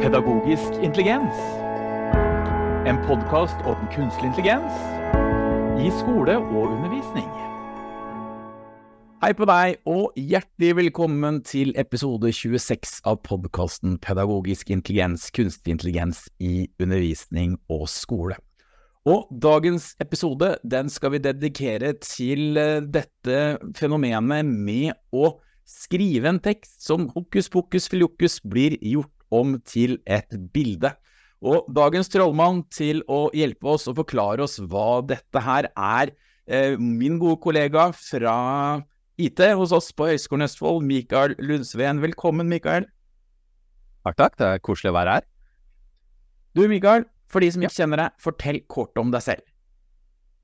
Pedagogisk 0.00 0.72
intelligens. 0.82 1.36
En 2.88 2.96
podkast 3.04 3.58
om 3.68 3.76
kunstig 3.92 4.30
intelligens 4.30 4.78
i 5.76 5.90
skole 5.98 6.38
og 6.38 6.70
undervisning. 6.70 7.26
Hei 9.20 9.34
på 9.36 9.44
deg, 9.50 9.76
og 9.84 10.16
hjertelig 10.16 10.70
velkommen 10.78 11.42
til 11.44 11.74
episode 11.76 12.32
26 12.32 13.02
av 13.04 13.20
podkasten 13.28 13.98
Pedagogisk 14.00 14.72
intelligens, 14.72 15.28
kunstig 15.36 15.76
intelligens 15.76 16.24
i 16.40 16.70
undervisning 16.80 17.58
og 17.68 17.84
skole. 17.92 18.40
Og 19.04 19.28
dagens 19.36 19.92
episode 20.00 20.54
den 20.64 20.88
skal 20.88 21.18
vi 21.18 21.24
dedikere 21.28 21.92
til 22.00 22.56
eh, 22.56 22.80
dette 22.80 23.60
fenomenet 23.76 24.48
med 24.48 24.96
å 25.12 25.34
skrive 25.68 26.32
en 26.32 26.40
tekst 26.40 26.80
som 26.88 27.10
hokus 27.12 27.52
pokus 27.52 27.92
filiokus 27.92 28.40
blir 28.40 28.80
gjort 28.80 29.12
om 29.30 29.56
til 29.66 29.98
et 30.06 30.34
bilde. 30.54 30.92
Og 31.40 31.68
dagens 31.72 32.10
trollmann 32.12 32.64
til 32.72 33.00
å 33.08 33.28
hjelpe 33.36 33.70
oss 33.72 33.88
og 33.88 33.96
forklare 34.02 34.44
oss 34.44 34.58
hva 34.60 35.00
dette 35.06 35.40
her 35.40 35.70
er, 35.72 36.12
eh, 36.46 36.76
min 36.76 37.18
gode 37.18 37.40
kollega 37.40 37.88
fra 37.96 38.82
IT 39.20 39.40
hos 39.56 39.72
oss 39.72 39.90
på 39.92 40.10
Høgskolen 40.10 40.44
Østfold, 40.44 40.84
Mikael 40.84 41.34
Lundsveen. 41.38 42.00
Velkommen, 42.00 42.48
Mikael. 42.48 42.84
Takk, 44.04 44.16
takk. 44.16 44.36
Det 44.36 44.46
er 44.46 44.60
koselig 44.64 44.92
å 44.92 44.98
være 44.98 45.16
her. 45.16 45.24
Du, 46.56 46.66
Mikael, 46.68 47.04
for 47.30 47.40
de 47.40 47.50
som 47.52 47.62
ikke 47.62 47.78
kjenner 47.82 48.04
deg, 48.04 48.20
fortell 48.20 48.60
kort 48.68 48.96
om 49.00 49.12
deg 49.12 49.24
selv. 49.24 49.46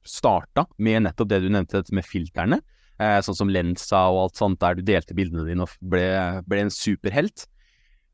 starta 0.05 0.67
med 0.77 1.07
nettopp 1.07 1.31
det 1.31 1.41
du 1.45 1.49
nevnte, 1.49 1.81
dette 1.81 1.97
med 1.97 2.05
filterne. 2.05 2.59
Eh, 3.01 3.17
sånn 3.25 3.39
som 3.39 3.51
Lensa 3.51 4.05
og 4.13 4.27
alt 4.27 4.39
sånt, 4.39 4.61
der 4.63 4.77
du 4.77 4.85
delte 4.87 5.17
bildene 5.17 5.47
dine 5.49 5.65
og 5.65 5.73
ble, 5.81 6.05
ble 6.47 6.67
en 6.67 6.75
superhelt. 6.75 7.47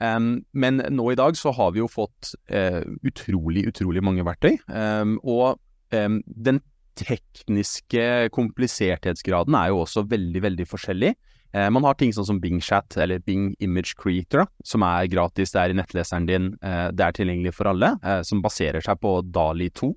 Um, 0.00 0.46
men 0.56 0.80
nå 0.96 1.10
i 1.12 1.18
dag 1.18 1.36
så 1.36 1.52
har 1.52 1.74
vi 1.74 1.82
jo 1.82 1.88
fått 1.90 2.32
uh, 2.54 2.80
utrolig, 3.04 3.66
utrolig 3.68 4.00
mange 4.04 4.24
verktøy. 4.24 4.56
Um, 4.72 5.18
og 5.20 5.60
um, 5.92 6.22
den 6.24 6.62
tekniske 6.96 8.30
kompliserthetsgraden 8.32 9.56
er 9.58 9.72
jo 9.72 9.82
også 9.84 10.06
veldig, 10.08 10.42
veldig 10.46 10.66
forskjellig. 10.70 11.12
Uh, 11.50 11.66
man 11.74 11.86
har 11.86 11.96
ting 11.98 12.14
sånn 12.14 12.28
som 12.28 12.40
Bing 12.42 12.60
Chat 12.62 12.96
eller 13.00 13.22
Bing 13.26 13.52
Image 13.64 13.96
Creator, 13.98 14.46
som 14.66 14.84
er 14.86 15.08
gratis, 15.10 15.54
det 15.54 15.62
er 15.62 15.74
i 15.74 15.78
nettleseren 15.78 16.28
din, 16.28 16.52
uh, 16.62 16.88
det 16.94 17.06
er 17.06 17.16
tilgjengelig 17.16 17.54
for 17.56 17.70
alle, 17.72 17.94
som 18.26 18.42
baserer 18.44 18.84
seg 18.84 19.00
på 19.02 19.16
Dali 19.26 19.70
2. 19.74 19.94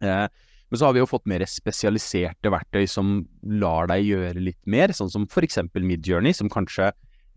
men 0.00 0.78
så 0.78 0.86
har 0.86 0.94
vi 0.94 1.00
jo 1.00 1.08
fått 1.10 1.26
mer 1.26 1.42
spesialiserte 1.48 2.52
verktøy 2.52 2.86
som 2.86 3.26
lar 3.42 3.88
deg 3.90 4.04
gjøre 4.06 4.40
litt 4.40 4.60
mer, 4.64 4.92
sånn 4.94 5.10
som 5.10 5.26
for 5.26 5.44
eksempel 5.44 5.82
Midjourney, 5.82 6.36
som 6.36 6.50
kanskje 6.52 6.92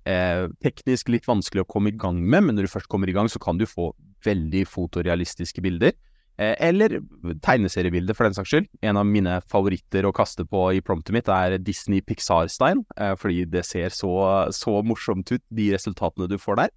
eh, 0.05 0.47
teknisk 0.63 1.11
litt 1.13 1.27
vanskelig 1.29 1.65
å 1.65 1.69
komme 1.69 1.91
i 1.91 1.97
gang 1.97 2.19
med, 2.21 2.47
men 2.47 2.57
når 2.57 2.67
du 2.67 2.73
først 2.75 2.89
kommer 2.91 3.09
i 3.09 3.15
gang, 3.15 3.29
så 3.29 3.41
kan 3.41 3.59
du 3.59 3.67
få 3.69 3.91
veldig 4.25 4.65
fotorealistiske 4.69 5.63
bilder. 5.63 5.95
Eh, 6.41 6.55
eller 6.59 6.97
tegneseriebilder, 7.43 8.15
for 8.17 8.25
den 8.25 8.35
saks 8.35 8.49
skyld. 8.49 8.69
En 8.81 8.97
av 8.97 9.05
mine 9.05 9.35
favoritter 9.51 10.07
å 10.07 10.13
kaste 10.15 10.45
på 10.49 10.63
i 10.73 10.81
promptet 10.81 11.13
mitt 11.13 11.29
er 11.29 11.59
Disney 11.61 12.01
Pixar-style, 12.01 12.81
eh, 12.97 13.13
fordi 13.19 13.43
det 13.51 13.61
ser 13.67 13.93
så, 13.93 14.13
så, 14.55 14.79
morsomt 14.81 15.29
ut, 15.29 15.43
de 15.53 15.69
resultatene 15.75 16.29
du 16.31 16.39
får 16.41 16.63
der. 16.63 16.73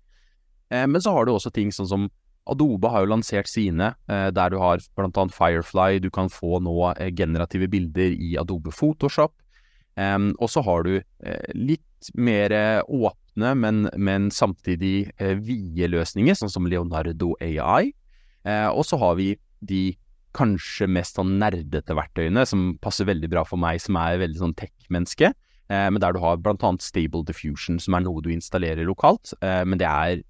Eh, 0.74 0.84
men 0.90 1.00
så 1.00 1.14
har 1.16 1.24
du 1.24 1.32
også 1.32 1.54
ting 1.54 1.72
sånn 1.72 1.88
som 1.88 2.10
Adobe 2.50 2.90
har 2.92 3.06
jo 3.06 3.08
lansert 3.08 3.48
sine, 3.48 3.94
der 4.04 4.50
du 4.52 4.58
har 4.60 4.82
blant 4.98 5.16
annet 5.16 5.32
Firefly, 5.32 5.96
du 6.04 6.10
kan 6.12 6.26
få 6.28 6.58
nå 6.60 6.74
generative 7.16 7.70
bilder 7.72 8.12
i 8.12 8.34
Adobe 8.36 8.68
Photoshop. 8.68 9.32
Og 9.96 10.50
så 10.52 10.60
har 10.66 10.84
du 10.84 10.98
litt 11.56 12.10
mer 12.12 12.52
åpne, 12.84 13.54
men, 13.56 13.88
men 13.96 14.28
samtidig 14.28 15.08
vide 15.40 15.88
løsninger, 15.88 16.36
sånn 16.36 16.52
som 16.52 16.68
Leonardo 16.68 17.32
AI. 17.40 17.94
Og 18.76 18.84
så 18.84 19.00
har 19.00 19.16
vi 19.16 19.30
de 19.66 19.94
kanskje 20.34 20.88
mest 20.90 21.18
sånn 21.18 21.36
nerdete 21.38 21.94
verktøyene, 21.94 22.42
som 22.48 22.72
passer 22.82 23.06
veldig 23.06 23.30
bra 23.30 23.44
for 23.46 23.60
meg, 23.60 23.80
som 23.82 23.98
er 24.00 24.20
veldig 24.22 24.40
sånn 24.40 24.56
tech-menneske. 24.58 25.32
men 25.70 25.96
der 25.96 26.12
du 26.12 26.18
har 26.20 26.36
blant 26.36 26.62
annet 26.66 26.82
Stable 26.82 27.24
Diffusion, 27.24 27.78
som 27.80 27.94
er 27.94 28.02
noe 28.04 28.20
du 28.20 28.28
installerer 28.34 28.84
lokalt. 28.84 29.32
men 29.40 29.78
det 29.78 29.86
er 29.86 30.24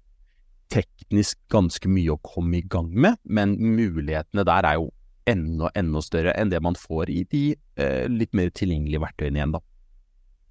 teknisk 0.71 1.39
ganske 1.53 1.89
mye 1.89 2.13
å 2.13 2.21
komme 2.25 2.59
i 2.59 2.67
gang 2.67 2.89
med, 2.93 3.17
men 3.23 3.55
mulighetene 3.59 4.45
der 4.47 4.67
er 4.67 4.79
jo 4.79 4.89
enda, 5.29 5.71
enda 5.77 6.01
større 6.05 6.33
enn 6.37 6.51
det 6.53 6.61
man 6.63 6.77
får 6.77 7.11
i 7.13 7.21
de 7.31 7.43
eh, 7.81 8.05
litt 8.11 8.33
mer 8.37 8.51
tilgjengelige 8.53 9.01
verktøyene 9.03 9.41
igjen, 9.41 9.55
da. 9.55 9.61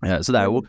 Eh, 0.06 0.18
så 0.24 0.34
det 0.34 0.42
er 0.42 0.50
jo 0.50 0.64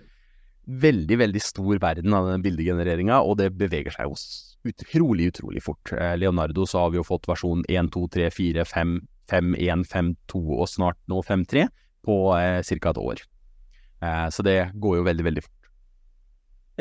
veldig, 0.65 1.17
veldig 1.21 1.41
stor 1.43 1.79
verden 1.81 2.13
av 2.17 2.29
den 2.29 2.43
bildegenereringa, 2.45 3.21
og 3.21 3.37
det 3.41 3.51
beveger 3.57 3.93
seg 3.93 4.09
jo 4.09 4.17
utrolig, 4.65 5.29
utrolig 5.33 5.63
fort. 5.63 5.93
Eh, 5.93 6.15
Leonardo 6.17 6.65
så 6.65 6.83
har 6.83 6.93
vi 6.93 6.99
jo 6.99 7.05
fått 7.05 7.29
versjon 7.29 7.63
1, 7.69 7.91
2, 7.93 8.05
3, 8.17 8.29
4, 8.33 8.65
5, 8.65 8.95
5, 9.29 9.55
1, 9.61 9.85
5, 9.91 10.13
2 10.31 10.43
og 10.57 10.69
snart 10.69 10.99
nå 11.11 11.21
5, 11.25 11.45
3 11.53 11.67
på 12.05 12.17
eh, 12.37 12.61
ca. 12.65 12.93
et 12.93 13.01
år. 13.01 13.25
Eh, 14.01 14.27
så 14.33 14.45
det 14.45 14.59
går 14.73 14.99
jo 14.99 15.09
veldig, 15.09 15.27
veldig 15.29 15.45
fort. 15.45 15.69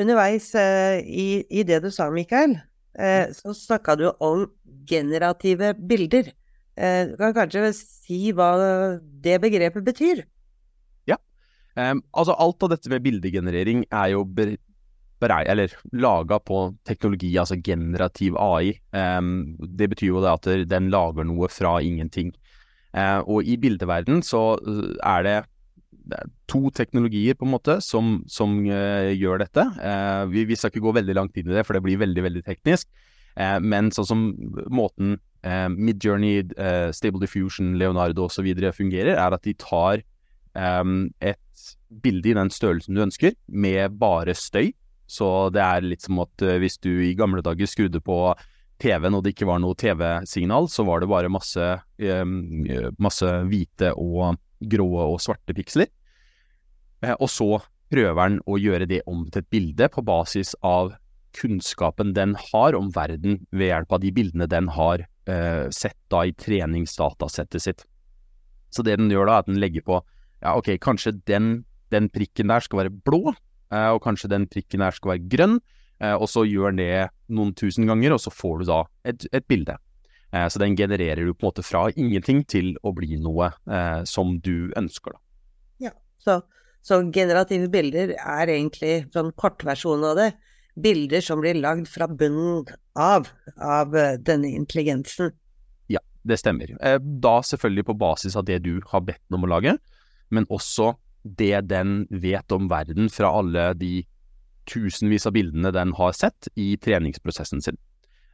Underveis 0.00 0.48
eh, 0.58 1.00
i, 1.04 1.28
i, 1.50 1.62
det 1.62 1.82
du 1.84 1.90
sa, 1.94 2.08
Mikael, 2.10 2.56
eh, 2.98 3.28
så 3.36 3.54
snakka 3.54 3.98
du 4.00 4.08
om 4.18 4.48
generative 4.88 5.74
bilder. 5.78 6.32
Eh, 6.74 7.12
du 7.12 7.18
kan 7.20 7.36
kanskje 7.36 7.70
si 7.76 8.32
hva 8.34 8.54
det 9.22 9.38
begrepet 9.44 9.86
betyr? 9.86 10.24
Um, 11.74 12.04
altså, 12.14 12.36
alt 12.38 12.62
av 12.62 12.70
dette 12.74 12.90
med 12.92 13.02
bildegenerering 13.02 13.84
er 13.90 14.12
jo 14.14 14.22
laga 15.24 16.38
på 16.38 16.58
teknologi, 16.84 17.32
altså 17.38 17.56
generativ 17.56 18.36
AI. 18.36 18.74
Um, 18.92 19.56
det 19.58 19.88
betyr 19.94 20.12
jo 20.12 20.22
det 20.22 20.34
at 20.34 20.68
den 20.70 20.90
lager 20.92 21.24
noe 21.24 21.48
fra 21.48 21.80
ingenting. 21.80 22.34
Uh, 22.94 23.20
og 23.26 23.48
i 23.48 23.56
bildeverden 23.58 24.22
så 24.22 24.54
eh, 24.60 24.94
er 25.02 25.26
det 25.26 25.38
det 26.04 26.18
er 26.20 26.30
to 26.50 26.68
teknologier 26.74 27.36
på 27.38 27.46
en 27.46 27.54
måte 27.54 27.78
som, 27.80 28.18
som 28.28 28.58
uh, 28.68 29.10
gjør 29.14 29.40
dette. 29.40 29.64
Uh, 29.80 30.28
vi, 30.30 30.44
vi, 30.48 30.56
skal 30.58 30.70
ikke 30.70 30.84
gå 30.84 30.94
veldig 30.98 31.16
langt 31.16 31.38
inn 31.40 31.48
i 31.48 31.56
det, 31.56 31.64
for 31.66 31.76
det 31.76 31.84
blir 31.86 32.02
veldig 32.02 32.24
veldig 32.26 32.42
teknisk. 32.46 32.90
Uh, 33.38 33.56
men 33.64 33.88
sånn 33.94 34.08
som 34.10 34.26
måten 34.70 35.16
eh, 35.42 35.66
Midjourney, 35.72 36.44
Stable 36.94 37.22
Diffusion, 37.24 37.74
Leonardo 37.80 38.28
osv. 38.28 38.46
fungerer, 38.76 39.16
er 39.16 39.36
at 39.36 39.48
de 39.48 39.56
tar 39.58 40.04
um, 40.54 41.08
et 41.24 41.40
bilde 42.04 42.32
i 42.32 42.36
den 42.36 42.50
størrelsen 42.52 42.96
du 42.96 43.04
ønsker, 43.04 43.36
med 43.46 43.98
bare 44.00 44.34
støy. 44.38 44.72
Så 45.06 45.50
det 45.52 45.62
er 45.62 45.84
litt 45.84 46.04
som 46.06 46.22
at 46.24 46.42
eh, 46.42 46.58
hvis 46.62 46.80
du 46.82 46.90
i 47.04 47.14
gamle 47.18 47.44
dager 47.44 47.68
skrudde 47.68 48.00
på 48.04 48.18
TV-en 48.82 49.14
og 49.16 49.22
det 49.24 49.34
ikke 49.34 49.48
var 49.48 49.60
noe 49.62 49.76
TV-signal, 49.78 50.66
så 50.72 50.82
var 50.84 51.00
det 51.00 51.08
bare 51.08 51.30
masse, 51.30 51.66
masse 52.98 53.28
hvite 53.46 53.92
og 53.94 54.34
grå 54.68 54.88
og 55.04 55.20
svarte 55.22 55.54
piksler. 55.56 55.88
Eh, 57.04 57.14
og 57.18 57.30
så 57.30 57.48
prøver 57.92 58.20
den 58.20 58.42
å 58.48 58.58
gjøre 58.58 58.88
det 58.90 59.02
om 59.10 59.26
til 59.28 59.44
et 59.44 59.50
bilde 59.52 59.88
på 59.92 60.04
basis 60.06 60.54
av 60.64 60.94
kunnskapen 61.34 62.12
den 62.14 62.36
har 62.38 62.76
om 62.78 62.92
verden 62.94 63.40
ved 63.50 63.72
hjelp 63.72 63.96
av 63.96 64.02
de 64.04 64.12
bildene 64.14 64.46
den 64.50 64.70
har 64.76 65.02
eh, 65.02 65.66
sett 65.74 65.98
da 66.12 66.24
i 66.26 66.34
treningsdatasettet 66.38 67.62
sitt. 67.62 67.84
Så 68.70 68.82
det 68.86 68.96
den 68.98 69.10
gjør 69.10 69.28
da, 69.28 69.38
er 69.38 69.44
at 69.44 69.50
den 69.50 69.60
legger 69.62 69.84
på 69.86 70.00
ja, 70.44 70.52
ok, 70.58 70.74
kanskje 70.82 71.14
den, 71.28 71.64
den 71.94 72.10
prikken 72.12 72.52
der 72.52 72.64
skal 72.64 72.84
være 72.84 72.92
blå, 73.06 73.32
eh, 73.72 73.90
og 73.94 74.02
kanskje 74.04 74.30
den 74.32 74.46
prikken 74.50 74.84
der 74.84 74.94
skal 74.94 75.14
være 75.14 75.28
grønn, 75.32 75.58
eh, 76.04 76.14
og 76.14 76.28
så 76.30 76.44
gjør 76.44 76.76
det 76.76 77.08
noen 77.32 77.54
tusen 77.56 77.88
ganger, 77.88 78.16
og 78.16 78.20
så 78.22 78.32
får 78.34 78.60
du 78.60 78.70
da 78.70 78.82
et, 79.08 79.24
et 79.32 79.46
bilde. 79.48 79.78
Eh, 80.34 80.46
så 80.52 80.60
den 80.60 80.76
genererer 80.76 81.24
du 81.24 81.32
på 81.32 81.46
en 81.46 81.52
måte 81.52 81.64
fra 81.64 81.86
ingenting 81.94 82.44
til 82.50 82.74
å 82.84 82.92
bli 82.96 83.16
noe 83.22 83.54
eh, 83.64 84.02
som 84.08 84.36
du 84.44 84.68
ønsker, 84.76 85.16
da. 85.16 85.22
Ja, 85.88 85.94
så, 86.20 86.42
så 86.84 87.00
generative 87.14 87.70
bilder 87.72 88.12
er 88.18 88.52
egentlig 88.52 89.06
sånn 89.16 89.32
kortversjon 89.40 90.04
av 90.12 90.20
det 90.20 90.34
bilder 90.84 91.22
som 91.22 91.38
blir 91.38 91.56
lagd 91.56 91.86
fra 91.86 92.08
bunnen 92.10 92.66
av, 92.98 93.28
av 93.62 93.94
denne 94.26 94.50
intelligensen. 94.58 95.30
Ja, 95.86 96.00
det 96.26 96.40
stemmer. 96.40 96.72
Da 97.22 97.34
selvfølgelig 97.46 97.84
på 97.86 97.94
basis 98.00 98.34
av 98.34 98.48
det 98.48 98.58
du 98.64 98.80
har 98.90 99.04
bedt 99.06 99.22
den 99.22 99.38
om 99.38 99.46
å 99.46 99.52
lage, 99.52 99.76
men 100.28 100.46
også 100.52 100.94
det 101.24 101.66
den 101.70 102.04
vet 102.10 102.52
om 102.52 102.68
verden 102.68 103.08
fra 103.12 103.30
alle 103.32 103.72
de 103.80 104.02
tusenvis 104.68 105.26
av 105.28 105.34
bildene 105.36 105.72
den 105.72 105.92
har 105.96 106.12
sett 106.16 106.48
i 106.60 106.74
treningsprosessen 106.80 107.62
sin. 107.64 107.78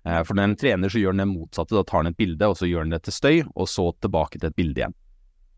Eh, 0.07 0.23
for 0.25 0.35
når 0.35 0.51
den 0.51 0.57
trener, 0.61 0.93
så 0.93 1.03
gjør 1.03 1.15
den 1.15 1.25
det 1.25 1.31
motsatte. 1.33 1.77
Da 1.77 1.85
tar 1.87 2.05
den 2.05 2.15
et 2.15 2.21
bilde, 2.21 2.49
og 2.49 2.59
så 2.59 2.69
gjør 2.69 2.87
den 2.87 2.95
det 2.95 3.03
til 3.07 3.17
støy, 3.17 3.43
og 3.55 3.69
så 3.69 3.91
tilbake 4.01 4.39
til 4.39 4.51
et 4.51 4.59
bilde 4.59 4.83
igjen. 4.83 4.97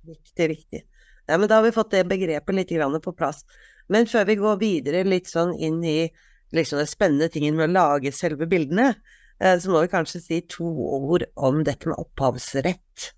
Riktig, 0.08 0.49
riktig. 0.56 0.82
Ja, 1.31 1.38
men 1.38 1.46
da 1.49 1.61
har 1.61 1.67
vi 1.67 1.75
fått 1.75 1.93
det 1.94 2.05
begrepet 2.11 2.56
litt 2.56 3.02
på 3.05 3.14
plass. 3.17 3.44
Men 3.88 4.08
før 4.11 4.26
vi 4.26 4.38
går 4.40 4.61
videre 4.61 5.05
litt 5.06 5.31
sånn 5.31 5.55
inn 5.55 5.82
i 5.84 6.11
liksom 6.52 6.81
den 6.82 6.90
spennende 6.90 7.29
tingen 7.32 7.56
med 7.56 7.70
å 7.70 7.73
lage 7.73 8.12
selve 8.12 8.49
bildene, 8.50 8.94
eh, 9.40 9.56
så 9.58 9.70
må 9.70 9.84
vi 9.84 9.93
kanskje 9.93 10.20
si 10.20 10.40
to 10.49 10.67
ord 10.67 11.25
om 11.37 11.62
dette 11.64 11.88
med 11.88 11.99
opphavsrett. 11.99 13.12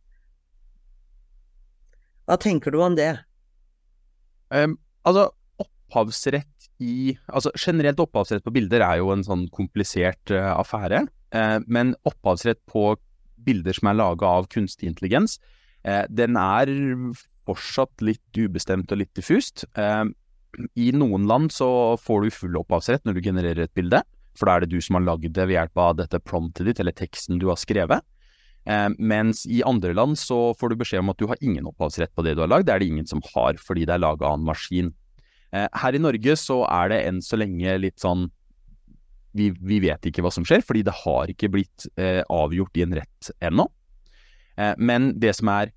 Hva 2.24 2.38
tenker 2.40 2.72
du 2.72 2.80
om 2.82 2.96
det? 2.96 3.12
Um, 4.54 4.78
altså, 5.04 5.28
opphavsrett 5.60 6.50
i 6.82 7.14
Altså, 7.30 7.52
generelt 7.54 8.00
opphavsrett 8.02 8.44
på 8.44 8.52
bilder 8.54 8.82
er 8.82 8.98
jo 8.98 9.12
en 9.14 9.22
sånn 9.26 9.46
komplisert 9.54 10.32
uh, 10.34 10.56
affære. 10.56 11.04
Uh, 11.34 11.60
men 11.66 11.94
opphavsrett 12.08 12.60
på 12.70 12.94
bilder 13.44 13.76
som 13.76 13.90
er 13.90 14.00
laga 14.00 14.30
av 14.40 14.48
kunstig 14.52 14.88
intelligens, 14.88 15.36
uh, 15.86 16.04
den 16.08 16.38
er 16.40 16.72
fortsatt 17.44 18.02
litt 18.04 18.40
ubestemt 18.40 18.92
og 18.94 19.02
litt 19.02 19.12
diffust. 19.12 19.66
I 19.76 20.86
noen 20.96 21.26
land 21.28 21.50
så 21.52 21.66
får 22.00 22.22
du 22.24 22.32
full 22.32 22.54
opphavsrett 22.56 23.04
når 23.04 23.18
du 23.18 23.26
genererer 23.26 23.66
et 23.66 23.74
bilde, 23.76 24.00
for 24.32 24.48
da 24.48 24.54
er 24.54 24.64
det 24.64 24.72
du 24.72 24.80
som 24.80 24.96
har 24.96 25.04
lagd 25.04 25.34
det 25.36 25.44
ved 25.44 25.58
hjelp 25.58 25.82
av 25.82 25.98
dette 25.98 26.22
promptet 26.24 26.70
ditt, 26.70 26.80
eller 26.80 26.96
teksten 26.96 27.42
du 27.42 27.50
har 27.50 27.60
skrevet. 27.60 28.00
Eh, 28.64 28.88
mens 28.96 29.44
i 29.46 29.60
andre 29.66 29.92
land 29.96 30.16
så 30.16 30.54
får 30.56 30.72
du 30.72 30.80
beskjed 30.80 31.04
om 31.04 31.12
at 31.12 31.20
du 31.20 31.26
har 31.28 31.40
ingen 31.44 31.66
opphavsrett 31.68 32.14
på 32.16 32.24
det 32.24 32.36
du 32.36 32.44
har 32.44 32.52
lagd, 32.52 32.68
det 32.68 32.76
er 32.76 32.84
det 32.84 32.92
ingen 32.92 33.08
som 33.08 33.20
har, 33.34 33.58
fordi 33.60 33.84
det 33.84 33.96
er 33.96 34.04
laga 34.04 34.30
av 34.30 34.38
en 34.38 34.48
maskin. 34.48 34.92
Eh, 35.52 35.68
her 35.82 35.96
i 35.96 36.02
Norge 36.02 36.36
så 36.40 36.62
er 36.70 36.90
det 36.94 37.02
enn 37.08 37.20
så 37.24 37.38
lenge 37.40 37.76
litt 37.82 38.00
sånn 38.02 38.28
vi, 39.34 39.50
vi, 39.58 39.80
vet 39.82 40.06
ikke 40.06 40.22
hva 40.22 40.30
som 40.32 40.46
skjer, 40.46 40.62
fordi 40.62 40.84
det 40.86 40.94
har 41.02 41.30
ikke 41.30 41.50
blitt 41.50 41.88
eh, 41.98 42.22
avgjort 42.30 42.78
i 42.78 42.84
en 42.86 42.94
rett 43.00 43.30
ennå. 43.42 43.66
Eh, 44.56 44.74
men 44.78 45.12
det 45.20 45.34
som 45.38 45.50
er 45.50 45.72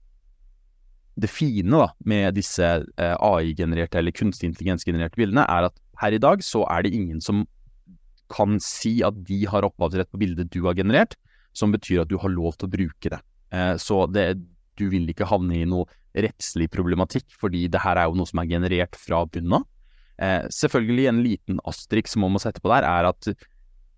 det 1.18 1.30
fine 1.34 1.74
da, 1.74 1.88
med 2.06 2.38
disse 2.38 2.66
eh, 2.66 3.16
AI-genererte 3.26 3.98
eller 3.98 4.14
kunstig 4.14 4.52
intelligens-genererte 4.52 5.18
bildene, 5.18 5.48
er 5.50 5.72
at 5.72 5.80
her 6.04 6.14
i 6.14 6.22
dag 6.22 6.44
så 6.46 6.62
er 6.70 6.86
det 6.86 6.94
ingen 6.94 7.22
som 7.24 7.48
kan 8.30 8.60
si 8.62 9.00
at 9.08 9.18
de 9.26 9.42
har 9.50 9.66
opphavsrett 9.66 10.12
på 10.12 10.22
bildet 10.22 10.52
du 10.54 10.62
har 10.68 10.78
generert, 10.78 11.18
som 11.58 11.74
betyr 11.74 12.04
at 12.04 12.12
du 12.12 12.18
har 12.22 12.34
lov 12.34 12.58
til 12.58 12.70
å 12.70 12.74
bruke 12.76 13.14
det. 13.14 13.20
Eh, 13.56 13.74
så 13.82 14.04
det, 14.12 14.28
du 14.78 14.86
vil 14.94 15.10
ikke 15.10 15.30
havne 15.30 15.62
i 15.62 15.70
noe 15.70 15.88
rettslig 16.18 16.70
problematikk, 16.74 17.28
fordi 17.42 17.66
det 17.72 17.82
her 17.84 18.00
er 18.00 18.10
jo 18.10 18.18
noe 18.20 18.30
som 18.30 18.42
er 18.42 18.52
generert 18.52 18.98
fra 18.98 19.24
bunnen 19.30 19.60
av. 19.60 19.66
Eh, 20.18 20.46
selvfølgelig 20.54 21.10
en 21.10 21.24
liten 21.26 21.64
astrik 21.70 22.10
som 22.10 22.26
man 22.26 22.36
må 22.36 22.42
sette 22.42 22.62
på 22.64 22.72
der, 22.74 22.86
er 22.86 23.10
at 23.10 23.32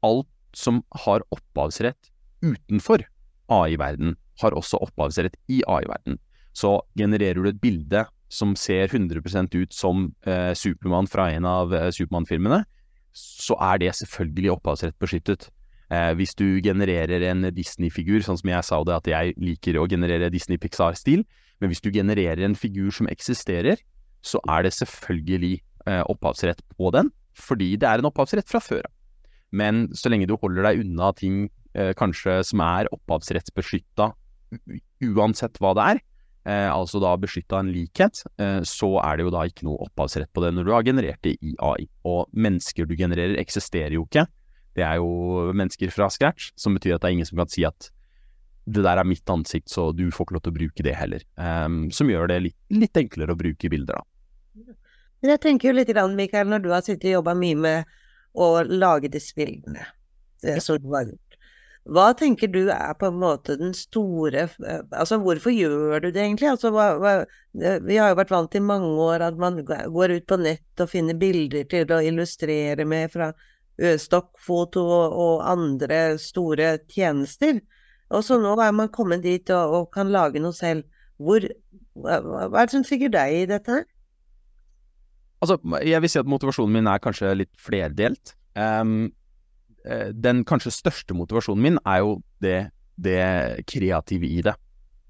alt 0.05 0.31
som 0.55 0.81
har 1.05 1.23
opphavsrett 1.35 2.09
utenfor 2.43 3.03
AI-verden, 3.51 4.15
har 4.39 4.55
også 4.55 4.79
opphavsrett 4.85 5.35
i 5.51 5.59
AI-verden 5.67 6.17
så 6.59 6.79
genererer 6.97 7.39
du 7.39 7.49
et 7.49 7.61
bilde 7.61 8.05
som 8.29 8.55
ser 8.59 8.91
100% 8.91 9.55
ut 9.55 9.73
som 9.73 10.09
eh, 10.27 10.51
Supermann 10.57 11.09
fra 11.09 11.29
en 11.33 11.47
av 11.49 11.73
eh, 11.73 11.89
Supermann-filmene, 11.93 12.63
så 13.15 13.57
er 13.71 13.81
det 13.81 13.95
selvfølgelig 13.97 14.53
opphavsrettbeskyttet. 14.57 15.47
Eh, 15.89 16.11
hvis 16.19 16.35
du 16.37 16.61
genererer 16.61 17.23
en 17.31 17.47
Disney-figur, 17.55 18.21
sånn 18.25 18.37
som 18.37 18.51
jeg 18.51 18.65
sa 18.67 18.81
det, 18.85 18.97
at 18.99 19.09
jeg 19.09 19.37
liker 19.41 19.79
å 19.79 19.87
generere 19.89 20.29
Disney-Pixar-stil, 20.33 21.23
men 21.59 21.71
hvis 21.71 21.81
du 21.81 21.89
genererer 21.91 22.45
en 22.45 22.57
figur 22.57 22.91
som 22.93 23.09
eksisterer, 23.11 23.81
så 24.21 24.41
er 24.51 24.67
det 24.67 24.75
selvfølgelig 24.77 25.55
eh, 25.87 26.03
opphavsrett 26.11 26.61
på 26.75 26.91
den, 26.95 27.09
fordi 27.39 27.73
det 27.79 27.89
er 27.89 28.01
en 28.01 28.09
opphavsrett 28.11 28.49
fra 28.51 28.61
før 28.63 28.85
av. 28.85 28.93
Men 29.49 29.87
så 29.97 30.11
lenge 30.11 30.27
du 30.29 30.35
holder 30.37 30.67
deg 30.67 30.83
unna 30.83 31.09
ting 31.17 31.47
eh, 31.73 31.93
kanskje 31.97 32.39
som 32.45 32.61
er 32.61 32.89
opphavsrettsbeskytta, 32.93 34.11
uansett 35.09 35.57
hva 35.61 35.73
det 35.77 35.85
er, 35.93 36.01
eh, 36.49 36.69
altså 36.69 37.01
da 37.01 37.15
beskytta 37.19 37.63
en 37.63 37.71
likhet, 37.73 38.23
eh, 38.41 38.59
så 38.67 38.91
er 39.03 39.17
det 39.17 39.27
jo 39.27 39.33
da 39.33 39.45
ikke 39.49 39.65
noe 39.67 39.87
opphavsrett 39.87 40.31
på 40.33 40.43
det 40.45 40.53
når 40.55 40.67
du 40.67 40.73
har 40.75 40.85
generert 40.87 41.21
det 41.25 41.37
i 41.41 41.55
AI. 41.57 41.87
Og 42.09 42.29
mennesker 42.33 42.89
du 42.89 42.95
genererer, 42.99 43.39
eksisterer 43.41 43.97
jo 43.97 44.05
ikke. 44.05 44.27
Det 44.79 44.85
er 44.87 44.99
jo 45.01 45.51
mennesker 45.51 45.91
fra 45.91 46.07
scratch, 46.13 46.53
som 46.59 46.77
betyr 46.77 46.95
at 46.95 47.03
det 47.03 47.11
er 47.11 47.17
ingen 47.17 47.27
som 47.27 47.41
kan 47.41 47.51
si 47.51 47.65
at 47.67 47.91
det 48.69 48.83
der 48.85 49.01
er 49.01 49.07
mitt 49.07 49.29
ansikt, 49.33 49.69
så 49.71 49.89
du 49.95 50.09
får 50.13 50.27
ikke 50.27 50.35
lov 50.37 50.43
til 50.45 50.53
å 50.53 50.57
bruke 50.59 50.85
det 50.85 50.95
heller. 50.97 51.23
Um, 51.41 51.87
som 51.95 52.09
gjør 52.11 52.29
det 52.31 52.41
litt, 52.45 52.57
litt, 52.73 52.97
enklere 53.01 53.33
å 53.33 53.39
bruke 53.39 53.71
bilder, 53.71 53.97
da. 53.97 54.75
Men 55.19 55.33
jeg 55.33 55.41
tenker 55.43 55.71
jo 55.71 55.79
litt, 55.79 55.89
Mikael, 56.15 56.51
når 56.51 56.61
du 56.63 56.69
har 56.71 56.83
sittet 56.85 57.09
og 57.09 57.19
jobba 57.19 57.33
mye 57.39 57.57
med 57.59 57.97
å 58.37 58.51
lage 58.63 59.09
disse 59.11 59.35
bildene, 59.35 59.87
det 60.45 60.59
som 60.63 60.77
du 60.79 60.93
har 60.93 61.09
gjort. 61.09 61.25
Hva 61.89 62.11
tenker 62.13 62.51
du 62.51 62.67
er 62.69 62.91
på 62.99 63.07
en 63.07 63.17
måte 63.17 63.55
den 63.57 63.71
store 63.73 64.43
Altså, 64.59 65.17
hvorfor 65.23 65.53
gjør 65.55 66.03
du 66.03 66.09
det 66.11 66.21
egentlig? 66.21 66.49
Altså, 66.51 66.69
hva, 66.75 66.91
hva, 67.01 67.13
vi 67.55 67.97
har 67.97 68.11
jo 68.11 68.17
vært 68.19 68.33
vant 68.35 68.51
til 68.53 68.65
mange 68.67 68.89
år 69.01 69.23
at 69.25 69.39
man 69.41 69.57
går 69.63 70.13
ut 70.19 70.27
på 70.29 70.37
nett 70.43 70.83
og 70.83 70.91
finner 70.91 71.17
bilder 71.17 71.65
til 71.71 71.95
å 71.95 72.01
illustrere 72.05 72.85
med 72.85 73.09
fra 73.15 73.31
stokkfoto 74.01 74.83
og, 74.85 75.43
andre 75.47 76.17
store 76.19 76.77
tjenester. 76.91 77.61
Og 78.09 78.25
så 78.25 78.39
nå 78.41 78.55
er 78.59 78.73
man 78.75 78.91
kommet 78.91 79.23
dit 79.23 79.51
og, 79.53 79.75
og 79.77 79.91
kan 79.93 80.11
lage 80.11 80.41
noe 80.41 80.55
selv. 80.55 80.87
Hvor, 81.19 81.43
hva, 81.99 82.19
hva 82.23 82.61
er 82.61 82.69
det 82.69 82.75
som 82.75 82.83
trigger 82.87 83.13
deg 83.13 83.37
i 83.37 83.45
dette? 83.49 83.83
Altså, 85.39 85.55
jeg 85.87 86.03
vil 86.03 86.11
si 86.11 86.19
at 86.19 86.27
motivasjonen 86.27 86.79
min 86.79 86.91
er 86.91 87.01
kanskje 87.03 87.31
litt 87.43 87.53
flerdelt. 87.63 88.33
Um, 88.59 89.07
Eh, 89.87 90.11
den 90.13 90.43
kanskje 90.47 90.73
største 90.75 91.15
motivasjonen 91.15 91.63
min 91.63 91.79
er 91.87 92.03
jo 92.03 92.19
det, 92.43 92.69
det, 92.99 93.19
kreative 93.69 94.27
i 94.27 94.41
det. 94.45 94.55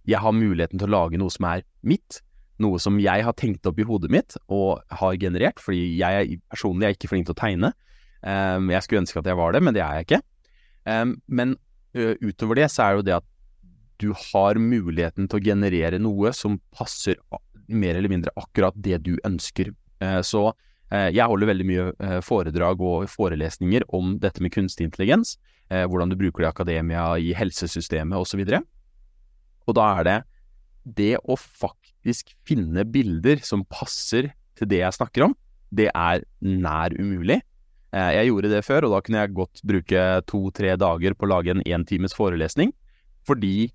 Jeg 0.09 0.21
har 0.21 0.33
muligheten 0.35 0.79
til 0.79 0.89
å 0.89 0.95
lage 0.95 1.19
noe 1.21 1.33
som 1.33 1.47
er 1.49 1.65
mitt, 1.81 2.21
noe 2.61 2.79
som 2.81 2.99
jeg 3.01 3.25
har 3.25 3.35
tenkt 3.39 3.67
opp 3.69 3.79
i 3.79 3.87
hodet 3.87 4.11
mitt 4.13 4.35
og 4.47 4.81
har 5.01 5.17
generert, 5.21 5.61
fordi 5.63 5.99
jeg 5.99 6.39
personlig 6.51 6.87
er 6.87 6.97
ikke 6.97 7.11
flink 7.11 7.27
til 7.27 7.37
å 7.37 7.41
tegne. 7.41 7.73
Um, 8.19 8.69
jeg 8.73 8.83
skulle 8.85 9.03
ønske 9.03 9.21
at 9.21 9.29
jeg 9.29 9.39
var 9.39 9.55
det, 9.55 9.63
men 9.63 9.75
det 9.75 9.83
er 9.85 9.99
jeg 9.99 10.07
ikke. 10.07 10.21
Um, 10.85 11.17
men 11.27 11.57
uh, 11.97 12.15
utover 12.23 12.61
det 12.61 12.69
så 12.73 12.87
er 12.87 12.97
jo 12.97 13.05
det 13.07 13.19
at 13.19 13.27
du 13.99 14.09
har 14.15 14.59
muligheten 14.61 15.27
til 15.27 15.39
å 15.39 15.43
generere 15.43 15.99
noe 15.99 16.31
som 16.35 16.57
passer 16.75 17.19
mer 17.67 17.99
eller 17.99 18.11
mindre 18.11 18.33
akkurat 18.39 18.75
det 18.79 19.01
du 19.05 19.15
ønsker. 19.27 19.73
Uh, 20.03 20.19
så 20.25 20.49
Eh, 20.89 21.11
jeg 21.13 21.29
holder 21.29 21.51
veldig 21.51 21.67
mye 21.69 22.21
foredrag 22.25 22.81
og 22.81 23.05
forelesninger 23.11 23.85
om 23.95 24.15
dette 24.21 24.41
med 24.41 24.53
kunstig 24.55 24.87
intelligens, 24.87 25.35
eh, 25.69 25.85
hvordan 25.85 26.09
du 26.09 26.17
bruker 26.17 26.41
det 26.41 26.47
i 26.47 26.49
akademia, 26.49 27.05
i 27.21 27.35
helsesystemet 27.37 28.17
osv. 28.17 28.41
Og, 28.41 28.65
og 29.69 29.77
da 29.77 29.89
er 29.99 30.07
det 30.07 30.17
det 30.97 31.13
å 31.21 31.37
faktisk 31.37 32.33
finne 32.47 32.87
bilder 32.89 33.43
som 33.45 33.67
passer 33.69 34.31
til 34.57 34.71
det 34.71 34.81
jeg 34.81 34.97
snakker 34.97 35.27
om, 35.27 35.35
det 35.69 35.91
er 35.93 36.25
nær 36.41 36.95
umulig. 36.97 37.43
Jeg 37.89 38.27
gjorde 38.29 38.49
det 38.51 38.59
før, 38.67 38.85
og 38.85 38.91
da 38.93 38.99
kunne 39.01 39.21
jeg 39.23 39.33
godt 39.33 39.61
bruke 39.65 40.01
to-tre 40.29 40.75
dager 40.77 41.15
på 41.17 41.25
å 41.25 41.29
lage 41.31 41.55
en 41.55 41.63
én 41.65 41.85
times 41.89 42.13
forelesning. 42.13 42.73
fordi 43.25 43.71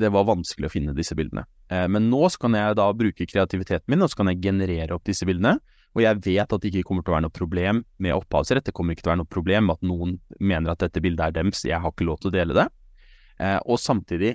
det 0.00 0.10
var 0.10 0.26
vanskelig 0.26 0.68
å 0.68 0.72
finne 0.72 0.94
disse 0.96 1.14
bildene. 1.18 1.44
Eh, 1.70 1.86
men 1.90 2.08
nå 2.10 2.26
kan 2.40 2.56
jeg 2.56 2.78
da 2.78 2.88
bruke 2.96 3.28
kreativiteten 3.30 3.92
min, 3.92 4.02
og 4.04 4.10
så 4.10 4.20
kan 4.20 4.32
jeg 4.32 4.42
generere 4.48 4.96
opp 4.96 5.06
disse 5.06 5.26
bildene. 5.28 5.58
Og 5.94 6.02
jeg 6.02 6.22
vet 6.24 6.50
at 6.50 6.62
det 6.62 6.72
ikke 6.72 6.88
kommer 6.88 7.04
til 7.06 7.12
å 7.12 7.16
være 7.16 7.26
noe 7.28 7.34
problem 7.34 7.84
med 8.02 8.16
opphavsrett. 8.16 8.66
Det 8.66 8.74
kommer 8.74 8.96
ikke 8.96 9.04
til 9.04 9.12
å 9.12 9.14
være 9.14 9.22
noe 9.22 9.30
problem 9.30 9.68
med 9.68 9.78
at 9.78 9.86
noen 9.86 10.16
mener 10.40 10.72
at 10.72 10.82
dette 10.82 11.02
bildet 11.02 11.28
er 11.28 11.36
dems, 11.36 11.62
jeg 11.62 11.78
har 11.78 11.94
ikke 11.94 12.08
lov 12.08 12.18
til 12.22 12.32
å 12.32 12.34
dele 12.34 12.56
det. 12.56 12.66
Eh, 13.38 13.60
og 13.62 13.78
samtidig, 13.78 14.34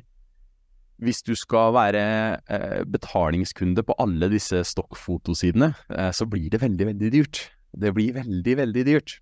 hvis 1.04 1.22
du 1.28 1.34
skal 1.40 1.76
være 1.76 2.04
eh, 2.40 2.82
betalingskunde 2.88 3.84
på 3.88 3.96
alle 4.00 4.32
disse 4.32 4.64
stokkfotosidene, 4.72 5.74
eh, 5.92 6.12
så 6.16 6.28
blir 6.32 6.48
det 6.54 6.64
veldig, 6.64 6.94
veldig 6.94 7.12
dyrt. 7.18 7.44
Det 7.74 7.92
blir 7.96 8.16
veldig, 8.18 8.56
veldig 8.64 8.86
dyrt. 8.88 9.20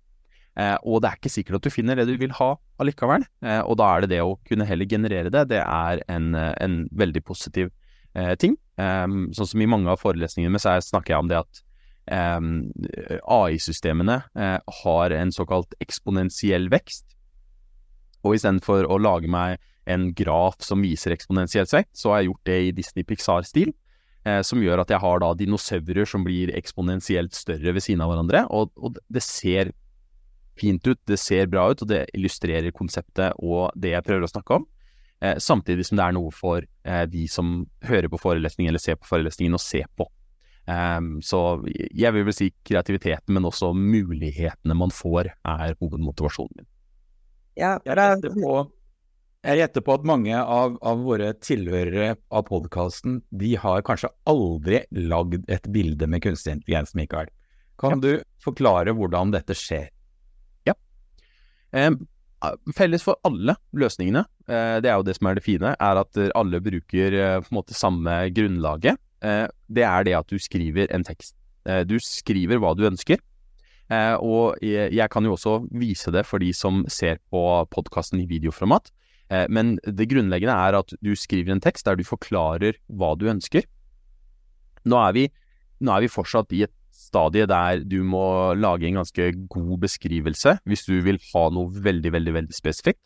Eh, 0.58 0.74
og 0.82 1.02
det 1.02 1.10
er 1.10 1.18
ikke 1.20 1.30
sikkert 1.30 1.60
at 1.60 1.68
du 1.68 1.70
finner 1.70 1.98
det 1.98 2.08
du 2.08 2.16
vil 2.18 2.34
ha 2.40 2.50
allikevel. 2.82 3.26
Eh, 3.44 3.60
og 3.62 3.78
da 3.78 3.92
er 3.92 4.04
det 4.04 4.10
det 4.16 4.22
å 4.24 4.38
kunne 4.48 4.66
heller 4.66 4.90
generere 4.90 5.30
det, 5.30 5.44
det 5.52 5.62
er 5.62 6.02
en, 6.10 6.32
en 6.34 6.80
veldig 6.98 7.22
positiv 7.26 7.70
eh, 8.18 8.34
ting. 8.40 8.58
sånn 8.78 9.50
som 9.52 9.62
i 9.62 9.70
mange 9.70 9.90
av 9.90 10.02
forelesningene 10.02 10.54
med 10.54 10.62
så 10.62 10.76
snakker 10.82 11.14
jeg 11.14 11.24
om 11.24 11.30
det 11.30 11.42
at 11.42 11.64
AI-systemene 13.28 14.14
har 14.32 15.12
en 15.12 15.32
såkalt 15.34 15.74
eksponentiell 15.84 16.70
vekst. 16.72 17.04
Og 18.24 18.38
istedenfor 18.38 18.86
å 18.88 18.96
lage 19.02 19.28
meg 19.28 19.58
en 19.88 20.08
graf 20.16 20.62
som 20.64 20.80
viser 20.84 21.12
eksponentiell 21.12 21.68
vekt, 21.68 21.92
så 21.98 22.14
har 22.14 22.22
jeg 22.22 22.30
gjort 22.30 22.48
det 22.48 22.58
i 22.64 22.72
Disney 22.78 23.04
Pixar-stil. 23.04 23.74
Eh, 24.28 24.40
som 24.42 24.62
gjør 24.62 24.82
at 24.82 24.90
jeg 24.92 25.00
har 25.02 25.20
da 25.22 25.28
dinosaurer 25.38 26.08
som 26.08 26.24
blir 26.26 26.50
eksponentielt 26.58 27.36
større 27.36 27.74
ved 27.76 27.84
siden 27.84 28.02
av 28.04 28.12
hverandre. 28.12 28.44
Og, 28.54 28.72
og, 28.76 28.98
det 29.12 29.22
ser 29.24 29.72
fint 30.58 30.82
ut, 30.88 30.98
det 31.06 31.20
ser 31.22 31.46
bra 31.50 31.68
ut, 31.70 31.84
og 31.84 31.90
det 31.90 32.08
illustrerer 32.18 32.74
konseptet 32.74 33.36
og 33.38 33.70
det 33.78 33.94
jeg 33.94 34.06
prøver 34.06 34.26
å 34.26 34.32
snakke 34.32 34.58
om. 34.58 34.66
Eh, 35.22 35.36
samtidig 35.42 35.86
som 35.86 35.98
det 35.98 36.06
er 36.06 36.16
noe 36.16 36.32
for 36.34 36.62
eh, 36.62 37.04
de 37.10 37.26
som 37.30 37.60
hører 37.86 38.10
på 38.10 38.20
forelesningen 38.22 38.72
eller 38.72 38.82
ser 38.82 38.98
på 38.98 39.08
forelesningen, 39.10 39.58
å 39.58 39.62
se 39.62 39.84
på. 39.98 40.08
Um, 40.68 41.22
så 41.24 41.38
jeg 41.96 42.12
vil 42.12 42.26
vel 42.26 42.34
si 42.36 42.50
kreativiteten, 42.68 43.32
men 43.32 43.46
også 43.48 43.70
mulighetene 43.72 44.74
man 44.76 44.90
får, 44.92 45.30
er 45.48 45.78
hovedmotivasjonen 45.80 46.58
min. 46.58 46.68
Ja, 47.56 47.78
jeg 47.86 47.96
gjetter 47.96 48.34
på, 48.36 48.58
jeg 49.46 49.60
gjetter 49.60 49.84
på 49.86 49.94
at 49.94 50.06
mange 50.08 50.34
av, 50.34 50.76
av 50.82 51.02
våre 51.06 51.30
tilhørere 51.38 52.16
av 52.34 52.46
podkasten, 52.48 53.20
de 53.30 53.54
har 53.60 53.84
kanskje 53.86 54.10
aldri 54.28 54.82
lagd 54.90 55.46
et 55.50 55.68
bilde 55.72 56.08
med 56.10 56.24
kunstig 56.24 56.56
intelligens, 56.56 56.94
Mikael. 56.98 57.30
Kan 57.78 57.98
ja. 57.98 58.00
du 58.02 58.42
forklare 58.42 58.94
hvordan 58.98 59.30
dette 59.34 59.54
skjer? 59.56 59.88
Ja. 60.66 60.74
Eh, 61.70 61.92
felles 62.74 63.06
for 63.06 63.22
alle 63.26 63.54
løsningene, 63.78 64.24
eh, 64.50 64.78
det 64.82 64.90
er 64.90 64.98
jo 64.98 65.06
det 65.06 65.16
som 65.20 65.30
er 65.30 65.38
det 65.38 65.46
fine, 65.46 65.74
er 65.78 66.02
at 66.02 66.22
alle 66.34 66.62
bruker 66.64 67.14
eh, 67.14 67.38
på 67.44 67.52
en 67.52 67.60
måte 67.60 67.78
samme 67.78 68.20
grunnlaget. 68.34 68.98
Eh, 69.22 69.46
det 69.70 69.86
er 69.86 70.06
det 70.06 70.18
at 70.18 70.30
du 70.30 70.38
skriver 70.42 70.90
en 70.94 71.06
tekst. 71.06 71.36
Eh, 71.66 71.84
du 71.86 71.98
skriver 72.02 72.58
hva 72.58 72.74
du 72.74 72.88
ønsker. 72.90 73.22
Eh, 73.88 74.14
og 74.20 74.58
jeg 74.60 75.06
kan 75.08 75.24
jo 75.24 75.32
også 75.32 75.62
vise 75.72 76.12
det 76.12 76.26
for 76.28 76.42
de 76.42 76.50
som 76.52 76.82
ser 76.92 77.22
på 77.30 77.40
podkasten 77.72 78.20
i 78.20 78.28
videoformat. 78.28 78.90
Eh, 79.28 79.46
men 79.52 79.76
det 79.84 80.08
grunnleggende 80.10 80.56
er 80.56 80.78
at 80.78 80.94
du 81.04 81.12
skriver 81.16 81.54
en 81.54 81.62
tekst 81.64 81.88
der 81.88 81.98
du 81.98 82.04
forklarer 82.06 82.78
hva 82.88 83.14
du 83.18 83.28
ønsker. 83.30 83.66
Nå 84.88 85.00
er 85.02 85.16
vi, 85.16 85.26
nå 85.84 85.94
er 85.94 86.06
vi 86.06 86.12
fortsatt 86.12 86.54
i 86.56 86.64
et 86.66 86.74
stadie 86.98 87.46
der 87.48 87.84
du 87.86 88.00
må 88.06 88.54
lage 88.58 88.88
en 88.88 88.98
ganske 89.00 89.30
god 89.52 89.76
beskrivelse 89.84 90.56
hvis 90.68 90.86
du 90.88 90.96
vil 91.04 91.20
ha 91.30 91.44
noe 91.54 91.70
veldig, 91.70 92.12
veldig, 92.16 92.34
veldig 92.40 92.56
spesifikt. 92.56 93.02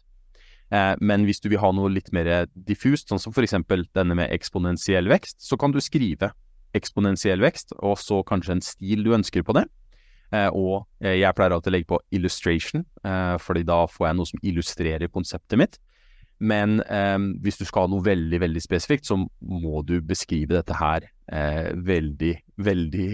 Eh, 0.73 0.95
men 1.03 1.27
hvis 1.29 1.43
du 1.43 1.51
vil 1.51 1.61
ha 1.63 1.73
noe 1.75 1.91
litt 1.93 2.13
mer 2.15 2.47
diffust, 2.55 3.11
sånn 3.11 3.21
som 3.21 3.35
f.eks. 3.35 3.59
denne 3.93 4.17
med 4.17 4.33
eksponentiell 4.33 5.11
vekst, 5.11 5.43
så 5.43 5.59
kan 5.61 5.75
du 5.75 5.83
skrive 5.83 6.33
eksponentiell 6.73 7.43
vekst, 7.43 7.75
og 7.85 7.99
så 8.01 8.23
kanskje 8.25 8.57
en 8.57 8.65
stil 8.65 9.03
du 9.05 9.13
ønsker 9.13 9.45
på 9.45 9.59
det. 9.59 9.67
Eh, 10.33 10.49
og 10.49 10.87
jeg 11.05 11.37
pleier 11.37 11.53
alltid 11.53 11.69
å 11.69 11.75
legge 11.75 11.91
på 11.91 11.99
illustration, 12.15 12.87
fordi 13.43 13.67
da 13.69 13.83
får 13.91 14.07
jeg 14.07 14.17
noe 14.17 14.31
som 14.31 14.47
illustrerer 14.49 15.11
konseptet 15.13 15.61
mitt. 15.61 15.77
Men 16.43 16.81
hvis 17.45 17.61
du 17.61 17.67
skal 17.69 17.87
ha 17.87 17.91
noe 17.93 18.03
veldig, 18.03 18.41
veldig 18.43 18.63
spesifikt, 18.65 19.07
så 19.07 19.15
må 19.17 19.83
du 19.87 20.01
beskrive 20.03 20.57
dette 20.57 20.75
her 20.75 21.07
veldig, 21.87 22.33
veldig 22.67 23.11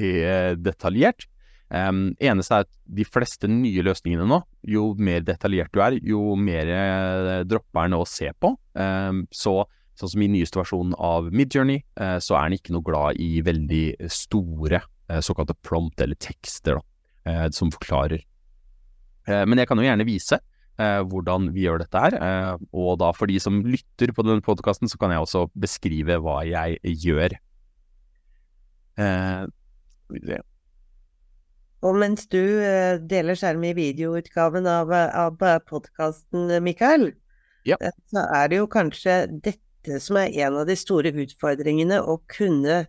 detaljert. 0.65 1.27
Um, 1.69 2.15
eneste 2.25 2.57
er 2.57 2.65
at 2.65 2.71
de 2.97 3.05
fleste 3.05 3.51
nye 3.53 3.83
løsningene 3.85 4.25
nå, 4.25 4.39
jo 4.73 4.87
mer 4.97 5.21
detaljert 5.21 5.69
du 5.77 5.83
er, 5.85 5.99
jo 6.01 6.23
mer 6.41 6.71
uh, 6.73 7.33
dropper 7.45 7.91
den 7.91 7.99
å 7.99 8.07
se 8.09 8.31
på. 8.41 8.55
Um, 8.73 9.27
så 9.29 9.59
sånn 9.99 10.15
som 10.15 10.25
i 10.25 10.31
nyeste 10.33 10.63
versjonen 10.63 10.97
av 10.97 11.29
Midjourney, 11.29 11.83
uh, 12.01 12.17
så 12.25 12.39
er 12.39 12.49
den 12.49 12.63
ikke 12.63 12.73
noe 12.73 12.89
glad 12.89 13.21
i 13.21 13.43
veldig 13.45 13.85
store 14.09 14.81
uh, 14.81 15.21
såkalte 15.21 15.59
prompt 15.61 16.01
eller 16.01 16.17
tekster, 16.17 16.81
da. 16.81 16.87
Eh, 17.29 17.49
som 17.51 17.71
forklarer. 17.73 18.23
Eh, 19.29 19.45
men 19.45 19.61
jeg 19.61 19.69
kan 19.69 19.81
jo 19.81 19.85
gjerne 19.85 20.07
vise 20.09 20.39
eh, 20.81 21.01
hvordan 21.11 21.51
vi 21.55 21.67
gjør 21.67 21.83
dette 21.85 22.03
her. 22.05 22.17
og 22.73 22.99
da 23.03 23.13
for 23.17 23.31
de 23.31 23.39
som 23.43 23.61
lytter 23.67 24.13
på 24.15 24.25
denne 24.27 24.45
podkasten, 24.45 24.89
så 24.91 24.99
kan 25.01 25.15
jeg 25.15 25.25
også 25.25 25.49
beskrive 25.59 26.21
hva 26.25 26.41
jeg 26.49 26.79
gjør. 27.05 27.39
Og 31.87 31.95
mens 31.95 32.27
du 32.27 32.43
deler 33.07 33.39
skjerm 33.39 33.63
i 33.69 33.77
videoutgaven 33.77 34.67
av, 34.67 34.91
av 34.91 35.39
podkasten, 35.69 36.51
Mikael, 36.65 37.13
ja. 37.69 37.79
så 38.11 38.25
er 38.35 38.51
det 38.51 38.59
jo 38.59 38.69
kanskje 38.71 39.21
dette 39.31 40.01
som 40.03 40.19
er 40.21 40.35
en 40.43 40.59
av 40.63 40.67
de 40.69 40.77
store 40.79 41.13
utfordringene, 41.15 42.01
å 42.03 42.19
kunne 42.31 42.83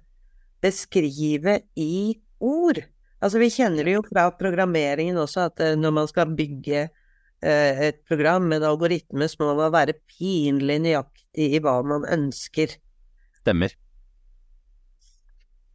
beskrive 0.63 1.61
i 1.79 2.19
ord. 2.39 2.81
Altså, 3.19 3.39
vi 3.41 3.51
kjenner 3.51 3.87
det 3.87 3.97
jo 3.97 4.03
fra 4.07 4.29
programmeringen 4.39 5.19
også, 5.19 5.49
at 5.49 5.63
uh, 5.63 5.75
når 5.79 5.95
man 5.95 6.09
skal 6.11 6.35
bygge 6.35 6.87
et 7.41 8.01
program 8.09 8.49
med 8.49 8.59
en 8.59 8.71
algoritme, 8.73 9.27
så 9.31 9.47
må 9.47 9.69
være 9.71 9.95
pinlig 10.11 10.79
nøyaktig 10.83 11.53
i 11.55 11.61
hva 11.63 11.77
man 11.87 12.03
ønsker. 12.09 12.73
Stemmer. 13.39 13.75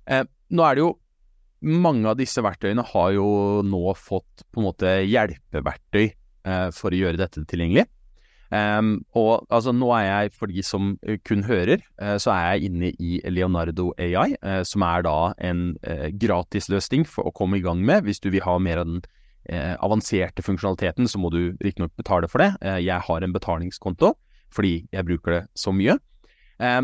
Eh, 0.05 0.27
nå 0.53 0.69
er 0.69 0.77
det 0.77 0.85
jo 0.85 0.93
Mange 1.65 2.11
av 2.11 2.19
disse 2.19 2.43
verktøyene 2.45 2.83
har 2.85 3.13
jo 3.17 3.27
nå 3.65 3.95
fått 3.97 4.43
på 4.53 4.61
en 4.61 4.67
måte 4.67 4.91
hjelpeverktøy 5.09 6.03
eh, 6.05 6.67
for 6.77 6.93
å 6.93 6.99
gjøre 6.99 7.17
dette 7.17 7.41
tilgjengelig. 7.49 7.87
Um, 8.53 8.99
og 9.17 9.47
altså, 9.49 9.73
nå 9.73 9.89
er 9.97 10.05
jeg, 10.05 10.35
for 10.37 10.53
de 10.53 10.61
som 10.61 10.91
eh, 11.09 11.17
kun 11.25 11.47
hører, 11.49 11.81
uh, 12.03 12.19
så 12.21 12.35
er 12.35 12.45
jeg 12.45 12.69
inne 12.69 12.91
i 13.01 13.17
Leonardo 13.33 13.95
AI, 13.97 14.37
uh, 14.45 14.61
som 14.69 14.85
er 14.85 15.07
da 15.09 15.17
en 15.41 15.63
uh, 15.89 16.11
gratisløsning 16.13 17.09
for 17.09 17.31
å 17.31 17.33
komme 17.33 17.59
i 17.59 17.65
gang 17.65 17.81
med. 17.81 18.05
Hvis 18.05 18.21
du 18.21 18.29
vil 18.29 18.45
ha 18.45 18.59
mer 18.61 18.83
av 18.83 18.91
den 18.91 19.01
avanserte 19.53 20.43
funksjonaliteten, 20.43 21.09
så 21.11 21.21
må 21.21 21.29
du 21.33 21.57
riktignok 21.61 21.93
betale 22.01 22.31
for 22.33 22.41
det. 22.41 22.81
jeg 22.81 22.97
har 23.07 23.25
en 23.25 23.35
betalingskonto 23.35 24.15
fordi 24.55 24.75
jeg 24.93 25.07
bruker 25.09 25.37
det 25.37 25.43
så 25.59 25.73
mye. 25.75 25.99
Eh, 26.63 26.83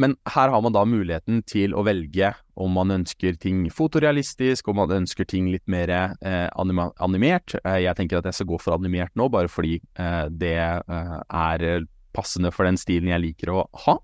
men 0.00 0.16
her 0.32 0.48
har 0.48 0.62
man 0.64 0.72
da 0.72 0.82
muligheten 0.88 1.42
til 1.48 1.74
å 1.76 1.84
velge 1.84 2.32
om 2.60 2.72
man 2.76 2.92
ønsker 2.94 3.36
ting 3.40 3.66
fotorealistisk, 3.74 4.68
om 4.70 4.80
man 4.80 4.94
ønsker 5.02 5.28
ting 5.28 5.50
litt 5.52 5.66
mer 5.70 5.92
eh, 5.92 6.48
animert. 6.56 7.56
Eh, 7.60 7.82
jeg 7.84 7.96
tenker 7.98 8.20
at 8.20 8.30
jeg 8.30 8.40
skal 8.40 8.50
gå 8.52 8.60
for 8.62 8.78
animert 8.78 9.12
nå, 9.18 9.28
bare 9.32 9.50
fordi 9.52 9.78
eh, 10.00 10.26
det 10.30 10.56
eh, 10.56 11.16
er 11.20 11.88
passende 12.16 12.52
for 12.54 12.66
den 12.66 12.80
stilen 12.80 13.12
jeg 13.12 13.26
liker 13.26 13.52
å 13.52 13.66
ha. 13.86 13.98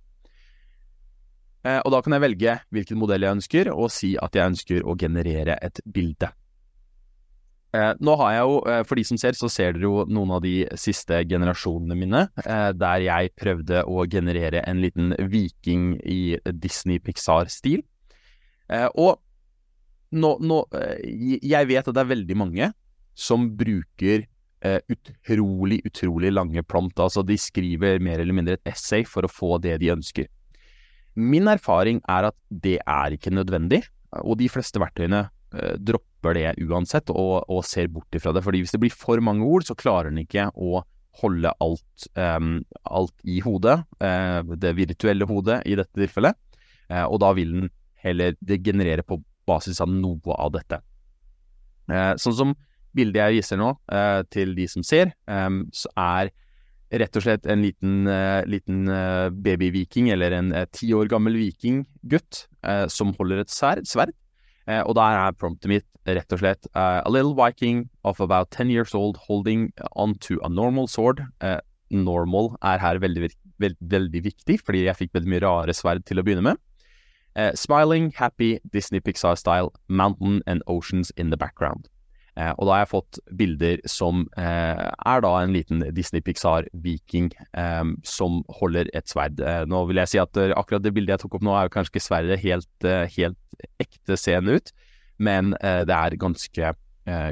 Eh, 1.66 1.80
og 1.80 1.94
da 1.94 2.02
kan 2.04 2.16
jeg 2.16 2.26
velge 2.26 2.58
hvilken 2.74 3.00
modell 3.00 3.24
jeg 3.24 3.40
ønsker, 3.40 3.72
og 3.72 3.88
si 3.94 4.14
at 4.20 4.36
jeg 4.36 4.52
ønsker 4.52 4.84
å 4.86 4.98
generere 5.00 5.56
et 5.64 5.80
bilde. 5.86 6.30
Eh, 7.76 7.92
nå 8.00 8.14
har 8.20 8.32
jeg 8.32 8.44
jo, 8.46 8.56
eh, 8.70 8.82
for 8.86 8.98
de 8.98 9.04
som 9.04 9.18
ser, 9.20 9.36
så 9.36 9.50
ser 9.52 9.74
dere 9.74 9.88
jo 9.88 10.04
noen 10.08 10.36
av 10.36 10.42
de 10.44 10.54
siste 10.80 11.18
generasjonene 11.28 11.98
mine, 11.98 12.22
eh, 12.44 12.70
der 12.72 13.04
jeg 13.04 13.34
prøvde 13.36 13.82
å 13.84 14.06
generere 14.08 14.62
en 14.70 14.80
liten 14.84 15.12
viking 15.32 15.96
i 16.06 16.38
Disney 16.52 17.02
Pixar-stil. 17.02 17.84
Og 18.98 19.20
nå, 20.10 20.30
nå, 20.42 20.56
Jeg 21.42 21.66
vet 21.68 21.86
at 21.86 21.94
det 21.94 22.00
er 22.02 22.14
veldig 22.14 22.36
mange 22.36 22.72
som 23.14 23.46
bruker 23.54 24.24
utrolig, 24.90 25.78
utrolig 25.86 26.32
lange 26.32 26.62
prompt. 26.66 26.98
Altså 26.98 27.22
de 27.22 27.36
skriver 27.38 28.00
mer 28.00 28.18
eller 28.18 28.34
mindre 28.34 28.54
et 28.54 28.72
essay 28.72 29.04
for 29.04 29.22
å 29.22 29.30
få 29.30 29.60
det 29.62 29.78
de 29.78 29.92
ønsker. 29.94 30.26
Min 31.14 31.46
erfaring 31.46 32.00
er 32.08 32.32
at 32.32 32.36
det 32.50 32.80
er 32.82 33.14
ikke 33.14 33.30
nødvendig, 33.30 33.84
og 34.10 34.38
de 34.38 34.48
fleste 34.50 34.82
verktøyene 34.82 35.28
Eh, 35.54 35.76
dropper 36.26 36.56
det 36.58 36.66
uansett 36.66 37.10
og, 37.10 37.44
og, 37.48 37.64
ser 37.64 37.88
bort 37.88 38.14
ifra 38.14 38.32
det. 38.32 38.42
Fordi 38.42 38.62
hvis 38.62 38.72
det 38.72 38.80
blir 38.80 38.94
for 38.94 39.20
mange 39.20 39.44
ord, 39.44 39.64
så 39.64 39.74
klarer 39.74 40.10
den 40.10 40.24
ikke 40.24 40.50
å 40.54 40.82
holde 41.22 41.52
alt, 41.60 42.08
um, 42.14 42.64
alt 42.84 43.14
i 43.24 43.40
hodet, 43.40 43.84
uh, 44.02 44.42
det 44.56 44.76
virtuelle 44.76 45.24
hodet 45.26 45.62
i 45.64 45.76
dette 45.76 45.96
tilfellet, 45.96 46.36
uh, 46.92 47.06
og 47.06 47.20
da 47.20 47.32
vil 47.32 47.52
den 47.54 47.70
heller 47.96 48.36
generere 48.42 49.02
på 49.02 49.22
basis 49.46 49.80
av 49.80 49.88
noe 49.88 50.36
av 50.36 50.52
dette. 50.52 50.82
Uh, 51.88 52.12
sånn 52.20 52.36
som 52.36 52.56
bildet 52.96 53.20
jeg 53.20 53.36
viser 53.36 53.58
nå 53.60 53.74
til 54.32 54.54
de 54.56 54.64
som 54.68 54.84
ser, 54.84 55.10
um, 55.28 55.66
så 55.72 55.88
er 56.00 56.30
rett 56.96 57.16
og 57.18 57.24
slett 57.24 57.48
en 57.50 57.60
liten, 57.60 58.06
liten 58.48 58.86
baby-viking, 59.42 60.08
eller 60.14 60.32
en 60.32 60.52
ti 60.72 60.92
år 60.94 61.10
gammel 61.10 61.34
vikinggutt, 61.36 62.46
som 62.88 63.10
holder 63.18 63.42
et 63.42 63.52
sverd. 63.52 64.14
Sverd. 64.66 64.86
og 64.86 64.94
der 64.94 65.18
er 65.26 65.32
promptet 65.32 65.68
mitt 65.70 65.86
rett 66.06 66.32
og 66.32 66.38
slett 66.38 66.66
A 66.74 67.08
little 67.10 67.34
viking 67.34 67.88
of 68.04 68.20
about 68.20 68.50
ten 68.50 68.70
years 68.70 68.94
old 68.94 69.16
holding 69.16 69.72
onto 69.96 70.38
a 70.42 70.48
normal 70.48 70.86
sword. 70.86 71.22
normal 71.90 72.56
er 72.62 72.78
her 72.78 72.98
veldig, 72.98 73.30
veld, 73.58 73.76
veldig 73.80 74.24
viktig, 74.24 74.60
fordi 74.64 74.84
jeg 74.86 74.96
fikk 74.96 75.12
veldig 75.14 75.30
mye 75.30 75.42
rare 75.44 75.74
sverd 75.74 76.04
til 76.04 76.18
å 76.18 76.24
begynne 76.26 76.42
med. 76.42 76.56
smiling, 77.54 78.12
happy, 78.16 78.58
Disney 78.72 79.00
Pixar 79.00 79.36
style, 79.36 79.70
mountain 79.88 80.42
and 80.46 80.62
oceans 80.66 81.12
in 81.16 81.30
the 81.30 81.36
background. 81.36 81.88
Eh, 82.36 82.52
og 82.58 82.68
da 82.68 82.74
har 82.74 82.82
jeg 82.82 82.90
fått 82.90 83.18
bilder 83.38 83.80
som 83.88 84.26
eh, 84.36 84.82
er 84.84 85.22
da 85.24 85.32
en 85.40 85.54
liten 85.54 85.80
Disney 85.96 86.20
Pixar-viking 86.24 87.30
eh, 87.56 87.84
som 88.04 88.42
holder 88.58 88.90
et 88.96 89.08
sverd. 89.08 89.40
Nå 89.70 89.82
vil 89.88 90.02
jeg 90.02 90.12
si 90.12 90.20
at 90.20 90.36
uh, 90.36 90.52
akkurat 90.58 90.84
det 90.84 90.92
bildet 90.96 91.16
jeg 91.16 91.24
tok 91.24 91.38
opp 91.38 91.46
nå, 91.46 91.54
er 91.56 91.68
jo 91.68 91.74
kanskje 91.78 91.94
ikke 91.94 92.04
sverdet 92.04 92.38
helt, 92.42 92.72
uh, 92.84 93.04
helt 93.16 93.62
ekte 93.82 94.18
seende 94.20 94.58
ut, 94.58 94.72
men 95.16 95.54
uh, 95.62 95.82
det 95.88 95.96
er 95.96 96.18
ganske, 96.20 96.72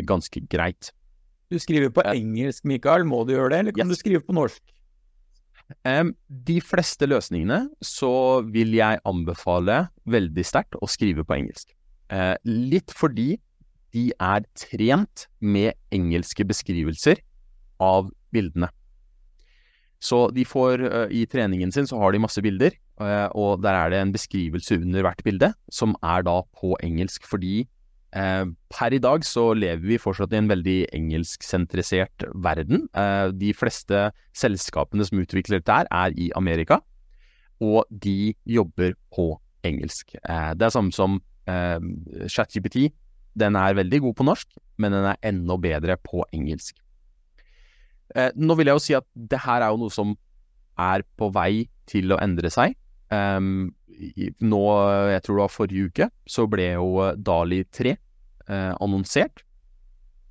ganske 0.06 0.40
greit. 0.46 0.92
Du 1.50 1.58
skriver 1.58 1.90
på 1.90 2.04
engelsk, 2.06 2.62
Mikael. 2.62 3.02
Må 3.04 3.25
du 3.26 3.34
gjøre 3.34 3.50
det, 3.50 3.58
eller 3.64 3.75
kan 3.75 3.90
yes. 3.90 3.99
du 3.99 4.00
skrive 4.00 4.23
på 4.25 4.37
norsk? 4.37 4.62
Um, 5.82 6.12
de 6.28 6.61
fleste 6.62 7.08
løsningene 7.11 7.64
så 7.82 8.44
vil 8.54 8.76
jeg 8.76 9.02
anbefale 9.08 9.88
veldig 10.06 10.44
sterkt 10.46 10.78
å 10.78 10.88
skrive 10.88 11.26
på 11.26 11.37
engelsk. 11.40 11.75
litt 12.44 12.92
fordi 12.94 13.34
de 13.94 14.08
er 14.18 14.46
trent 14.58 15.28
med 15.40 15.76
engelske 15.94 16.46
beskrivelser 16.46 17.20
av 17.82 18.10
bildene. 18.34 18.70
Så 20.04 20.26
de 20.36 20.44
får, 20.44 20.82
uh, 20.84 21.06
i 21.08 21.24
treningen 21.30 21.72
sin 21.72 21.86
så 21.88 22.00
har 22.02 22.12
de 22.12 22.22
masse 22.22 22.42
bilder, 22.44 22.74
uh, 23.00 23.28
og 23.32 23.62
der 23.64 23.78
er 23.78 23.92
det 23.92 24.02
en 24.02 24.12
beskrivelse 24.14 24.76
under 24.82 25.06
hvert 25.06 25.22
bilde, 25.24 25.52
som 25.72 25.94
er 26.04 26.26
da 26.26 26.40
på 26.58 26.74
engelsk, 26.84 27.24
fordi 27.28 27.62
uh, 28.16 28.44
per 28.74 28.96
i 28.96 29.00
dag 29.00 29.24
så 29.24 29.52
lever 29.56 29.86
vi 29.86 30.00
fortsatt 30.00 30.34
i 30.34 30.40
en 30.42 30.50
veldig 30.50 30.78
engelsksentrisert 30.96 32.26
verden. 32.34 32.88
de 33.38 33.54
fleste 33.56 34.10
selskapene 34.36 35.06
som 35.06 35.22
utvikler 35.22 35.62
dette 35.62 35.78
her, 35.80 35.88
er 35.90 36.12
i 36.20 36.30
Amerika, 36.36 36.82
og 37.64 37.86
de 37.88 38.34
jobber 38.44 38.92
på 39.14 39.32
engelsk. 39.64 40.12
det 40.20 40.66
er 40.66 40.74
samme 40.74 40.92
som 40.92 41.22
ChatGPT 41.46 42.90
den 43.38 43.58
er 43.58 43.76
veldig 43.78 44.00
god 44.06 44.16
på 44.18 44.26
norsk, 44.30 44.48
men 44.78 44.94
den 44.94 45.08
er 45.10 45.20
enda 45.26 45.56
bedre 45.60 45.96
på 46.00 46.24
engelsk. 46.34 46.76
Eh, 48.14 48.30
nå 48.36 48.56
vil 48.58 48.70
jeg 48.70 48.78
jo 48.78 48.84
si 48.84 48.96
at 48.98 49.06
det 49.14 49.42
her 49.44 49.64
er 49.64 49.74
jo 49.74 49.82
noe 49.84 49.94
som 49.94 50.14
er 50.80 51.04
på 51.18 51.30
vei 51.34 51.66
til 51.90 52.14
å 52.14 52.20
endre 52.22 52.50
seg. 52.50 52.74
Um, 53.14 53.74
nå, 54.42 54.62
jeg 55.12 55.22
tror 55.22 55.36
det 55.36 55.44
var 55.44 55.52
forrige 55.52 55.90
uke, 55.90 56.08
så 56.26 56.46
ble 56.50 56.72
jo 56.72 57.10
Dali 57.14 57.62
3 57.70 57.94
eh, 57.94 58.72
annonsert. 58.82 59.44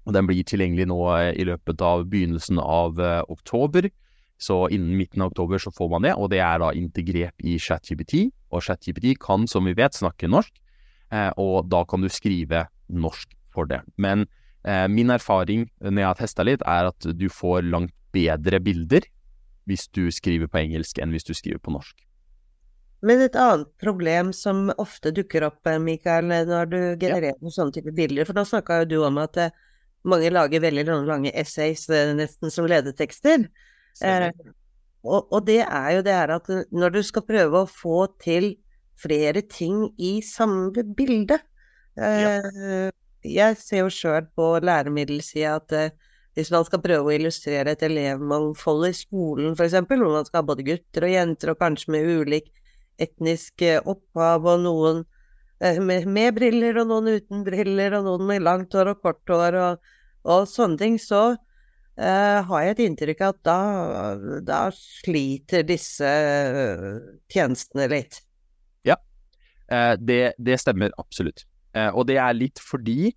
Og 0.03 0.15
den 0.15 0.27
blir 0.27 0.43
tilgjengelig 0.47 0.87
nå 0.91 0.99
eh, 1.15 1.31
i 1.39 1.45
løpet 1.47 1.83
av 1.85 2.05
begynnelsen 2.11 2.59
av 2.59 2.99
eh, 2.99 3.21
oktober. 3.31 3.87
Så 4.41 4.65
innen 4.73 4.97
midten 4.99 5.23
av 5.23 5.31
oktober 5.31 5.61
så 5.61 5.71
får 5.71 5.91
man 5.93 6.03
det, 6.07 6.15
og 6.19 6.31
det 6.33 6.41
er 6.43 6.59
da 6.59 6.73
integrert 6.75 7.45
i 7.45 7.55
ChatGPT. 7.61 8.27
Og 8.51 8.65
ChatGPT 8.65 9.15
kan, 9.21 9.47
som 9.47 9.69
vi 9.69 9.75
vet, 9.77 9.95
snakke 9.95 10.31
norsk, 10.31 10.55
eh, 11.13 11.29
og 11.39 11.69
da 11.71 11.83
kan 11.87 12.03
du 12.03 12.11
skrive 12.11 12.65
norsk 12.95 13.33
for 13.53 13.69
det. 13.69 13.81
Men 13.97 14.25
eh, 14.67 14.87
min 14.89 15.13
erfaring 15.13 15.67
når 15.81 15.99
jeg 16.01 16.09
har 16.09 16.21
testa 16.21 16.47
litt, 16.47 16.63
er 16.65 16.89
at 16.91 17.09
du 17.17 17.27
får 17.31 17.67
langt 17.67 17.93
bedre 18.13 18.59
bilder 18.63 19.05
hvis 19.69 19.87
du 19.95 20.09
skriver 20.11 20.49
på 20.51 20.59
engelsk 20.59 20.99
enn 20.99 21.13
hvis 21.15 21.27
du 21.27 21.33
skriver 21.35 21.61
på 21.63 21.73
norsk. 21.73 21.95
Men 23.03 23.19
et 23.19 23.35
annet 23.35 23.67
problem 23.83 24.31
som 24.35 24.69
ofte 24.79 25.11
dukker 25.15 25.43
opp, 25.49 25.59
eh, 25.67 25.79
Mikael, 25.81 26.29
når 26.47 26.71
du 26.71 26.79
genererer 27.01 27.35
ja. 27.35 27.51
sånne 27.51 27.75
type 27.75 27.91
bilder, 27.95 28.27
for 28.27 28.37
da 28.37 28.45
snakka 28.47 28.83
jo 28.83 28.89
du 28.93 28.97
om 29.03 29.19
at 29.19 29.39
eh, 29.43 29.55
mange 30.07 30.31
lager 30.31 30.63
veldig 30.63 30.85
lange 31.07 31.31
essays, 31.35 31.89
eh, 31.91 32.13
nesten 32.15 32.51
som 32.51 32.67
ledetekster. 32.69 33.47
Eh, 34.03 34.29
og, 35.03 35.27
og, 35.27 35.39
det 35.47 35.61
er 35.65 35.89
jo 35.97 36.05
det 36.05 36.15
her 36.15 36.35
at 36.37 36.47
når 36.71 36.95
du 36.95 37.01
skal 37.03 37.25
prøve 37.27 37.63
å 37.63 37.69
få 37.69 38.05
til 38.23 38.53
flere 38.99 39.43
ting 39.51 39.89
i 39.99 40.19
samme 40.23 40.71
bilde, 40.95 41.41
ja. 41.97 42.39
Eh, 42.41 42.89
jeg 43.23 43.59
ser 43.61 43.83
jo 43.83 43.91
sjøl 43.93 44.25
på 44.35 44.47
læremiddelsida 44.63 45.55
at 45.61 45.75
eh, 45.77 45.93
hvis 46.33 46.49
man 46.51 46.65
skal 46.65 46.81
prøve 46.81 47.11
å 47.11 47.13
illustrere 47.13 47.75
et 47.75 47.85
elevmangfold 47.85 48.87
i 48.89 48.95
skolen, 48.97 49.53
f.eks., 49.53 49.77
hvor 49.85 50.09
man 50.15 50.25
skal 50.25 50.41
ha 50.41 50.47
både 50.49 50.65
gutter 50.65 51.05
og 51.05 51.13
jenter, 51.13 51.53
og 51.53 51.59
kanskje 51.61 51.93
med 51.93 52.09
ulik 52.09 52.49
etnisk 53.01 53.61
eh, 53.65 53.79
opphav, 53.79 54.47
og 54.49 54.63
noen 54.65 55.03
med, 55.63 56.07
med, 56.09 56.33
briller, 56.35 56.81
og 56.81 56.89
noen 56.89 57.13
uten 57.13 57.43
briller, 57.45 57.93
og 57.99 58.07
noen 58.09 58.25
med 58.27 58.43
langt 58.43 58.73
hår 58.75 58.95
og 58.95 59.05
kort 59.05 59.31
hår, 59.31 59.55
og, 59.61 59.93
og 60.27 60.49
sånne 60.49 60.79
ting, 60.81 60.97
så 60.99 61.21
uh, 61.31 62.39
har 62.49 62.65
jeg 62.65 62.73
et 62.73 62.83
inntrykk 62.87 63.23
av 63.23 63.31
at 63.31 63.39
da, 63.47 63.59
da 64.43 64.59
sliter 64.75 65.63
disse 65.67 66.11
tjenestene 67.31 67.87
litt. 67.93 68.19
Ja, 68.83 68.97
uh, 69.71 69.93
det, 70.01 70.33
det 70.35 70.59
stemmer 70.59 70.91
absolutt. 70.99 71.45
Eh, 71.73 71.89
og 71.89 72.07
det 72.09 72.19
er 72.21 72.37
litt 72.37 72.61
fordi 72.61 73.13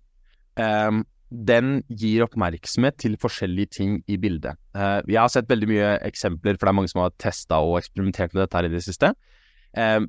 um, 0.57 1.03
den 1.29 1.81
gir 1.91 2.23
oppmerksomhet 2.25 2.97
til 3.03 3.17
forskjellige 3.21 3.73
ting 3.77 3.97
i 4.09 4.17
bildet. 4.21 4.57
Uh, 4.77 4.99
jeg 5.05 5.19
har 5.21 5.31
sett 5.33 5.49
veldig 5.51 5.69
mye 5.69 5.89
eksempler, 6.07 6.57
for 6.57 6.67
det 6.67 6.73
er 6.73 6.77
mange 6.79 6.91
som 6.93 7.03
har 7.03 7.15
testa 7.21 7.61
og 7.63 7.79
eksperimentert 7.81 8.33
med 8.33 8.45
dette 8.45 8.59
her 8.59 8.69
i 8.69 8.73
det 8.73 8.83
siste. 8.85 9.13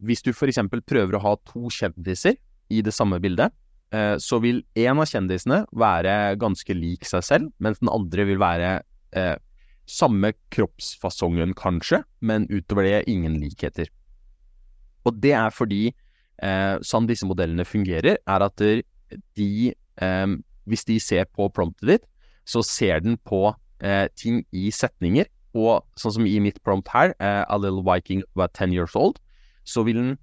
Hvis 0.06 0.22
du 0.24 0.30
f.eks. 0.30 0.62
prøver 0.88 1.16
å 1.18 1.20
ha 1.20 1.32
to 1.44 1.68
kjendiser 1.74 2.38
i 2.72 2.78
det 2.80 2.94
samme 2.94 3.18
bildet, 3.20 3.52
så 4.22 4.38
vil 4.40 4.62
en 4.80 5.02
av 5.02 5.10
kjendisene 5.10 5.58
være 5.76 6.38
ganske 6.40 6.76
lik 6.78 7.04
seg 7.04 7.26
selv, 7.26 7.50
mens 7.60 7.82
den 7.82 7.90
andre 7.92 8.24
vil 8.30 8.40
være 8.40 8.70
samme 9.88 10.32
kroppsfasongen, 10.54 11.52
kanskje, 11.58 12.00
men 12.24 12.46
utover 12.48 12.86
det 12.86 13.02
ingen 13.12 13.36
likheter. 13.42 13.90
Og 15.04 15.20
det 15.20 15.34
er 15.36 15.52
fordi 15.52 15.82
eh, 16.42 16.76
sånn 16.84 17.08
disse 17.08 17.26
modellene 17.28 17.66
fungerer, 17.66 18.18
er 18.18 18.44
at 18.44 18.62
de, 18.62 19.74
eh, 19.74 20.36
hvis 20.68 20.86
de 20.88 20.98
ser 21.02 21.26
på 21.34 21.48
promptet 21.54 21.88
ditt, 21.88 22.06
så 22.48 22.62
ser 22.64 23.02
den 23.04 23.18
på 23.28 23.48
eh, 23.84 24.06
ting 24.16 24.44
i 24.52 24.70
setninger. 24.72 25.28
Og 25.58 25.84
sånn 25.98 26.14
som 26.18 26.28
i 26.28 26.38
mitt 26.42 26.60
prompt 26.64 26.88
her, 26.92 27.14
eh, 27.20 27.44
A 27.48 27.56
little 27.58 27.82
viking 27.82 28.22
about 28.34 28.54
ten 28.54 28.72
years 28.72 28.94
old, 28.96 29.18
så 29.64 29.84
vil 29.84 29.96
den 29.96 30.18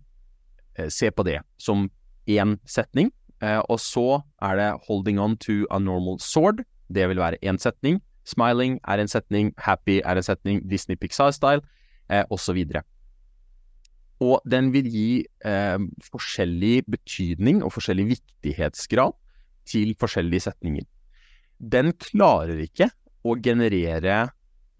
eh, 0.78 0.90
se 0.90 1.12
på 1.12 1.26
det 1.26 1.42
som 1.58 1.90
én 2.28 2.58
setning. 2.66 3.12
Eh, 3.42 3.62
og 3.70 3.80
så 3.80 4.22
er 4.42 4.56
det 4.56 4.70
holding 4.88 5.20
on 5.20 5.38
to 5.38 5.66
a 5.72 5.80
normal 5.80 6.20
sword. 6.20 6.64
Det 6.94 7.08
vil 7.10 7.18
være 7.18 7.42
én 7.44 7.60
setning. 7.60 8.02
Smiling 8.26 8.80
er 8.88 9.02
en 9.02 9.08
setning. 9.08 9.54
Happy 9.58 10.02
er 10.02 10.18
en 10.18 10.24
setning. 10.24 10.64
Disney 10.70 10.96
Pixar-style, 10.96 11.62
eh, 12.10 12.24
osv. 12.32 12.64
Og 14.24 14.40
den 14.48 14.72
vil 14.72 14.88
gi 14.88 15.10
eh, 15.46 15.80
forskjellig 16.08 16.86
betydning 16.88 17.62
og 17.66 17.74
forskjellig 17.76 18.08
viktighetsgrad 18.14 19.16
til 19.68 19.92
forskjellige 20.00 20.48
setninger. 20.48 20.86
Den 21.60 21.92
klarer 22.00 22.62
ikke 22.64 22.90
å 23.26 23.36
generere 23.44 24.22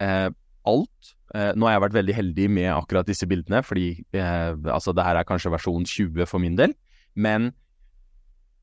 eh, 0.00 0.30
alt. 0.66 1.12
Eh, 1.34 1.52
nå 1.52 1.68
har 1.68 1.76
jeg 1.76 1.84
vært 1.86 1.98
veldig 1.98 2.16
heldig 2.16 2.48
med 2.58 2.70
akkurat 2.72 3.08
disse 3.08 3.28
bildene, 3.28 3.62
fordi 3.66 3.90
eh, 4.16 4.52
altså 4.72 4.94
det 4.96 5.04
her 5.04 5.20
er 5.20 5.28
kanskje 5.28 5.52
versjon 5.52 5.84
20 5.84 6.30
for 6.30 6.42
min 6.42 6.56
del. 6.58 6.72
Men 7.16 7.50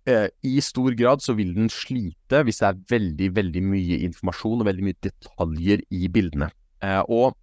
eh, 0.09 0.29
i 0.45 0.57
stor 0.63 0.95
grad 0.97 1.23
så 1.25 1.35
vil 1.37 1.53
den 1.57 1.69
slite 1.73 2.43
hvis 2.47 2.61
det 2.63 2.69
er 2.69 2.81
veldig, 2.95 3.29
veldig 3.37 3.63
mye 3.67 4.01
informasjon 4.09 4.63
og 4.63 4.69
veldig 4.69 4.89
mye 4.89 5.01
detaljer 5.05 5.85
i 5.93 6.09
bildene. 6.13 6.49
Eh, 6.83 7.01
og 7.07 7.37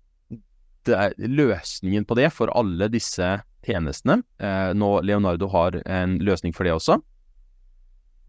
er 0.89 1.15
løsningen 1.19 2.07
på 2.09 2.17
det 2.19 2.31
for 2.33 2.53
alle 2.57 2.89
disse 2.93 3.29
tjenestene, 3.67 4.23
eh, 4.41 4.73
nå 4.77 4.91
Leonardo 5.05 5.49
har 5.53 5.77
en 5.85 6.19
løsning 6.25 6.55
for 6.57 6.65
det 6.65 6.75
også, 6.77 6.97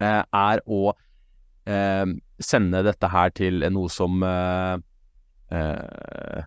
eh, 0.02 0.22
er 0.22 0.62
å 0.66 0.92
eh, 1.66 2.06
sende 2.42 2.82
dette 2.86 3.10
her 3.12 3.32
til 3.36 3.64
noe 3.72 3.92
som 3.92 4.22
eh, 4.26 4.76
eh, 5.54 6.44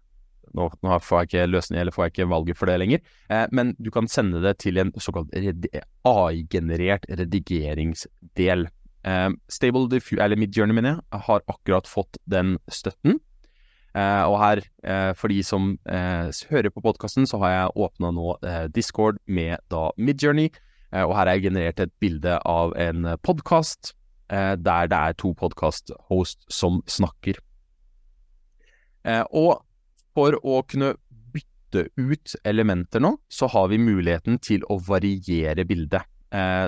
nå, 0.55 0.69
nå, 0.85 0.99
får 1.03 1.23
jeg 1.23 1.31
ikke 1.31 1.49
løsning, 1.51 1.81
eller 1.81 1.95
får 1.95 2.07
jeg 2.07 2.15
ikke 2.15 2.31
valget 2.31 2.59
for 2.59 2.71
det 2.71 2.79
lenger, 2.79 3.03
eh, 3.29 3.45
men 3.51 3.73
du 3.79 3.91
kan 3.91 4.07
sende 4.11 4.43
det 4.45 4.57
til 4.63 4.79
en 4.81 4.93
såkalt 5.01 5.33
AI-generert 5.35 7.09
redigeringsdel. 7.09 8.67
Stable 9.53 9.85
Diffu, 9.91 10.15
eller 10.17 10.39
Midjourney, 10.41 10.73
mener 10.73 10.95
jeg, 10.95 11.19
har 11.27 11.43
akkurat 11.51 11.85
fått 11.85 12.17
den 12.25 12.55
støtten. 12.73 13.19
Uh, 13.95 14.27
og 14.27 14.35
her, 14.41 14.59
uh, 14.83 15.11
for 15.15 15.31
de 15.31 15.39
som 15.45 15.69
uh, 15.87 16.27
hører 16.49 16.71
på 16.73 16.83
podkasten, 16.83 17.23
så 17.29 17.39
har 17.39 17.53
jeg 17.53 17.75
åpna 17.85 18.11
nå 18.11 18.35
Discord 18.75 19.21
med 19.25 19.63
da 19.71 19.87
Midjourney. 19.97 20.51
og 20.91 21.11
her 21.15 21.27
har 21.27 21.35
jeg 21.35 21.43
generert 21.47 21.79
et 21.79 21.91
bilde 21.99 22.37
av 22.45 22.73
en 22.79 23.17
podkast 23.23 23.93
der 24.29 24.87
det 24.89 24.97
er 24.97 25.13
to 25.13 25.33
podkast-host 25.37 26.39
som 26.49 26.81
snakker. 26.87 27.35
og 29.29 29.61
for 30.15 30.37
å 30.41 30.63
kunne 30.63 30.95
bytte 31.33 31.89
ut 31.97 32.35
elementer 32.43 32.99
nå, 32.99 33.17
så 33.29 33.47
har 33.47 33.67
vi 33.69 33.77
muligheten 33.77 34.39
til 34.39 34.63
å 34.69 34.79
variere 34.79 35.65
bildet. 35.65 36.07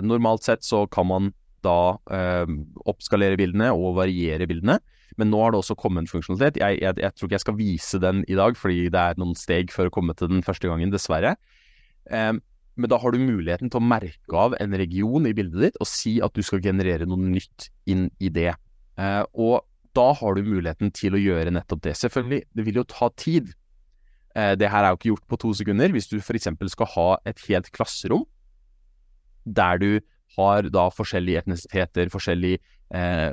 Normalt 0.03 0.43
sett 0.43 0.63
så 0.63 0.85
kan 0.87 1.07
man 1.07 1.33
da 1.63 1.97
oppskalere 2.85 3.37
bildene 3.37 3.71
og 3.73 3.95
variere 3.95 4.45
bildene. 4.45 4.79
Men 5.15 5.31
nå 5.31 5.39
har 5.41 5.53
det 5.53 5.61
også 5.61 5.77
kommet 5.79 6.03
en 6.03 6.11
funksjonalitet. 6.11 6.59
Jeg, 6.61 6.81
jeg, 6.83 6.99
jeg, 6.99 7.15
tror 7.15 7.29
ikke 7.29 7.37
jeg 7.37 7.45
skal 7.45 7.57
vise 7.57 8.01
den 8.03 8.21
i 8.27 8.37
dag, 8.37 8.57
fordi 8.59 8.89
det 8.93 9.03
er 9.03 9.21
noen 9.21 9.37
steg 9.39 9.71
for 9.73 9.87
å 9.87 9.93
komme 9.93 10.15
til 10.17 10.29
den 10.31 10.43
første 10.45 10.69
gangen, 10.69 10.91
dessverre. 10.93 11.37
Um, 12.11 12.41
men 12.77 12.91
da 12.91 12.99
har 13.01 13.13
du 13.13 13.23
muligheten 13.23 13.71
til 13.73 13.79
å 13.79 13.87
merke 13.87 14.37
av 14.37 14.53
en 14.61 14.75
region 14.77 15.25
i 15.25 15.33
bildet 15.37 15.63
ditt 15.63 15.79
og 15.81 15.89
si 15.89 16.17
at 16.23 16.35
du 16.37 16.43
skal 16.45 16.61
generere 16.61 17.07
noe 17.09 17.17
nytt 17.23 17.71
inn 17.89 18.05
i 18.21 18.29
det. 18.33 18.51
Uh, 18.99 19.23
og 19.33 19.65
da 19.97 20.11
har 20.19 20.37
du 20.37 20.45
muligheten 20.45 20.91
til 20.93 21.17
å 21.17 21.21
gjøre 21.21 21.53
nettopp 21.55 21.81
det. 21.87 21.95
Selvfølgelig, 21.97 22.43
det 22.53 22.67
vil 22.67 22.81
jo 22.81 22.85
ta 22.91 23.09
tid. 23.17 23.49
Uh, 24.37 24.53
det 24.59 24.69
her 24.69 24.83
er 24.83 24.93
jo 24.93 24.99
ikke 24.99 25.13
gjort 25.15 25.29
på 25.31 25.41
to 25.41 25.55
sekunder. 25.57 25.95
Hvis 25.95 26.11
du 26.11 26.19
f.eks. 26.19 26.51
skal 26.75 26.93
ha 26.93 27.09
et 27.25 27.41
helt 27.47 27.71
klasserom 27.73 28.27
der 29.47 29.79
du 29.79 29.89
har 30.35 30.67
da 30.73 30.87
forskjellige 30.93 31.45
etnisiteter, 31.45 32.11
forskjellig 32.13 32.57
eh, 32.93 33.31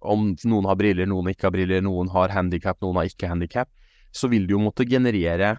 Om 0.00 0.30
noen 0.48 0.68
har 0.70 0.78
briller, 0.78 1.08
noen 1.10 1.32
ikke 1.32 1.48
har 1.48 1.54
briller, 1.56 1.82
noen 1.84 2.10
har 2.14 2.32
handikap, 2.34 2.80
noen 2.84 3.00
har 3.00 3.10
ikke 3.10 3.30
handikap, 3.32 3.70
så 4.14 4.30
vil 4.30 4.46
du 4.46 4.56
jo 4.56 4.62
måtte 4.62 4.86
generere 4.88 5.56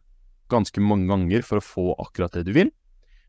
ganske 0.52 0.84
mange 0.84 1.08
ganger 1.12 1.46
for 1.48 1.60
å 1.60 1.66
få 1.66 1.86
akkurat 2.04 2.36
det 2.36 2.46
du 2.50 2.54
vil. 2.56 2.72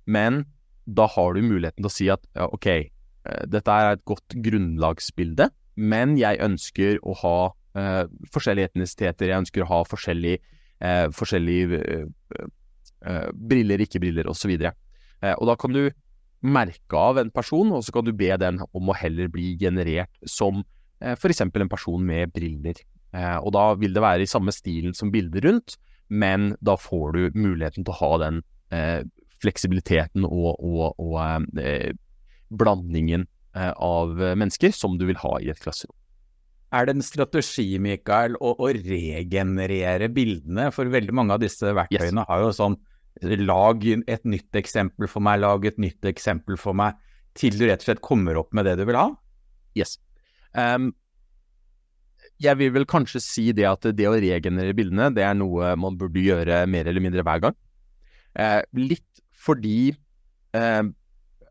Men 0.06 0.44
da 0.86 1.06
har 1.06 1.34
du 1.34 1.44
muligheten 1.46 1.82
til 1.82 1.90
å 1.90 1.94
si 1.94 2.08
at 2.10 2.24
ja, 2.34 2.48
ok, 2.50 2.68
eh, 2.72 3.42
dette 3.50 3.74
er 3.74 3.96
et 3.96 4.06
godt 4.08 4.38
grunnlagsbilde, 4.44 5.50
men 5.78 6.16
jeg 6.20 6.40
ønsker 6.42 6.98
å 7.06 7.14
ha 7.22 7.36
eh, 7.78 8.04
forskjellige 8.34 8.72
etnisiteter, 8.72 9.30
jeg 9.30 9.44
ønsker 9.44 9.64
å 9.64 9.70
ha 9.70 9.82
forskjellige, 9.88 10.42
eh, 10.82 11.06
forskjellige 11.14 11.80
eh, 11.80 12.48
eh, 13.06 13.28
briller, 13.32 13.84
ikke 13.84 14.02
briller, 14.02 14.28
osv. 14.30 14.56
Eh, 14.58 15.34
og 15.36 15.46
da 15.48 15.56
kan 15.56 15.76
du 15.76 15.84
merke 16.42 16.98
av 16.98 17.20
en 17.20 17.30
person, 17.34 17.70
og 17.72 17.84
så 17.86 17.94
kan 17.94 18.06
du 18.06 18.12
be 18.16 18.30
den 18.40 18.60
om 18.72 18.90
å 18.90 18.96
heller 18.98 19.30
bli 19.32 19.54
generert 19.60 20.12
som 20.28 20.62
eh, 21.00 21.14
f.eks. 21.14 21.44
en 21.46 21.70
person 21.70 22.02
med 22.04 22.32
briller. 22.34 22.78
Eh, 23.14 23.38
og 23.38 23.52
da 23.56 23.72
vil 23.78 23.94
det 23.94 24.04
være 24.04 24.26
i 24.26 24.30
samme 24.30 24.54
stilen 24.54 24.96
som 24.96 25.12
bildet 25.14 25.44
rundt, 25.46 25.76
men 26.12 26.52
da 26.60 26.76
får 26.76 27.16
du 27.16 27.38
muligheten 27.38 27.86
til 27.86 27.94
å 27.94 28.00
ha 28.00 28.12
den 28.26 28.42
eh, 28.74 29.00
fleksibiliteten 29.42 30.26
og, 30.28 30.54
og, 30.58 31.00
og 31.00 31.58
eh, 31.62 31.92
blandingen 32.52 33.26
eh, 33.56 33.72
av 33.72 34.14
mennesker 34.18 34.74
som 34.76 34.98
du 34.98 35.06
vil 35.08 35.20
ha 35.22 35.38
i 35.40 35.50
et 35.52 35.62
klasserom. 35.62 35.94
Er 36.72 36.88
det 36.88 36.94
en 36.96 37.04
strategi, 37.04 37.66
Mikael, 37.84 38.38
å, 38.40 38.54
å 38.56 38.70
regenerere 38.72 40.08
bildene? 40.08 40.70
For 40.72 40.88
veldig 40.88 41.14
mange 41.14 41.36
av 41.36 41.42
disse 41.42 41.68
verktøyene 41.76 42.24
yes. 42.24 42.28
har 42.30 42.44
jo 42.46 42.54
sånn 42.56 42.78
Lag 43.20 43.84
et 43.84 44.24
nytt 44.24 44.56
eksempel 44.56 45.08
for 45.10 45.24
meg, 45.24 45.42
lag 45.42 45.66
et 45.68 45.78
nytt 45.82 46.06
eksempel 46.08 46.56
for 46.60 46.76
meg, 46.76 46.96
til 47.38 47.56
du 47.58 47.66
rett 47.68 47.84
og 47.84 47.90
slett 47.90 48.04
kommer 48.04 48.38
opp 48.40 48.52
med 48.56 48.66
det 48.68 48.78
du 48.80 48.86
vil 48.88 48.98
ha? 48.98 49.08
Yes. 49.78 49.98
Um, 50.56 50.90
jeg 52.42 52.58
vil 52.58 52.72
vel 52.74 52.86
kanskje 52.88 53.22
si 53.22 53.44
det 53.56 53.66
at 53.68 53.86
det 53.96 54.08
å 54.08 54.16
regenerere 54.16 54.76
bildene, 54.76 55.10
det 55.14 55.24
er 55.26 55.36
noe 55.38 55.74
man 55.78 55.98
burde 56.00 56.24
gjøre 56.24 56.64
mer 56.70 56.88
eller 56.90 57.04
mindre 57.04 57.24
hver 57.26 57.44
gang. 57.44 57.56
Uh, 58.32 58.60
litt 58.76 59.22
fordi 59.36 59.92
uh, 60.56 60.88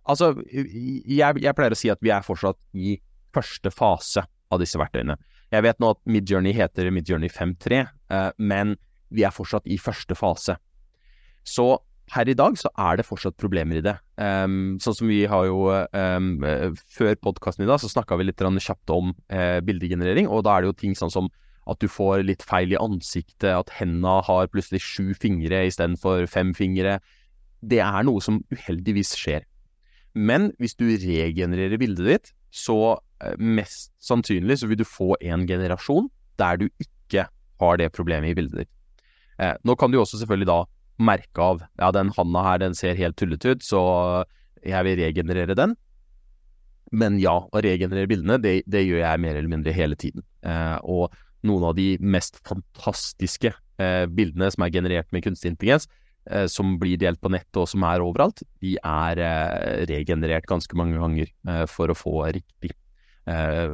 Altså, 0.09 0.31
jeg, 0.49 1.13
jeg, 1.13 1.53
pleier 1.53 1.75
å 1.75 1.77
si 1.77 1.91
at 1.93 1.99
vi 2.01 2.09
er 2.11 2.23
fortsatt 2.25 2.57
i 2.73 2.95
første 3.31 3.69
fase 3.69 4.23
av 4.51 4.59
disse 4.59 4.79
verktøyene. 4.81 5.13
Jeg 5.53 5.63
vet 5.63 5.77
nå 5.79 5.91
at 5.93 5.99
Midjourney 6.09 6.55
heter 6.57 6.89
Midjourney 6.91 7.29
5.3, 7.31 7.83
uh, 8.09 8.31
men 8.41 8.73
vi 9.13 9.21
er 9.27 9.35
fortsatt 9.35 9.69
i 9.69 9.77
første 9.79 10.17
fase. 10.17 10.57
Så 11.47 11.65
per 12.11 12.27
i 12.27 12.35
dag 12.35 12.57
så 12.59 12.69
er 12.75 12.99
det 12.99 13.07
fortsatt 13.07 13.37
problemer 13.39 13.79
i 13.79 13.83
det. 13.85 13.93
Um, 14.19 14.75
sånn 14.83 14.97
som 14.97 15.07
vi 15.07 15.21
har 15.31 15.45
jo 15.47 15.69
um, 15.71 16.33
Før 16.91 17.15
podkasten 17.23 17.63
i 17.63 17.69
dag 17.69 17.79
så 17.81 17.89
snakka 17.89 18.17
vi 18.19 18.27
litt 18.27 18.41
kjapt 18.41 18.91
om 18.91 19.13
uh, 19.31 19.59
bildegenerering, 19.63 20.27
og 20.27 20.43
da 20.45 20.57
er 20.57 20.61
det 20.61 20.71
jo 20.71 20.79
ting 20.83 20.97
sånn 20.97 21.13
som 21.13 21.31
at 21.69 21.79
du 21.79 21.87
får 21.87 22.25
litt 22.25 22.43
feil 22.43 22.73
i 22.73 22.79
ansiktet, 22.79 23.53
at 23.53 23.69
henda 23.77 24.19
har 24.25 24.49
plutselig 24.51 24.81
sju 24.81 25.13
fingre 25.13 25.61
istedenfor 25.69 26.25
fem 26.27 26.55
fingre. 26.57 26.97
Det 27.61 27.79
er 27.85 28.03
noe 28.03 28.19
som 28.23 28.41
uheldigvis 28.51 29.13
skjer. 29.15 29.45
Men 30.17 30.49
hvis 30.59 30.75
du 30.75 30.89
regenererer 30.89 31.79
bildet 31.79 32.09
ditt, 32.09 32.33
så 32.51 32.97
uh, 32.97 33.35
mest 33.39 33.93
sannsynlig 34.03 34.59
så 34.59 34.67
vil 34.67 34.81
du 34.81 34.87
få 34.87 35.13
en 35.21 35.45
generasjon 35.47 36.09
der 36.41 36.59
du 36.59 36.67
ikke 36.81 37.29
har 37.61 37.79
det 37.79 37.91
problemet 37.95 38.33
i 38.33 38.37
bildet 38.41 38.65
ditt. 38.65 38.71
Eh, 39.41 39.55
nå 39.65 39.75
kan 39.79 39.91
du 39.91 39.99
også 40.01 40.19
selvfølgelig 40.21 40.49
da 40.49 40.59
merke 41.01 41.41
av 41.41 41.63
ja, 41.79 41.91
den 41.95 42.11
handa 42.17 42.43
her, 42.45 42.59
den 42.61 42.75
ser 42.77 42.99
helt 42.99 43.17
tullete 43.19 43.55
ut, 43.55 43.63
så 43.65 43.81
jeg 44.65 44.85
vil 44.87 44.99
regenerere 45.01 45.55
den. 45.57 45.75
Men 46.91 47.17
ja, 47.21 47.37
å 47.39 47.63
regenerere 47.63 48.09
bildene, 48.11 48.37
det, 48.41 48.61
det 48.69 48.83
gjør 48.83 49.03
jeg 49.05 49.23
mer 49.23 49.37
eller 49.37 49.51
mindre 49.51 49.73
hele 49.75 49.97
tiden. 49.99 50.25
Eh, 50.43 50.77
og 50.83 51.15
noen 51.47 51.69
av 51.69 51.77
de 51.77 51.95
mest 52.03 52.41
fantastiske 52.47 53.53
eh, 53.81 54.05
bildene 54.11 54.51
som 54.53 54.65
er 54.65 54.73
generert 54.75 55.09
med 55.15 55.23
kunstig 55.25 55.53
intelligens, 55.53 55.87
eh, 56.29 56.45
som 56.51 56.75
blir 56.81 56.99
delt 57.01 57.21
på 57.23 57.31
nettet 57.33 57.61
og 57.63 57.69
som 57.71 57.85
er 57.87 58.03
overalt, 58.03 58.43
de 58.61 58.75
er 58.77 59.23
eh, 59.23 59.85
regenerert 59.89 60.49
ganske 60.51 60.77
mange 60.77 60.99
ganger 60.99 61.31
eh, 61.31 61.65
for 61.71 61.91
å 61.91 61.97
få 61.97 62.15
riktig 62.35 62.75
eh, 63.29 63.73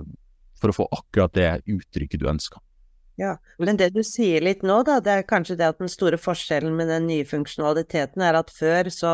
For 0.58 0.72
å 0.72 0.78
få 0.78 0.88
akkurat 0.90 1.34
det 1.38 1.50
uttrykket 1.70 2.22
du 2.22 2.30
ønsker. 2.32 2.62
Ja, 3.18 3.34
men 3.58 3.80
det 3.80 3.90
du 3.96 4.04
sier 4.06 4.44
litt 4.46 4.62
nå, 4.62 4.84
da, 4.86 5.00
det 5.02 5.14
er 5.14 5.26
kanskje 5.26 5.56
det 5.58 5.72
at 5.72 5.80
den 5.82 5.90
store 5.90 6.20
forskjellen 6.22 6.76
med 6.78 6.92
den 6.92 7.08
nye 7.10 7.26
funksjonaliteten 7.26 8.22
er 8.22 8.38
at 8.38 8.52
før 8.54 8.92
så 8.94 9.14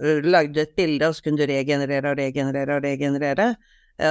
lagde 0.00 0.54
du 0.54 0.60
et 0.62 0.76
bilde, 0.78 1.08
og 1.08 1.16
så 1.16 1.24
kunne 1.26 1.40
du 1.42 1.50
regenerere 1.50 2.12
og 2.12 2.20
regenerere 2.20 2.76
og 2.78 2.86
regenerere. 2.86 3.48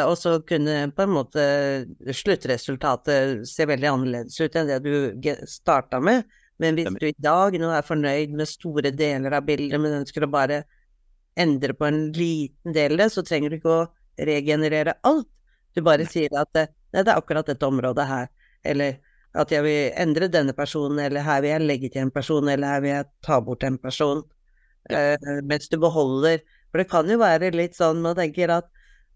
Og 0.05 0.13
så 0.19 0.35
kunne 0.45 0.91
på 0.93 1.05
en 1.05 1.13
måte 1.15 1.45
sluttresultatet 2.13 3.47
se 3.49 3.65
veldig 3.65 3.89
annerledes 3.89 4.35
ut 4.37 4.57
enn 4.59 4.69
det 4.69 4.81
du 4.83 5.31
starta 5.49 6.01
med. 6.03 6.27
Men 6.61 6.75
hvis 6.77 6.91
du 6.99 7.07
i 7.07 7.15
dag 7.17 7.55
nå 7.57 7.71
er 7.73 7.87
fornøyd 7.87 8.35
med 8.35 8.51
store 8.51 8.91
deler 8.93 9.33
av 9.39 9.47
bildet, 9.47 9.79
men 9.81 10.01
ønsker 10.01 10.27
å 10.27 10.29
bare 10.29 10.59
endre 11.39 11.73
på 11.73 11.87
en 11.87 12.01
liten 12.13 12.75
del 12.75 12.97
av 12.97 13.05
det, 13.05 13.09
så 13.15 13.23
trenger 13.25 13.49
du 13.49 13.57
ikke 13.57 13.77
å 13.79 13.87
regenerere 14.27 14.99
alt. 15.07 15.29
Du 15.73 15.81
bare 15.85 16.05
sier 16.09 16.35
at 16.37 16.51
nei, 16.53 16.67
det 16.99 17.07
er 17.07 17.15
akkurat 17.15 17.47
dette 17.47 17.65
området 17.65 18.05
her 18.09 18.27
eller 18.67 18.99
at 19.37 19.51
jeg 19.53 19.63
vil 19.65 19.91
endre 19.99 20.29
denne 20.31 20.55
personen, 20.57 20.99
eller 21.03 21.25
her 21.25 21.43
vil 21.43 21.53
jeg 21.53 21.65
legge 21.65 21.89
til 21.93 22.07
en 22.07 22.13
person, 22.13 22.49
eller 22.49 22.73
her 22.73 22.83
vil 22.83 22.93
jeg 22.95 23.09
ta 23.25 23.39
bort 23.45 23.65
en 23.65 23.77
person. 23.81 24.23
Uh, 24.89 25.41
mens 25.45 25.67
du 25.69 25.75
beholder 25.77 26.39
For 26.71 26.79
det 26.79 26.87
kan 26.89 27.09
jo 27.11 27.17
være 27.19 27.49
litt 27.53 27.75
sånn 27.77 27.99
man 28.01 28.15
tenker 28.17 28.49
at 28.53 28.69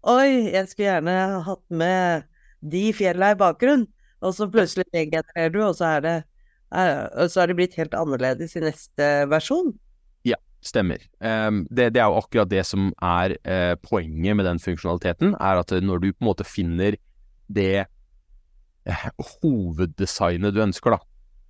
oi, 0.06 0.52
jeg 0.52 0.68
skulle 0.68 0.90
gjerne 0.90 1.14
hatt 1.46 1.62
med 1.72 2.26
de 2.60 2.82
fjella 2.94 3.32
i 3.32 3.38
bakgrunnen, 3.40 3.86
og 4.22 4.34
så 4.36 4.46
plutselig 4.50 4.84
regenererer 4.94 5.54
du, 5.54 5.60
og 5.64 5.74
så 5.78 5.96
er 5.96 6.04
det 6.04 6.14
uh, 6.74 7.24
så 7.30 7.42
er 7.42 7.50
det 7.50 7.58
blitt 7.58 7.78
helt 7.80 7.96
annerledes 7.96 8.54
i 8.58 8.62
neste 8.66 9.08
versjon. 9.32 9.72
Ja, 10.28 10.38
stemmer. 10.62 11.02
Um, 11.18 11.64
det, 11.70 11.92
det, 11.96 12.02
er 12.02 12.12
jo 12.12 12.20
akkurat 12.20 12.52
det 12.52 12.62
som 12.68 12.92
er 13.02 13.36
uh, 13.48 13.74
poenget 13.82 14.38
med 14.38 14.46
den 14.50 14.62
funksjonaliteten, 14.62 15.34
er 15.40 15.62
at 15.64 15.74
når 15.82 16.04
du 16.04 16.10
på 16.12 16.22
en 16.22 16.30
måte 16.30 16.46
finner 16.46 16.98
det 17.48 17.84
Eh, 17.84 17.93
hoveddesignet 18.84 20.54
du 20.54 20.62
ønsker, 20.64 20.96
da, 20.96 21.00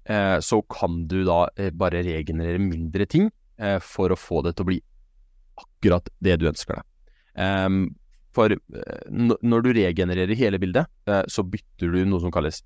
eh, 0.07 0.38
så 0.44 0.61
kan 0.70 1.05
du 1.11 1.23
da 1.27 1.44
eh, 1.57 1.73
bare 1.75 2.05
regenerere 2.07 2.62
mindre 2.62 3.07
ting 3.07 3.31
for 3.87 4.11
å 4.11 4.18
få 4.18 4.40
det 4.42 4.57
til 4.57 4.64
å 4.64 4.66
bli 4.66 4.77
akkurat 5.62 6.09
det 6.27 6.33
du 6.42 6.49
ønsker 6.51 6.75
deg. 6.75 6.87
Ehm, 7.38 7.85
for 8.35 8.51
når 9.14 9.62
du 9.62 9.68
regenererer 9.77 10.35
hele 10.35 10.59
bildet, 10.59 10.90
så 11.31 11.44
bytter 11.47 11.94
du 11.94 12.01
noe 12.03 12.18
som 12.18 12.33
kalles 12.35 12.64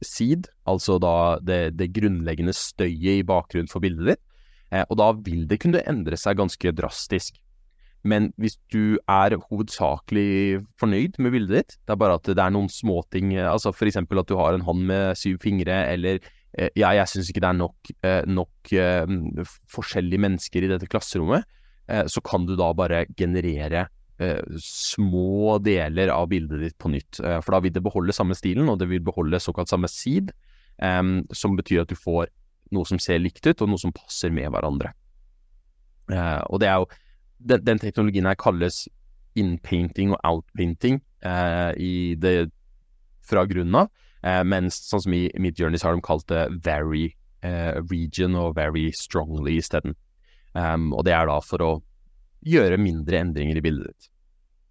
seed, 0.00 0.48
altså 0.64 0.96
da 0.96 1.36
det, 1.44 1.76
det 1.76 1.90
grunnleggende 1.92 2.56
støyet 2.56 3.20
i 3.20 3.26
bakgrunnen 3.28 3.68
for 3.68 3.84
bildet 3.84 4.14
ditt, 4.14 4.22
og 4.88 4.96
da 5.02 5.10
vil 5.28 5.44
det 5.50 5.60
kunne 5.60 5.84
endre 5.92 6.16
seg 6.16 6.40
ganske 6.40 6.72
drastisk. 6.72 7.36
Men 8.02 8.30
hvis 8.40 8.56
du 8.72 8.96
er 9.10 9.36
hovedsakelig 9.50 10.62
fornøyd 10.80 11.18
med 11.20 11.34
bildet 11.34 11.56
ditt, 11.56 11.76
det 11.84 11.94
er 11.94 12.00
bare 12.00 12.16
at 12.16 12.28
det 12.30 12.40
er 12.40 12.52
noen 12.54 12.70
småting, 12.72 13.34
altså 13.44 13.74
f.eks. 13.74 14.00
at 14.00 14.30
du 14.30 14.36
har 14.38 14.56
en 14.56 14.64
hånd 14.64 14.86
med 14.88 15.18
syv 15.20 15.36
fingre, 15.42 15.82
eller 15.92 16.20
eh, 16.56 16.70
ja, 16.80 16.94
jeg 16.96 17.12
syns 17.12 17.30
ikke 17.30 17.42
det 17.44 17.50
er 17.50 17.58
nok, 17.58 17.92
eh, 18.08 18.22
nok 18.24 18.74
forskjellige 19.76 20.24
mennesker 20.26 20.64
i 20.64 20.70
dette 20.72 20.88
klasserommet, 20.90 21.48
så 22.06 22.20
kan 22.22 22.44
du 22.46 22.52
da 22.54 22.68
bare 22.76 23.00
generere 23.18 23.88
små 24.62 25.56
deler 25.64 26.12
av 26.14 26.28
bildet 26.30 26.60
ditt 26.62 26.76
på 26.78 26.86
nytt. 26.92 27.18
for 27.18 27.50
da 27.50 27.58
vil 27.64 27.72
det 27.74 27.82
beholde 27.82 28.14
samme 28.14 28.36
stilen, 28.38 28.68
og 28.70 28.78
det 28.78 28.86
vil 28.86 29.02
beholde 29.02 29.40
såkalt 29.42 29.72
samme 29.72 29.90
seed, 29.90 30.30
som 31.34 31.56
betyr 31.58 31.82
at 31.82 31.90
du 31.90 31.96
får 31.98 32.30
noe 32.70 32.86
som 32.86 33.00
ser 33.02 33.18
likt 33.18 33.42
ut, 33.42 33.64
og 33.64 33.72
noe 33.72 33.82
som 33.82 33.96
passer 33.96 34.30
med 34.30 34.46
hverandre. 34.54 34.92
og 36.46 36.60
det 36.62 36.70
er 36.70 36.78
jo 36.78 36.86
den, 37.40 37.64
den, 37.64 37.80
teknologien 37.82 38.28
her 38.28 38.38
kalles 38.38 38.84
inpainting 39.38 40.14
og 40.14 40.20
outpainting 40.26 41.00
eh, 41.24 41.72
i 41.80 41.92
det 42.20 42.50
fra 43.26 43.46
grunnen 43.48 43.84
av. 43.84 43.90
Eh, 44.22 44.42
mens 44.44 44.80
sånn 44.88 45.04
som 45.06 45.16
i 45.16 45.26
Midjourney 45.40 45.80
har 45.82 45.96
de 45.96 46.04
kalt 46.04 46.26
det 46.28 46.46
very 46.64 47.10
eh, 47.46 47.78
region 47.90 48.36
og 48.36 48.56
very 48.58 48.90
strongly 48.96 49.58
isteden. 49.60 49.96
Um, 50.52 50.90
og 50.96 51.04
det 51.06 51.14
er 51.14 51.28
da 51.30 51.38
for 51.46 51.62
å 51.62 51.74
gjøre 52.42 52.80
mindre 52.80 53.20
endringer 53.22 53.60
i 53.60 53.62
bildet 53.64 53.92
ditt. 53.92 54.10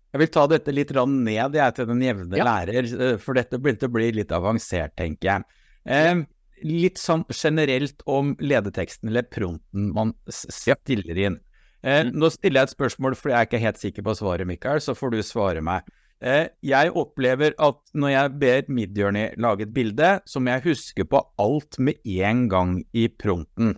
Jeg 0.10 0.24
vil 0.24 0.32
ta 0.34 0.46
dette 0.50 0.74
litt 0.74 0.92
ned 0.92 1.56
jeg, 1.56 1.76
til 1.76 1.86
den 1.86 2.02
jevne 2.02 2.38
Ja. 2.38 2.44
lærer, 2.44 2.84
eh, 2.84 3.18
for 3.18 3.34
dette 3.34 3.60
begynte 3.60 3.88
å 3.88 3.94
bli 3.94 4.12
litt 4.12 4.32
avansert, 4.32 4.96
tenker 4.98 5.22
jeg. 5.22 5.44
Eh, 5.86 6.26
litt 6.64 6.98
sånn 6.98 7.26
generelt 7.30 8.02
om 8.08 8.36
ledeteksten 8.38 9.10
eller 9.10 9.24
prompten 9.24 9.94
man 9.94 10.14
stiller 10.28 11.18
inn. 11.18 11.40
Eh, 11.84 12.04
Mm. 12.06 12.20
Nå 12.20 12.30
stiller 12.30 12.62
jeg 12.62 12.70
et 12.70 12.76
spørsmål, 12.76 13.16
for 13.16 13.32
jeg 13.32 13.40
er 13.40 13.48
ikke 13.48 13.64
helt 13.64 13.80
sikker 13.80 14.04
på 14.04 14.16
svaret, 14.20 14.48
Mikael, 14.48 14.82
så 14.84 14.96
får 14.96 15.12
du 15.12 15.22
svare 15.24 15.62
meg. 15.62 15.88
Eh, 16.20 16.50
jeg 16.62 16.92
opplever 16.92 17.54
at 17.58 17.80
når 17.96 18.10
jeg 18.12 18.40
ber 18.40 18.62
Midjourney 18.68 19.30
lage 19.40 19.64
et 19.64 19.74
bilde, 19.74 20.20
så 20.28 20.42
må 20.44 20.52
jeg 20.52 20.66
huske 20.74 21.06
på 21.08 21.22
alt 21.40 21.80
med 21.80 21.96
en 22.04 22.50
gang 22.52 22.84
i 22.92 23.08
prompten. 23.08 23.78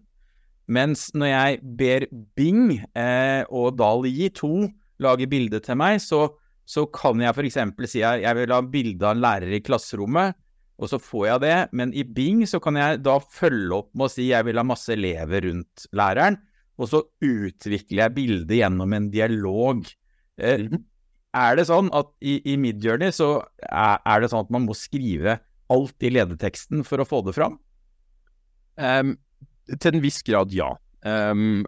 Mens 0.71 1.11
når 1.13 1.29
jeg 1.29 1.59
ber 1.77 2.07
Bing 2.35 2.79
eh, 2.97 3.43
og 3.49 3.77
DALI 3.77 4.31
2 4.33 4.69
lage 5.03 5.27
bilde 5.29 5.59
til 5.61 5.77
meg, 5.77 5.99
så, 6.01 6.31
så 6.65 6.87
kan 6.89 7.21
jeg 7.21 7.35
f.eks. 7.35 7.59
si 7.91 8.01
at 8.01 8.23
jeg 8.23 8.37
vil 8.39 8.55
ha 8.55 8.61
bilde 8.61 9.05
av 9.05 9.17
en 9.17 9.21
lærer 9.21 9.53
i 9.53 9.61
klasserommet, 9.61 10.33
og 10.81 10.89
så 10.89 10.97
får 10.97 11.25
jeg 11.27 11.43
det. 11.45 11.57
Men 11.77 11.93
i 11.93 12.01
Bing 12.01 12.41
så 12.49 12.57
kan 12.63 12.79
jeg 12.79 13.03
da 13.05 13.19
følge 13.21 13.83
opp 13.83 13.91
med 13.93 14.07
å 14.07 14.13
si 14.13 14.31
at 14.31 14.39
jeg 14.39 14.49
vil 14.49 14.61
ha 14.61 14.65
masse 14.65 14.89
elever 14.95 15.45
rundt 15.45 15.85
læreren, 15.93 16.39
og 16.79 16.87
så 16.89 17.01
utvikler 17.23 18.05
jeg 18.05 18.15
bildet 18.15 18.55
gjennom 18.61 18.93
en 18.97 19.09
dialog. 19.13 19.85
Eh, 20.39 20.57
Mhm. 20.67 20.85
Er 21.33 21.55
det 21.55 21.63
sånn 21.69 21.87
at 21.95 22.09
i, 22.19 22.41
i 22.51 22.57
Midjourney 22.59 23.07
så 23.15 23.45
er, 23.63 23.99
er 24.03 24.19
det 24.19 24.29
sånn 24.33 24.43
at 24.43 24.49
man 24.51 24.65
må 24.67 24.73
skrive 24.75 25.37
alt 25.71 26.03
i 26.03 26.09
ledeteksten 26.11 26.83
for 26.83 26.99
å 26.99 27.05
få 27.07 27.21
det 27.23 27.31
fram? 27.37 27.53
Um, 28.75 29.13
til 29.79 29.95
en 29.95 30.01
viss 30.03 30.19
grad, 30.27 30.51
ja. 30.51 30.73
Um, 31.07 31.63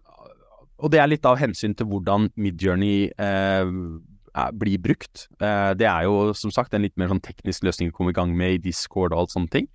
og 0.83 0.91
det 0.91 0.99
er 0.99 1.07
litt 1.07 1.23
av 1.29 1.39
hensyn 1.39 1.75
til 1.79 1.87
hvordan 1.87 2.27
Midjourney 2.35 3.09
er- 3.17 4.51
blir 4.59 4.79
brukt. 4.83 5.27
Uh, 5.39 5.71
det 5.77 5.87
er 5.87 6.03
jo 6.09 6.33
som 6.35 6.51
sagt 6.51 6.73
en 6.73 6.81
litt 6.83 6.97
mer 6.97 7.07
sånn 7.07 7.21
teknisk 7.23 7.63
løsning 7.63 7.91
å 7.91 7.95
komme 7.95 8.09
i 8.11 8.17
gang 8.19 8.35
med 8.35 8.55
i 8.57 8.61
Discord 8.67 9.13
og 9.13 9.19
alt 9.23 9.29
sånne 9.35 9.49
ting. 9.53 9.67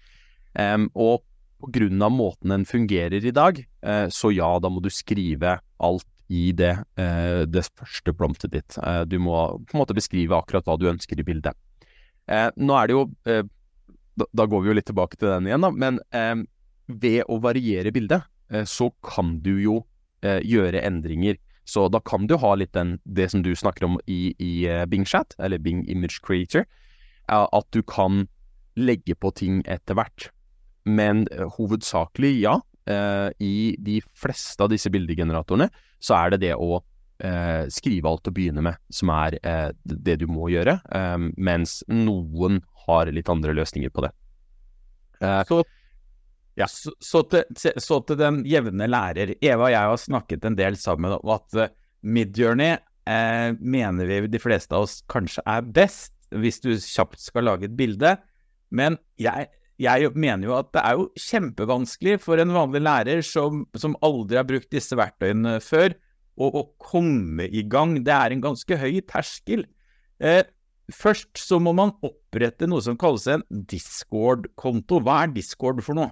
Um, 0.58 0.90
og 0.94 1.22
av 1.58 2.12
måten 2.14 2.54
den 2.54 2.66
fungerer 2.68 3.24
i 3.24 3.34
dag, 3.34 3.58
uh, 3.86 4.06
så 4.08 4.32
ja, 4.34 4.50
da 4.62 4.70
må 4.70 4.82
du 4.84 4.90
skrive 4.90 5.58
alt 5.78 6.06
i 6.28 6.52
det, 6.52 6.74
uh, 7.00 7.44
det 7.48 7.64
første 7.66 8.12
promptet 8.12 8.52
ditt. 8.52 8.78
Uh, 8.78 9.02
du 9.08 9.18
må 9.18 9.34
på 9.64 9.76
en 9.76 9.82
måte 9.82 9.96
beskrive 9.96 10.36
akkurat 10.36 10.66
hva 10.68 10.76
du 10.78 10.88
ønsker 10.90 11.18
i 11.18 11.26
bildet. 11.26 11.56
Nå 12.28 12.74
er 12.76 12.90
det 12.90 12.92
jo 12.92 13.02
da, 14.36 14.44
går 14.44 14.60
vi 14.60 14.68
jo 14.68 14.74
litt 14.76 14.86
tilbake 14.90 15.16
til 15.16 15.30
den 15.30 15.46
igjen, 15.48 15.62
da. 15.64 15.70
Men 15.72 15.96
ved 16.88 17.28
å 17.28 17.38
variere 17.42 17.92
bildet, 17.92 18.26
eh, 18.50 18.64
så 18.64 18.90
kan 19.04 19.38
du 19.44 19.54
jo 19.60 19.82
eh, 20.24 20.40
gjøre 20.40 20.82
endringer. 20.82 21.38
Så 21.68 21.88
da 21.92 22.00
kan 22.00 22.26
du 22.26 22.38
ha 22.40 22.54
litt 22.56 22.72
den, 22.72 22.96
det 23.04 23.28
som 23.30 23.44
du 23.44 23.52
snakker 23.56 23.84
om 23.84 23.98
i, 24.08 24.34
i 24.40 24.66
eh, 24.66 24.86
Bing 24.88 25.04
Chat, 25.04 25.36
eller 25.38 25.60
Bing 25.60 25.84
Image 25.88 26.22
Creator, 26.24 26.64
at 27.28 27.66
du 27.76 27.82
kan 27.84 28.24
legge 28.78 29.12
på 29.12 29.28
ting 29.36 29.60
etter 29.68 29.98
hvert. 29.98 30.30
Men 30.88 31.26
eh, 31.34 31.46
hovedsakelig, 31.58 32.34
ja. 32.42 32.56
eh, 32.88 33.28
I 33.44 33.76
de 33.84 33.98
fleste 34.16 34.64
av 34.64 34.72
disse 34.72 34.90
bildegeneratorene 34.94 35.68
så 36.00 36.14
er 36.20 36.34
det 36.34 36.40
det 36.46 36.54
å 36.54 36.78
eh, 37.20 37.66
skrive 37.74 38.08
alt 38.10 38.30
å 38.30 38.34
begynne 38.34 38.62
med 38.64 38.78
som 38.94 39.10
er 39.12 39.36
det 39.84 40.18
du 40.20 40.26
må 40.30 40.48
gjøre, 40.52 40.78
mens 41.36 41.80
noen 41.90 42.60
har 42.86 43.10
litt 43.12 43.28
andre 43.32 43.52
løsninger 43.58 43.90
på 43.92 44.06
det. 44.06 44.12
Eh, 45.20 45.42
Så, 45.48 45.64
Ja. 46.58 46.66
så, 46.70 46.92
så, 46.98 47.22
til, 47.30 47.72
så 47.78 48.00
til 48.06 48.16
den 48.18 48.40
jevne 48.48 48.86
lærer. 48.90 49.34
Eva 49.42 49.68
og 49.68 49.74
jeg 49.74 49.90
har 49.92 50.00
snakket 50.02 50.46
en 50.48 50.56
del 50.58 50.78
sammen 50.78 51.18
om 51.18 51.34
at 51.34 51.58
Midjourney 52.02 52.76
eh, 53.06 53.50
mener 53.58 54.06
vi 54.06 54.20
de 54.30 54.40
fleste 54.42 54.74
av 54.74 54.86
oss 54.86 55.00
kanskje 55.10 55.42
er 55.46 55.62
best 55.66 56.14
hvis 56.30 56.60
du 56.62 56.72
kjapt 56.76 57.20
skal 57.22 57.46
lage 57.48 57.66
et 57.68 57.76
bilde. 57.78 58.16
Men 58.70 58.98
jeg, 59.18 59.48
jeg 59.78 60.10
mener 60.18 60.48
jo 60.48 60.56
at 60.58 60.70
det 60.74 60.82
er 60.82 60.98
jo 60.98 61.08
kjempevanskelig 61.22 62.18
for 62.22 62.40
en 62.42 62.54
vanlig 62.54 62.82
lærer 62.82 63.24
som, 63.26 63.64
som 63.78 63.96
aldri 64.04 64.40
har 64.40 64.46
brukt 64.48 64.70
disse 64.74 64.96
verktøyene 64.98 65.58
før, 65.62 65.94
å, 66.38 66.48
å 66.50 66.62
komme 66.82 67.46
i 67.46 67.64
gang. 67.66 67.96
Det 68.06 68.14
er 68.14 68.34
en 68.34 68.42
ganske 68.42 68.78
høy 68.78 69.00
terskel. 69.06 69.64
Eh, 70.18 70.42
først 70.94 71.38
så 71.38 71.60
må 71.62 71.74
man 71.78 71.94
opprette 72.06 72.66
noe 72.70 72.82
som 72.84 72.98
kalles 72.98 73.28
en 73.30 73.44
Discord-konto. 73.50 75.02
Hva 75.06 75.22
er 75.24 75.34
Discord 75.34 75.82
for 75.86 75.98
noe? 75.98 76.10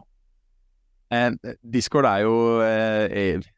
Eh, 1.15 1.31
Discord 1.63 2.09
er 2.11 2.25
jo 2.27 2.35
eh, 2.67 3.19
eh, 3.19 3.53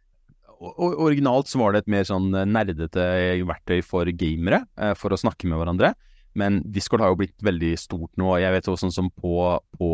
Originalt 0.59 1.47
så 1.47 1.61
var 1.61 1.75
det 1.75 1.85
et 1.85 1.93
mer 1.93 2.07
sånn 2.09 2.33
eh, 2.35 2.49
nerdete 2.49 3.05
verktøy 3.47 3.79
for 3.87 4.09
gamere, 4.19 4.65
eh, 4.81 4.95
for 4.99 5.15
å 5.15 5.21
snakke 5.21 5.49
med 5.49 5.61
hverandre. 5.61 5.93
Men 6.39 6.61
Discord 6.71 7.03
har 7.03 7.13
jo 7.13 7.19
blitt 7.21 7.43
veldig 7.45 7.73
stort 7.81 8.13
nå. 8.21 8.37
Jeg 8.39 8.55
vet 8.55 8.71
også 8.71 8.87
sånn 8.87 8.95
som 8.95 9.11
på, 9.11 9.35
på 9.79 9.91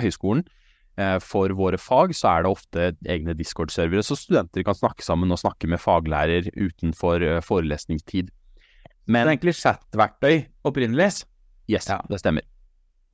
høyskolen. 0.00 0.42
Eh, 0.94 1.18
for 1.22 1.50
våre 1.58 1.78
fag 1.80 2.14
så 2.14 2.30
er 2.36 2.44
det 2.44 2.50
ofte 2.54 2.88
egne 3.10 3.34
Discord-servere, 3.34 4.02
så 4.06 4.14
studenter 4.18 4.62
kan 4.66 4.76
snakke 4.78 5.02
sammen 5.02 5.32
og 5.34 5.40
snakke 5.42 5.66
med 5.70 5.82
faglærer 5.82 6.50
utenfor 6.54 7.22
eh, 7.26 7.40
forelesningstid. 7.42 8.30
Det 9.04 9.20
er 9.20 9.30
egentlig 9.32 9.56
chat-verktøy 9.58 10.44
opprinnelig. 10.64 11.24
yes, 11.68 11.88
Ja. 11.90 12.00
det 12.08 12.20
stemmer. 12.22 12.46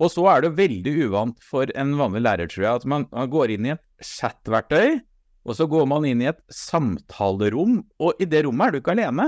Og 0.00 0.12
så 0.12 0.24
er 0.32 0.44
det 0.44 0.56
veldig 0.56 0.92
uvant 1.08 1.40
for 1.44 1.68
en 1.76 1.96
vanlig 1.98 2.22
lærer, 2.24 2.48
tror 2.48 2.64
jeg, 2.64 2.74
at 2.80 2.84
man, 2.88 3.06
man 3.12 3.28
går 3.32 3.56
inn 3.56 3.66
i 3.66 3.72
et 3.74 3.82
chat-verktøy, 4.00 5.00
og 5.44 5.56
så 5.56 5.66
går 5.68 5.88
man 5.88 6.04
inn 6.08 6.22
i 6.22 6.28
et 6.30 6.40
samtalerom, 6.52 7.80
og 8.00 8.20
i 8.20 8.28
det 8.28 8.44
rommet 8.44 8.68
er 8.68 8.72
du 8.76 8.80
ikke 8.80 8.94
alene. 8.94 9.26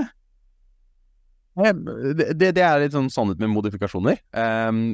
Det, 1.53 2.39
det, 2.41 2.63
er 2.65 2.79
litt 2.81 2.95
sånn 2.95 3.11
sannhet 3.13 3.41
med 3.41 3.51
modifikasjoner. 3.53 4.21
Um, 4.33 4.93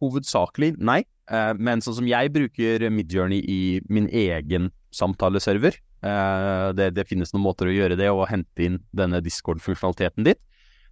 hovedsakelig 0.00 0.72
nei, 0.82 1.02
Uh, 1.30 1.52
men 1.54 1.82
sånn 1.84 2.00
som 2.00 2.08
jeg 2.08 2.30
bruker 2.34 2.82
Midjourney 2.90 3.42
i 3.46 3.60
min 3.92 4.08
egen 4.10 4.72
samtaleserver 4.92 5.76
uh, 6.04 6.74
det, 6.74 6.90
det 6.96 7.06
finnes 7.08 7.30
noen 7.32 7.44
måter 7.46 7.70
å 7.70 7.74
gjøre 7.74 7.98
det, 7.98 8.08
og 8.10 8.26
hente 8.30 8.66
inn 8.66 8.80
denne 8.96 9.22
Discord-funksjonaliteten 9.24 10.26
ditt. 10.26 10.42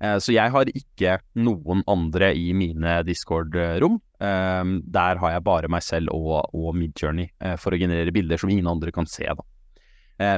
Uh, 0.01 0.17
så 0.23 0.33
jeg 0.33 0.55
har 0.55 0.71
ikke 0.71 1.19
noen 1.37 1.83
andre 1.91 2.31
i 2.39 2.55
mine 2.57 3.01
Discord-rom. 3.09 3.99
Ehm, 4.21 4.75
der 4.85 5.17
har 5.17 5.31
jeg 5.33 5.45
bare 5.47 5.69
meg 5.73 5.81
selv 5.81 6.13
og, 6.13 6.51
og 6.53 6.75
Midjourney 6.77 7.31
eh, 7.41 7.55
for 7.57 7.73
å 7.73 7.79
generere 7.81 8.13
bilder 8.13 8.37
som 8.37 8.51
ingen 8.53 8.69
andre 8.69 8.93
kan 8.93 9.07
se. 9.09 9.25
Da. 9.25 9.47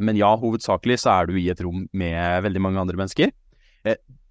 Men 0.06 0.14
ja, 0.14 0.28
hovedsakelig 0.38 1.00
så 1.02 1.10
er 1.16 1.26
du 1.26 1.34
i 1.40 1.48
et 1.50 1.58
rom 1.66 1.80
med 1.90 2.44
veldig 2.44 2.62
mange 2.62 2.78
andre 2.78 3.00
mennesker. 3.00 3.32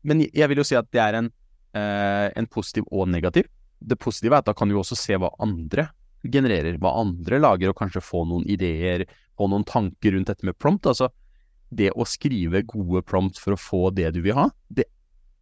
Men 0.07 0.23
jeg 0.27 0.49
vil 0.49 0.61
jo 0.61 0.67
si 0.67 0.77
at 0.77 0.89
det 0.93 1.01
er 1.03 1.19
en, 1.19 1.31
eh, 1.77 2.27
en 2.35 2.47
positiv 2.49 2.87
og 2.91 3.09
negativ. 3.09 3.49
Det 3.81 3.97
positive 3.99 4.37
er 4.37 4.43
at 4.43 4.49
da 4.49 4.55
kan 4.57 4.69
du 4.69 4.77
også 4.77 4.97
se 4.97 5.17
hva 5.17 5.31
andre 5.41 5.89
genererer, 6.21 6.77
hva 6.77 6.93
andre 7.01 7.39
lager, 7.41 7.71
og 7.71 7.79
kanskje 7.79 8.03
få 8.03 8.23
noen 8.29 8.45
ideer, 8.49 9.07
få 9.37 9.49
noen 9.49 9.65
tanker 9.65 10.13
rundt 10.15 10.29
dette 10.29 10.45
med 10.45 10.57
prompt. 10.61 10.89
Altså, 10.89 11.09
det 11.71 11.91
å 11.95 12.05
skrive 12.05 12.63
gode 12.67 13.01
prompt 13.07 13.39
for 13.41 13.55
å 13.55 13.59
få 13.59 13.83
det 13.95 14.11
du 14.15 14.21
vil 14.25 14.37
ha, 14.37 14.49
det 14.69 14.85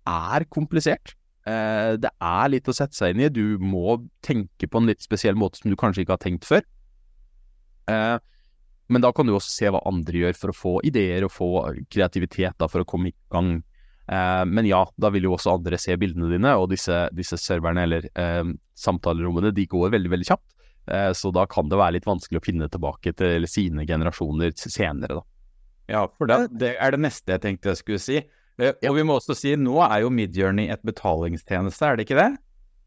er 0.08 0.46
komplisert. 0.54 1.16
Eh, 1.50 1.96
det 2.00 2.12
er 2.12 2.52
litt 2.52 2.68
å 2.70 2.76
sette 2.76 2.98
seg 2.98 3.16
inn 3.16 3.26
i. 3.26 3.32
Du 3.34 3.60
må 3.62 3.98
tenke 4.26 4.70
på 4.70 4.82
en 4.82 4.90
litt 4.90 5.04
spesiell 5.04 5.38
måte 5.40 5.62
som 5.62 5.72
du 5.72 5.78
kanskje 5.80 6.06
ikke 6.06 6.16
har 6.18 6.24
tenkt 6.24 6.48
før. 6.48 6.66
Eh, 7.90 8.18
men 8.90 9.06
da 9.06 9.12
kan 9.14 9.28
du 9.28 9.36
også 9.36 9.54
se 9.54 9.70
hva 9.70 9.82
andre 9.90 10.24
gjør 10.24 10.38
for 10.38 10.52
å 10.52 10.58
få 10.58 10.74
ideer 10.88 11.26
og 11.26 11.34
få 11.34 11.50
kreativitet 11.94 12.66
for 12.66 12.82
å 12.82 12.88
komme 12.90 13.12
i 13.12 13.18
gang. 13.34 13.60
Eh, 14.10 14.46
men 14.50 14.66
ja, 14.66 14.82
da 14.98 15.12
vil 15.14 15.28
jo 15.28 15.36
også 15.36 15.58
andre 15.58 15.78
se 15.82 15.94
bildene 16.02 16.32
dine, 16.32 16.56
og 16.58 16.72
disse, 16.72 17.04
disse 17.16 17.38
serverne 17.38 17.84
eller 17.86 18.08
eh, 18.10 18.48
samtalerommene 18.80 19.54
de 19.54 19.68
går 19.70 19.94
veldig, 19.94 20.12
veldig 20.16 20.30
kjapt. 20.32 20.48
Eh, 20.90 21.12
så 21.14 21.30
da 21.36 21.46
kan 21.50 21.70
det 21.70 21.78
være 21.78 22.00
litt 22.00 22.10
vanskelig 22.10 22.42
å 22.42 22.46
finne 22.46 22.70
tilbake 22.72 23.14
til 23.20 23.46
sine 23.50 23.86
generasjoner 23.90 24.56
senere, 24.58 25.20
da. 25.20 25.26
Ja, 25.90 26.04
for 26.18 26.30
det, 26.30 26.52
det 26.62 26.76
er 26.78 26.94
det 26.94 27.02
neste 27.02 27.34
jeg 27.34 27.42
tenkte 27.46 27.72
jeg 27.72 27.82
skulle 27.82 28.02
si. 28.02 28.20
Eh, 28.62 28.74
Og 28.90 28.98
vi 28.98 29.06
må 29.06 29.18
også 29.20 29.38
si, 29.38 29.56
nå 29.58 29.78
er 29.86 30.04
jo 30.04 30.12
Midjourney 30.14 30.70
et 30.74 30.86
betalingstjeneste, 30.86 31.86
er 31.86 31.98
det 31.98 32.08
ikke 32.08 32.20
det? 32.20 32.32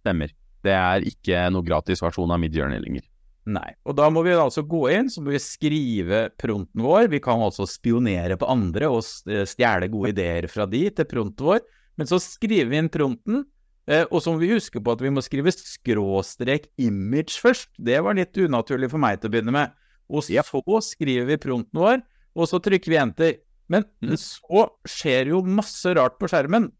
Stemmer. 0.02 0.34
Det 0.62 0.74
er 0.74 1.06
ikke 1.06 1.46
noe 1.50 1.66
gratis 1.66 2.02
versjon 2.02 2.30
av 2.30 2.38
Midjourney 2.42 2.82
lenger. 2.82 3.06
Nei. 3.50 3.72
Og 3.88 3.96
da 3.98 4.06
må 4.12 4.22
vi 4.22 4.34
altså 4.38 4.62
gå 4.62 4.84
inn, 4.94 5.08
så 5.10 5.22
må 5.22 5.32
vi 5.34 5.40
skrive 5.42 6.28
pronten 6.38 6.84
vår. 6.84 7.08
Vi 7.10 7.18
kan 7.24 7.42
altså 7.42 7.66
spionere 7.66 8.36
på 8.38 8.46
andre 8.46 8.86
og 8.92 9.02
eh, 9.26 9.42
stjele 9.50 9.88
gode 9.90 10.12
ideer 10.14 10.46
fra 10.50 10.66
de 10.70 10.84
til 10.94 11.08
pronten 11.10 11.48
vår. 11.48 11.64
Men 11.98 12.08
så 12.08 12.20
skriver 12.22 12.70
vi 12.70 12.78
inn 12.78 12.90
prompten, 12.92 13.42
eh, 13.90 14.04
og 14.06 14.22
så 14.22 14.32
må 14.32 14.38
vi 14.44 14.52
huske 14.54 14.78
på 14.80 14.94
at 14.94 15.02
vi 15.02 15.10
må 15.10 15.24
skrive 15.26 15.50
skråstrek 15.52 16.70
image 16.80 17.34
først. 17.42 17.72
Det 17.82 17.98
var 18.06 18.14
litt 18.14 18.38
unaturlig 18.38 18.92
for 18.92 19.02
meg 19.02 19.18
til 19.20 19.32
å 19.32 19.34
begynne 19.34 19.56
med. 19.58 19.74
Og 20.12 20.22
så 20.22 20.78
skriver 20.86 21.26
vi 21.26 21.40
pronten 21.42 21.82
vår, 21.82 22.02
og 22.38 22.46
så 22.48 22.62
trykker 22.62 22.94
vi 22.94 23.00
enter. 23.00 23.34
Men 23.68 23.84
Mm. 24.02 24.16
så 24.18 24.68
skjer 24.84 25.28
jo 25.32 25.42
masse 25.42 25.86
rart 25.96 26.18
på 26.20 26.28
skjermen. 26.28 26.70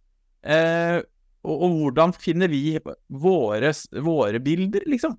Eh, 0.44 1.00
og, 1.42 1.56
og 1.64 1.76
hvordan 1.78 2.12
finner 2.14 2.48
vi 2.48 2.78
våre, 3.08 3.72
våre 4.02 4.38
bilder, 4.42 4.84
liksom? 4.86 5.16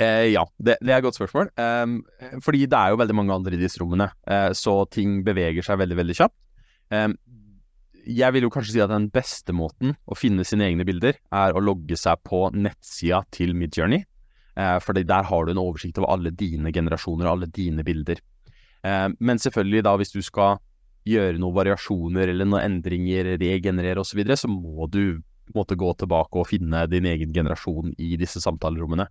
Eh, 0.00 0.30
ja, 0.32 0.46
det, 0.56 0.78
det, 0.80 0.92
er 0.92 0.98
et 0.98 1.04
godt 1.04 1.18
spørsmål. 1.18 1.50
Eh, 1.60 2.38
fordi 2.44 2.64
det 2.70 2.78
er 2.78 2.92
jo 2.92 3.00
veldig 3.00 3.16
mange 3.18 3.34
andre 3.36 3.56
i 3.56 3.60
disse 3.60 3.82
rommene, 3.82 4.08
eh, 4.24 4.50
så 4.56 4.80
ting 4.88 5.20
beveger 5.26 5.66
seg 5.66 5.82
veldig, 5.82 5.98
veldig 6.00 6.16
kjapt. 6.22 6.36
Um, 6.90 7.14
jeg 8.10 8.34
vil 8.34 8.46
jo 8.46 8.50
kanskje 8.50 8.72
si 8.74 8.80
at 8.82 8.90
den 8.90 9.10
beste 9.12 9.54
måten 9.54 9.92
å 10.10 10.16
finne 10.18 10.42
sine 10.48 10.66
egne 10.66 10.86
bilder, 10.88 11.20
er 11.30 11.54
å 11.54 11.62
logge 11.62 11.98
seg 12.00 12.18
på 12.26 12.48
nettsida 12.56 13.20
til 13.34 13.52
Midjourney. 13.54 14.02
Eh, 14.56 14.78
fordi 14.82 15.04
der 15.06 15.28
har 15.28 15.46
du 15.46 15.52
en 15.52 15.62
oversikt 15.62 16.00
over 16.00 16.10
alle 16.16 16.32
dine 16.34 16.72
generasjoner 16.74 17.28
og 17.28 17.36
alle 17.36 17.50
dine 17.52 17.84
bilder. 17.86 18.18
Uh, 18.80 19.12
men 19.20 19.38
selvfølgelig, 19.38 19.84
da, 19.84 19.94
hvis 20.00 20.14
du 20.16 20.22
skal 20.24 20.58
gjøre 21.08 21.40
noen 21.40 21.56
variasjoner 21.56 22.32
eller 22.32 22.48
noen 22.48 22.64
endringer, 22.64 23.34
regenerere 23.40 24.00
osv., 24.00 24.14
så, 24.14 24.20
videre, 24.20 24.38
så 24.40 24.48
må 24.48 24.88
du 24.88 25.20
måtte 25.54 25.76
gå 25.78 25.92
tilbake 25.98 26.40
og 26.40 26.48
finne 26.48 26.86
din 26.90 27.08
egen 27.10 27.34
generasjon 27.34 27.92
i 27.98 28.14
disse 28.20 28.40
samtalerommene. 28.42 29.06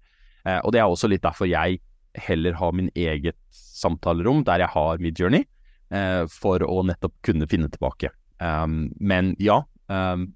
Eh, 0.47 0.60
og 0.63 0.73
det 0.73 0.82
er 0.82 0.89
også 0.89 1.10
litt 1.12 1.25
derfor 1.25 1.49
jeg 1.49 1.80
heller 2.17 2.56
har 2.58 2.75
min 2.75 2.89
eget 2.97 3.38
samtalerom 3.54 4.43
der 4.47 4.63
jeg 4.63 4.73
har 4.73 5.02
Midjourney, 5.04 5.45
eh, 5.93 6.23
for 6.32 6.63
å 6.65 6.82
nettopp 6.88 7.15
kunne 7.25 7.47
finne 7.49 7.69
tilbake. 7.71 8.12
Um, 8.39 8.88
men 9.04 9.34
ja, 9.41 9.60
um, 9.91 10.30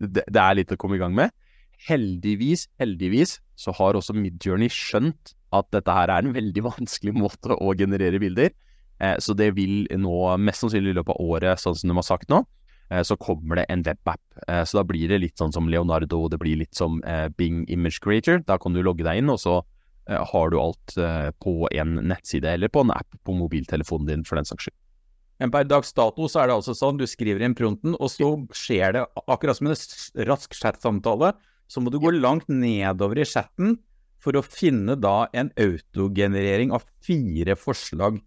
det, 0.00 0.24
det, 0.24 0.40
er 0.40 0.56
litt 0.56 0.72
å 0.72 0.78
komme 0.80 0.96
i 0.96 1.02
gang 1.02 1.16
med. 1.16 1.34
Heldigvis, 1.88 2.66
heldigvis, 2.80 3.36
så 3.58 3.74
har 3.76 3.98
også 3.98 4.16
Midjourney 4.16 4.70
skjønt 4.72 5.34
at 5.54 5.68
dette 5.74 5.92
her 5.94 6.10
er 6.12 6.24
en 6.24 6.34
veldig 6.36 6.64
vanskelig 6.70 7.14
måte 7.16 7.56
å 7.56 7.74
generere 7.78 8.20
bilder. 8.22 8.54
Eh, 8.98 9.16
så 9.22 9.36
det 9.38 9.52
vil 9.58 9.86
nå, 10.00 10.14
mest 10.42 10.64
sannsynlig 10.64 10.94
i 10.94 10.98
løpet 10.98 11.14
av 11.14 11.34
året, 11.36 11.62
sånn 11.62 11.76
som 11.78 11.92
de 11.92 11.98
har 12.00 12.06
sagt 12.06 12.32
nå, 12.32 12.42
så 13.04 13.16
kommer 13.20 13.60
det 13.60 13.66
en 13.68 13.82
webapp. 13.86 14.22
Eh, 14.46 14.62
så 14.64 14.80
da 14.80 14.84
blir 14.88 15.10
det 15.12 15.20
litt 15.22 15.40
sånn 15.40 15.52
som 15.52 15.68
Leonardo, 15.68 16.26
det 16.32 16.40
blir 16.40 16.60
litt 16.62 16.74
som 16.78 17.02
eh, 17.04 17.28
Bing 17.36 17.64
Image 17.68 18.00
Creator. 18.04 18.42
Da 18.48 18.58
kan 18.60 18.76
du 18.76 18.82
logge 18.82 19.06
deg 19.06 19.22
inn, 19.22 19.32
og 19.32 19.42
så 19.42 19.60
har 20.08 20.48
du 20.48 20.54
alt 20.56 20.94
på 21.44 21.50
en 21.68 21.98
nettside 22.08 22.48
eller 22.56 22.70
på 22.72 22.80
en 22.80 22.94
app 22.94 23.12
på 23.28 23.34
mobiltelefonen 23.36 24.06
din, 24.08 24.22
for 24.24 24.40
den 24.40 24.46
saks 24.48 24.64
skyld. 24.64 24.76
Men 25.38 25.52
per 25.54 25.66
dags 25.68 25.92
dato 25.94 26.26
så 26.32 26.40
er 26.42 26.48
det 26.48 26.56
altså 26.58 26.74
sånn, 26.74 26.98
du 26.98 27.04
skriver 27.06 27.44
inn 27.44 27.54
prompten, 27.58 27.92
og 27.92 28.10
så 28.10 28.30
skjer 28.56 28.96
det 28.96 29.04
akkurat 29.28 29.58
som 29.58 29.68
en 29.70 29.76
rask 30.30 30.56
chat-samtale. 30.56 31.34
Så 31.68 31.82
må 31.84 31.92
du 31.92 31.98
gå 32.02 32.14
langt 32.16 32.48
nedover 32.48 33.20
i 33.20 33.26
chatten 33.28 33.76
for 34.22 34.38
å 34.38 34.42
finne 34.42 34.96
da 34.98 35.28
en 35.36 35.52
autogenerering 35.60 36.72
av 36.74 36.86
fire 37.04 37.54
forslag 37.58 38.18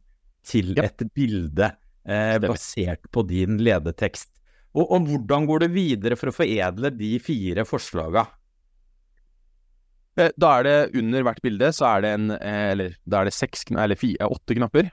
til 0.48 0.72
et 0.80 1.04
bilde 1.14 1.68
eh, 2.08 2.38
basert 2.42 3.10
på 3.12 3.26
din 3.28 3.60
ledetekst. 3.62 4.32
Og, 4.72 4.86
og, 4.86 5.08
hvordan 5.10 5.48
går 5.50 5.66
det 5.66 5.74
videre 5.74 6.18
for 6.20 6.32
å 6.32 6.36
foredle 6.36 6.94
de 6.96 7.18
fire 7.24 7.66
forslaga? 7.68 8.24
Eh, 10.20 10.32
da 10.40 10.50
er 10.60 10.66
det 10.68 11.00
under 11.00 11.24
hvert 11.24 11.40
bilde 11.44 11.70
så 11.72 11.86
er 11.88 12.02
det 12.04 12.10
en 12.18 12.34
eh, 12.36 12.72
Eller 12.74 12.96
da 13.08 13.22
er 13.22 13.30
det 13.30 13.36
seks, 13.36 13.64
eller 13.72 13.96
fire, 14.00 14.18
eh, 14.20 14.34
åtte 14.36 14.58
knapper. 14.58 14.90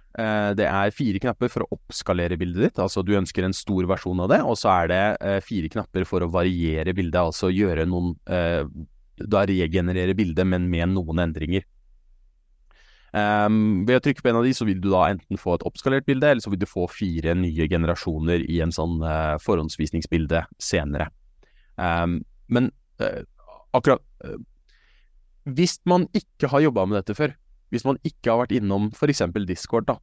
Det 0.58 0.66
er 0.66 0.94
fire 0.94 1.22
knapper 1.22 1.50
for 1.52 1.64
å 1.64 1.72
oppskalere 1.78 2.38
bildet 2.38 2.68
ditt, 2.68 2.78
altså 2.82 3.04
du 3.06 3.16
ønsker 3.18 3.46
en 3.46 3.56
stor 3.56 3.86
versjon 3.90 4.22
av 4.24 4.30
det. 4.32 4.42
Og 4.46 4.58
så 4.58 4.70
er 4.74 4.92
det 4.92 5.42
fire 5.46 5.70
knapper 5.70 6.06
for 6.08 6.24
å 6.24 6.30
variere 6.32 6.94
bildet, 6.96 7.20
altså 7.22 7.52
gjøre 7.54 7.86
noen 7.88 8.16
Da 9.18 9.40
regenerere 9.50 10.14
bildet, 10.14 10.46
men 10.46 10.68
med 10.70 10.92
noen 10.94 11.24
endringer. 11.24 11.64
Um, 13.16 13.86
ved 13.88 13.96
å 13.96 14.02
trykke 14.04 14.20
på 14.20 14.28
en 14.28 14.38
av 14.40 14.44
de, 14.44 14.52
så 14.56 14.66
vil 14.68 14.80
du 14.82 14.90
da 14.92 15.06
enten 15.08 15.40
få 15.40 15.56
et 15.56 15.64
oppskalert 15.68 16.06
bilde, 16.08 16.28
eller 16.28 16.44
så 16.44 16.52
vil 16.52 16.60
du 16.60 16.68
få 16.68 16.84
fire 16.92 17.32
nye 17.38 17.68
generasjoner 17.70 18.44
i 18.44 18.60
en 18.64 18.74
sånn 18.74 19.00
uh, 19.00 19.38
forhåndsvisningsbilde 19.40 20.44
senere. 20.60 21.08
Um, 21.80 22.20
men 22.52 22.72
uh, 23.00 23.22
akkurat 23.76 24.02
uh, 24.26 24.34
Hvis 25.46 25.78
man 25.88 26.08
ikke 26.16 26.50
har 26.50 26.64
jobba 26.66 26.84
med 26.88 26.98
dette 26.98 27.16
før, 27.16 27.32
hvis 27.72 27.86
man 27.86 28.00
ikke 28.04 28.32
har 28.32 28.42
vært 28.42 28.56
innom 28.58 28.90
f.eks. 28.92 29.22
Discord, 29.48 29.88
da, 29.88 29.96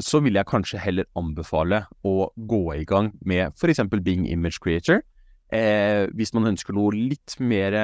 så 0.00 0.20
vil 0.24 0.36
jeg 0.36 0.48
kanskje 0.48 0.80
heller 0.80 1.08
anbefale 1.16 1.84
å 2.04 2.28
gå 2.34 2.62
i 2.76 2.84
gang 2.88 3.12
med 3.24 3.54
f.eks. 3.56 3.80
Bing 4.04 4.26
Image 4.28 4.60
Creator. 4.60 5.00
Eh, 5.52 6.08
hvis 6.16 6.34
man 6.36 6.50
ønsker 6.52 6.76
noe 6.76 6.94
litt 6.94 7.34
mer 7.42 7.74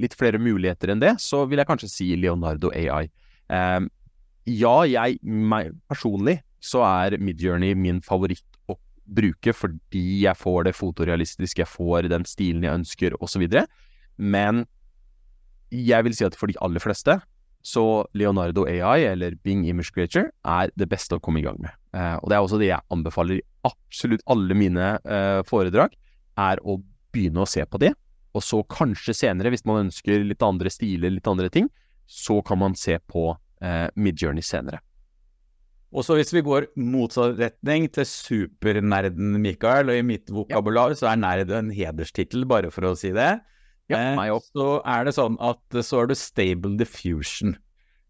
Litt 0.00 0.14
flere 0.16 0.38
muligheter 0.40 0.94
enn 0.94 1.02
det, 1.02 1.18
så 1.20 1.42
vil 1.44 1.60
jeg 1.60 1.68
kanskje 1.68 1.90
si 1.92 2.06
Leonardo 2.16 2.70
AI. 2.72 3.10
Um, 3.48 3.88
ja, 4.48 4.74
jeg 4.88 5.18
meg, 5.22 5.72
personlig 5.90 6.38
så 6.64 6.82
er 6.86 7.18
Midjourney 7.22 7.76
min 7.78 8.00
favoritt 8.04 8.44
å 8.68 8.76
bruke 9.08 9.54
fordi 9.56 10.24
jeg 10.24 10.36
får 10.36 10.68
det 10.68 10.76
fotorealistiske, 10.76 11.62
jeg 11.62 11.70
får 11.70 12.08
den 12.12 12.26
stilen 12.28 12.66
jeg 12.66 12.80
ønsker, 12.82 13.16
osv. 13.24 13.44
Men 14.18 14.64
jeg 15.72 16.06
vil 16.06 16.16
si 16.16 16.26
at 16.26 16.36
for 16.38 16.50
de 16.50 16.58
aller 16.64 16.82
fleste 16.82 17.18
så 17.66 17.84
Leonardo 18.16 18.64
AI 18.70 19.04
eller 19.10 19.34
Bing 19.44 19.66
Image 19.68 19.92
Creature 19.92 20.30
er 20.46 20.70
det 20.78 20.88
beste 20.88 21.18
å 21.18 21.22
komme 21.22 21.42
i 21.42 21.46
gang 21.46 21.58
med. 21.60 21.74
Uh, 21.92 22.16
og 22.22 22.30
det 22.30 22.36
er 22.36 22.44
også 22.44 22.60
det 22.60 22.70
jeg 22.70 22.94
anbefaler 22.94 23.40
i 23.40 23.46
absolutt 23.66 24.24
alle 24.30 24.56
mine 24.56 24.92
uh, 25.02 25.40
foredrag, 25.48 25.96
er 26.38 26.62
å 26.62 26.78
begynne 27.12 27.42
å 27.42 27.50
se 27.50 27.64
på 27.66 27.80
det. 27.82 27.92
Og 28.36 28.44
så 28.44 28.62
kanskje 28.70 29.16
senere, 29.16 29.50
hvis 29.52 29.66
man 29.68 29.88
ønsker 29.88 30.22
litt 30.24 30.44
andre 30.44 30.70
stiler, 30.72 31.12
litt 31.12 31.28
andre 31.28 31.50
ting, 31.52 31.68
så 32.08 32.40
kan 32.42 32.60
man 32.62 32.76
se 32.78 32.96
på 32.98 33.30
eh, 33.62 33.86
Midjourney 34.00 34.44
senere. 34.44 34.80
Og 35.88 36.04
så 36.04 36.18
hvis 36.18 36.34
vi 36.34 36.44
går 36.44 36.66
motsatt 36.76 37.38
retning 37.40 37.86
til 37.92 38.04
supernerden 38.08 39.38
Mikael, 39.40 39.88
og 39.88 39.96
i 39.96 40.04
mitt 40.04 40.28
vokabular 40.32 40.92
ja. 40.92 40.98
så 41.00 41.10
er 41.12 41.20
nerd 41.20 41.52
en 41.54 41.70
hederstittel, 41.72 42.44
bare 42.48 42.72
for 42.72 42.90
å 42.90 42.96
si 42.98 43.14
det. 43.16 43.38
Ja, 43.88 44.00
eh. 44.12 44.34
Så 44.52 44.68
er 44.84 45.08
det 45.08 45.14
sånn 45.16 45.38
at 45.40 45.80
så 45.80 46.02
har 46.02 46.10
du 46.10 46.16
Stable 46.18 46.76
Diffusion. 46.80 47.56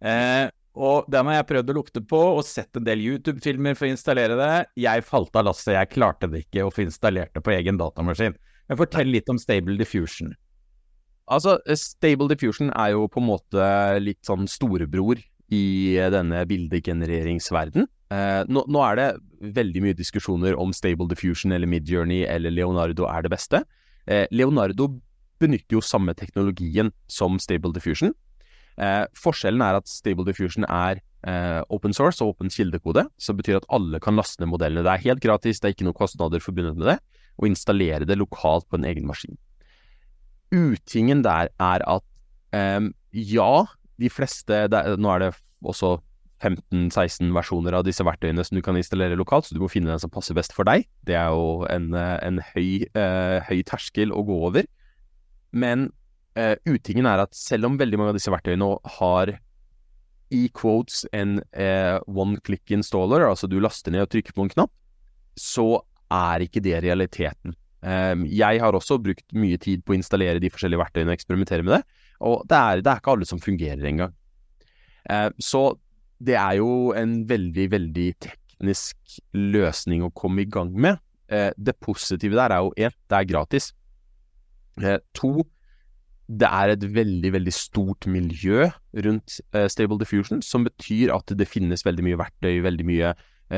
Eh, 0.02 0.48
og 0.78 1.06
den 1.10 1.26
har 1.30 1.40
jeg 1.40 1.48
prøvd 1.52 1.70
å 1.70 1.76
lukte 1.78 2.02
på, 2.06 2.18
og 2.38 2.44
sett 2.46 2.78
en 2.78 2.86
del 2.86 3.02
YouTube-filmer 3.02 3.78
for 3.78 3.86
å 3.86 3.94
installere 3.94 4.38
det. 4.38 4.52
Jeg 4.78 5.06
falt 5.06 5.38
av 5.38 5.46
lasset, 5.48 5.74
jeg 5.74 5.94
klarte 5.94 6.30
det 6.30 6.44
ikke 6.46 6.66
å 6.66 6.74
få 6.74 6.84
installert 6.86 7.34
det 7.34 7.42
på 7.46 7.54
egen 7.54 7.78
datamaskin. 7.80 8.36
Men 8.68 8.78
fortell 8.78 9.10
litt 9.10 9.30
om 9.32 9.38
Stable 9.42 9.78
Diffusion. 9.78 10.34
Altså, 11.28 11.58
Stable 11.76 12.28
Diffusion 12.30 12.72
er 12.72 12.94
jo 12.94 13.08
på 13.12 13.20
en 13.20 13.28
måte 13.28 13.64
litt 14.00 14.20
sånn 14.26 14.48
storebror 14.50 15.20
i 15.54 15.96
denne 16.12 16.42
bildegenereringsverden. 16.48 17.88
Eh, 18.12 18.42
nå, 18.48 18.62
nå, 18.68 18.80
er 18.84 18.96
det 18.96 19.08
veldig 19.56 19.82
mye 19.84 19.96
diskusjoner 19.96 20.56
om 20.60 20.72
Stable 20.76 21.08
Diffusion 21.10 21.52
eller 21.52 21.68
Midjourney 21.68 22.24
eller 22.28 22.52
Leonardo 22.54 23.08
er 23.08 23.24
det 23.24 23.32
beste. 23.32 23.62
Eh, 24.08 24.24
Leonardo 24.32 24.90
benytter 25.40 25.78
jo 25.78 25.84
samme 25.84 26.14
teknologien 26.18 26.92
som 27.12 27.38
Stable 27.42 27.74
Diffusion. 27.76 28.14
Eh, 28.78 29.04
forskjellen 29.18 29.62
er 29.64 29.78
at 29.80 29.90
Stable 29.90 30.26
Diffusion 30.28 30.66
er 30.68 31.02
eh, 31.26 31.60
open 31.74 31.94
source 31.96 32.22
og 32.24 32.36
åpen 32.36 32.52
kildekode, 32.52 33.04
som 33.20 33.38
betyr 33.38 33.60
at 33.60 33.68
alle 33.74 34.00
kan 34.02 34.18
laste 34.18 34.42
ned 34.42 34.52
modellene. 34.52 34.86
Det 34.86 34.94
er 34.94 35.06
helt 35.10 35.24
gratis, 35.24 35.60
det 35.60 35.70
er 35.70 35.76
ikke 35.76 35.88
noen 35.88 35.98
kostnader 35.98 36.42
forbundet 36.42 36.78
med 36.78 36.92
det, 36.94 36.98
og 37.38 37.50
installere 37.50 38.08
det 38.08 38.18
lokalt 38.18 38.68
på 38.68 38.78
en 38.78 38.88
egen 38.88 39.06
maskin. 39.08 39.38
Utingen 40.54 41.22
der 41.26 41.50
er 41.60 41.84
at 41.84 42.04
um, 42.56 42.92
ja, 43.12 43.52
de 44.00 44.10
fleste 44.12 44.64
er, 44.66 44.94
Nå 44.96 45.10
er 45.12 45.26
det 45.26 45.32
også 45.66 45.98
15-16 46.38 47.32
versjoner 47.34 47.74
av 47.74 47.84
disse 47.86 48.04
verktøyene 48.06 48.44
som 48.46 48.56
du 48.58 48.62
kan 48.62 48.78
installere 48.78 49.18
lokalt, 49.18 49.48
så 49.48 49.56
du 49.56 49.62
må 49.62 49.70
finne 49.72 49.90
den 49.90 50.00
som 50.00 50.12
passer 50.12 50.36
best 50.38 50.54
for 50.54 50.68
deg. 50.68 50.86
Det 51.06 51.16
er 51.18 51.32
jo 51.34 51.66
en, 51.66 51.90
en 51.96 52.38
høy, 52.52 52.86
uh, 52.94 53.42
høy, 53.48 53.58
terskel 53.66 54.14
å 54.14 54.22
gå 54.26 54.38
over. 54.48 54.68
Men 55.50 55.88
uh, 56.38 56.54
utingen 56.68 57.08
er 57.10 57.24
at 57.24 57.34
selv 57.36 57.68
om 57.68 57.78
veldig 57.80 57.98
mange 57.98 58.14
av 58.14 58.20
disse 58.20 58.32
verktøyene 58.32 58.70
har 59.00 59.34
i 60.34 60.44
quotes 60.54 61.04
en 61.16 61.38
uh, 61.56 61.98
one 62.06 62.38
click 62.44 62.70
installer, 62.74 63.26
altså 63.26 63.48
du 63.50 63.58
laster 63.62 63.94
ned 63.94 64.06
og 64.06 64.12
trykker 64.12 64.36
på 64.36 64.46
en 64.46 64.52
knapp, 64.52 64.72
så 65.38 65.80
er 66.12 66.44
ikke 66.44 66.62
det 66.64 66.78
realiteten. 66.84 67.56
Ehm, 67.86 68.24
jeg 68.26 68.58
har 68.58 68.74
også 68.74 68.98
brukt 69.02 69.34
mye 69.38 69.58
tid 69.62 69.84
på 69.86 69.94
å 69.94 69.98
installere 69.98 70.42
de 70.42 70.50
forskjellige 70.50 70.82
verktøyene 70.82 71.12
og 71.12 71.18
eksperimentere 71.18 71.66
med 71.66 71.76
det, 71.76 71.82
og 72.26 72.40
det 72.50 72.58
er, 72.58 72.82
det 72.82 72.92
er 72.92 73.02
ikke 73.02 73.14
alle 73.14 73.28
som 73.28 73.42
fungerer 73.42 73.84
engang. 73.90 74.14
Ehm, 75.10 75.36
så 75.38 75.62
det 76.18 76.34
er 76.38 76.58
jo 76.58 76.94
en 76.98 77.20
veldig, 77.28 77.68
veldig 77.76 78.08
teknisk 78.26 79.20
løsning 79.38 80.02
å 80.02 80.14
komme 80.14 80.42
i 80.42 80.50
gang 80.50 80.74
med. 80.74 80.98
Ehm, 81.30 81.54
det 81.54 81.78
positive 81.84 82.38
der 82.38 82.56
er 82.56 82.66
jo 82.66 82.74
én, 82.74 82.98
det 83.10 83.20
er 83.20 83.30
gratis. 83.30 83.72
To, 85.18 85.32
det 86.28 86.46
er 86.46 86.74
et 86.74 86.84
veldig, 86.94 87.32
veldig 87.34 87.54
stort 87.54 88.06
miljø 88.06 88.68
rundt 89.02 89.40
Stable 89.72 89.98
Diffusion, 89.98 90.42
som 90.42 90.62
betyr 90.66 91.10
at 91.10 91.32
det 91.34 91.48
finnes 91.50 91.82
veldig 91.82 92.04
mye 92.06 92.18
verktøy, 92.20 92.60
veldig 92.62 92.86
mye 92.86 93.10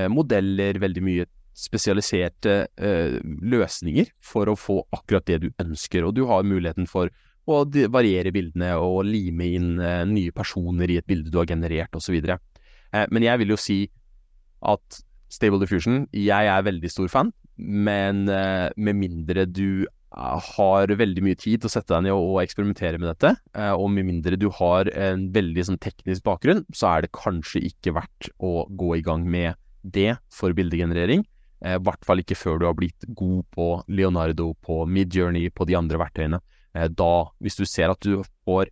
modeller, 0.08 0.78
veldig 0.80 1.02
mye 1.04 1.26
spesialiserte 1.56 2.54
eh, 2.80 3.18
løsninger 3.24 4.12
for 4.24 4.50
å 4.50 4.56
få 4.58 4.80
akkurat 4.96 5.26
det 5.28 5.40
du 5.44 5.50
ønsker, 5.62 6.06
og 6.06 6.14
du 6.16 6.24
har 6.30 6.46
muligheten 6.46 6.88
for 6.90 7.10
å 7.50 7.62
variere 7.90 8.32
bildene 8.34 8.74
og 8.78 9.04
lime 9.08 9.48
inn 9.56 9.70
eh, 9.82 10.04
nye 10.08 10.34
personer 10.34 10.90
i 10.90 10.98
et 11.00 11.08
bilde 11.08 11.32
du 11.32 11.40
har 11.40 11.50
generert, 11.50 11.94
osv. 11.96 12.16
Eh, 12.20 13.06
men 13.10 13.26
jeg 13.26 13.42
vil 13.42 13.54
jo 13.54 13.60
si 13.60 13.80
at 14.60 15.00
Stable 15.30 15.60
Diffusion, 15.62 16.04
jeg 16.14 16.50
er 16.50 16.66
veldig 16.66 16.90
stor 16.90 17.10
fan, 17.10 17.32
men 17.60 18.26
eh, 18.32 18.68
med 18.76 18.98
mindre 18.98 19.46
du 19.46 19.86
har 20.10 20.90
veldig 20.98 21.22
mye 21.22 21.38
tid 21.38 21.62
til 21.62 21.68
å 21.68 21.72
sette 21.72 21.92
deg 21.92 22.08
ned 22.08 22.16
og, 22.16 22.32
og 22.32 22.40
eksperimentere 22.42 22.98
med 22.98 23.12
dette, 23.12 23.34
eh, 23.54 23.72
og 23.72 23.92
med 23.94 24.08
mindre 24.08 24.38
du 24.40 24.48
har 24.58 24.90
en 24.90 25.28
veldig 25.34 25.66
sånn 25.68 25.82
teknisk 25.82 26.24
bakgrunn, 26.26 26.64
så 26.74 26.94
er 26.94 27.04
det 27.06 27.14
kanskje 27.14 27.62
ikke 27.68 27.94
verdt 28.00 28.30
å 28.42 28.64
gå 28.68 28.96
i 28.98 29.04
gang 29.06 29.26
med 29.30 29.54
det 29.82 30.16
for 30.34 30.56
bildegenerering. 30.56 31.22
I 31.60 31.76
hvert 31.84 32.04
fall 32.08 32.22
ikke 32.22 32.38
før 32.38 32.60
du 32.60 32.66
har 32.68 32.76
blitt 32.78 33.04
god 33.16 33.42
på 33.52 33.68
Leonardo, 33.92 34.54
på 34.64 34.82
Midjourney, 34.88 35.50
på 35.52 35.66
de 35.68 35.76
andre 35.76 36.00
verktøyene. 36.00 36.40
Da, 36.96 37.12
hvis 37.42 37.58
du 37.58 37.66
ser 37.68 37.92
at 37.92 38.00
du 38.00 38.22
får 38.46 38.70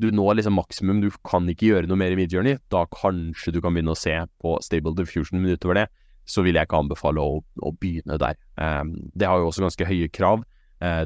du 0.00 0.08
når 0.14 0.38
liksom 0.38 0.54
maksimum, 0.56 1.00
du 1.02 1.10
kan 1.26 1.48
ikke 1.50 1.72
gjøre 1.72 1.88
noe 1.90 1.98
mer 2.00 2.14
i 2.14 2.16
Midjourney, 2.16 2.56
da 2.72 2.86
kanskje 2.88 3.52
du 3.52 3.58
kan 3.60 3.74
begynne 3.74 3.92
å 3.92 3.98
se 3.98 4.14
på 4.40 4.54
Stable 4.64 4.94
Diffusion, 4.96 5.42
men 5.42 5.58
utover 5.58 5.82
det 5.82 5.88
så 6.30 6.44
vil 6.46 6.56
jeg 6.56 6.68
ikke 6.68 6.78
anbefale 6.84 7.20
å, 7.20 7.40
å 7.42 7.72
begynne 7.76 8.18
der. 8.20 8.38
Um, 8.54 8.94
det 9.18 9.28
har 9.28 9.40
jo 9.40 9.50
også 9.50 9.64
ganske 9.66 9.88
høye 9.88 10.08
krav. 10.14 10.46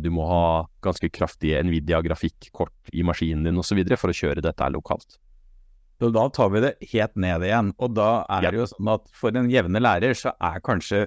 Du 0.04 0.06
må 0.14 0.22
ha 0.30 0.42
ganske 0.86 1.08
kraftige 1.10 1.58
Nvidia-grafikkort 1.66 2.92
i 2.94 3.02
maskinen 3.02 3.48
din 3.48 3.56
osv. 3.58 3.80
for 3.98 4.12
å 4.12 4.14
kjøre 4.14 4.44
dette 4.44 4.68
lokalt. 4.70 5.16
Så 6.04 6.10
da 6.12 6.26
tar 6.28 6.50
vi 6.52 6.60
det 6.60 6.74
helt 6.90 7.14
ned 7.16 7.44
igjen. 7.46 7.70
Og 7.80 7.94
da 7.96 8.26
er 8.36 8.50
det 8.50 8.58
jo 8.58 8.66
sånn 8.68 8.90
at 8.92 9.06
for 9.16 9.32
en 9.40 9.46
jevne 9.48 9.80
lærer 9.80 10.12
så 10.18 10.34
er 10.36 10.60
kanskje, 10.60 11.06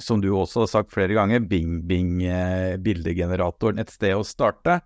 som 0.00 0.22
du 0.22 0.30
også 0.32 0.62
har 0.62 0.70
sagt 0.72 0.94
flere 0.94 1.12
ganger, 1.18 1.42
Bing 1.44 1.82
Bing 1.84 2.22
eh, 2.24 2.78
et 2.80 3.92
sted 3.92 4.16
å 4.16 4.24
starte. 4.24 4.78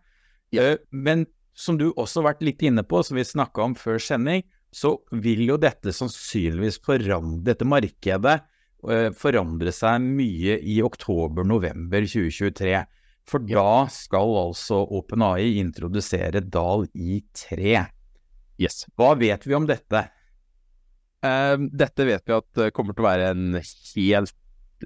Ja. 0.50 0.72
Uh, 0.72 0.82
men 0.90 1.28
som 1.54 1.78
du 1.78 1.92
også 1.92 2.24
har 2.24 2.32
vært 2.32 2.42
litt 2.42 2.66
inne 2.66 2.82
på, 2.82 3.04
som 3.06 3.14
vi 3.14 3.22
snakka 3.22 3.68
om 3.68 3.78
før 3.78 4.02
sending, 4.02 4.42
så 4.74 4.96
vil 5.14 5.46
jo 5.46 5.60
dette 5.62 5.94
sannsynligvis 5.94 6.80
forandre 6.82 7.52
dette 7.52 7.64
markedet 7.70 8.40
uh, 8.42 9.10
forandre 9.14 9.70
seg 9.70 10.02
mye 10.02 10.58
i 10.58 10.80
oktober-november 10.82 12.02
2023. 12.02 12.82
For 13.30 13.46
da 13.46 13.86
skal 13.94 14.34
altså 14.42 14.82
OpenAI 14.90 15.54
introdusere 15.62 16.42
DAL 16.42 16.88
i 16.98 17.22
3. 17.46 17.84
Yes. 18.60 18.84
Hva 18.96 19.14
vet 19.18 19.46
vi 19.46 19.56
om 19.56 19.66
dette? 19.68 20.06
Uh, 21.24 21.56
dette 21.72 22.06
vet 22.08 22.24
vi 22.26 22.36
at 22.36 22.64
kommer 22.76 22.96
til 22.96 23.04
å 23.04 23.08
være 23.08 23.30
en 23.34 23.60
helt 23.60 24.34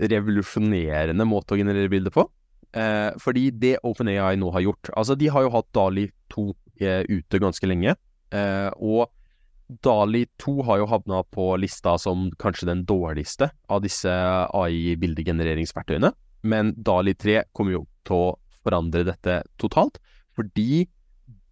revolusjonerende 0.01 1.27
måte 1.27 1.55
å 1.55 1.61
generere 1.61 1.91
bilder 1.91 2.15
på. 2.15 2.27
Uh, 2.71 3.11
fordi 3.19 3.49
det 3.51 3.81
OpenAI 3.83 4.37
nå 4.39 4.53
har 4.55 4.63
gjort 4.63 4.93
Altså, 4.95 5.17
de 5.19 5.27
har 5.35 5.43
jo 5.43 5.51
hatt 5.57 5.67
Dali 5.75 6.05
2 6.31 6.45
uh, 6.47 6.53
eh, 6.79 7.03
ute 7.11 7.41
ganske 7.43 7.67
lenge. 7.67 7.97
Og 8.79 9.11
Dali 9.83 10.23
2 10.39 10.63
har 10.69 10.79
jo 10.81 10.87
havna 10.91 11.23
på 11.35 11.57
lista 11.59 11.97
som 11.99 12.29
kanskje 12.39 12.69
den 12.69 12.85
dårligste 12.87 13.51
av 13.71 13.83
disse 13.83 14.11
AI-bildegenereringsverktøyene. 14.11 16.13
Men 16.47 16.75
Dali 16.79 17.15
3 17.19 17.43
kommer 17.53 17.73
jo 17.75 17.87
til 18.07 18.17
å 18.17 18.39
forandre 18.63 19.05
dette 19.09 19.43
totalt, 19.61 19.99
fordi 20.37 20.87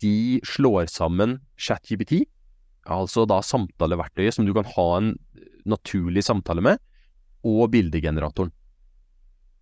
de 0.02 0.40
slår 0.46 0.86
sammen 0.90 1.38
ChatGPT, 1.59 2.22
altså 2.88 3.26
da 3.28 3.40
samtaleverktøyet 3.44 4.36
som 4.36 4.46
du 4.46 4.54
kan 4.56 4.68
ha 4.76 4.86
en 4.98 5.12
naturlig 5.68 6.24
samtale 6.24 6.64
med, 6.64 6.80
og 7.46 7.68
bildegeneratoren. 7.74 8.52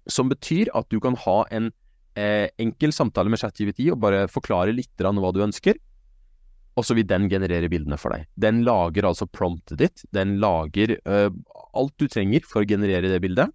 Som 0.07 0.31
betyr 0.31 0.71
at 0.77 0.89
du 0.93 1.01
kan 1.03 1.17
ha 1.25 1.41
en 1.55 1.73
eh, 2.17 2.49
enkel 2.63 2.95
samtale 2.95 3.33
med 3.33 3.43
ChatGPT 3.43 3.89
og 3.91 4.01
bare 4.05 4.27
forklare 4.31 4.75
litt 4.75 4.95
hva 5.03 5.33
du 5.35 5.43
ønsker, 5.45 5.79
og 6.77 6.85
så 6.85 6.97
vil 6.97 7.09
den 7.09 7.29
generere 7.33 7.71
bildene 7.73 7.97
for 7.99 8.13
deg. 8.13 8.27
Den 8.37 8.61
lager 8.67 9.09
altså 9.09 9.25
promptet 9.27 9.81
ditt. 9.81 10.03
Den 10.13 10.37
lager 10.43 10.99
eh, 10.99 11.31
alt 11.73 11.95
du 11.97 12.05
trenger 12.13 12.45
for 12.45 12.63
å 12.63 12.69
generere 12.69 13.09
det 13.09 13.23
bildet. 13.25 13.49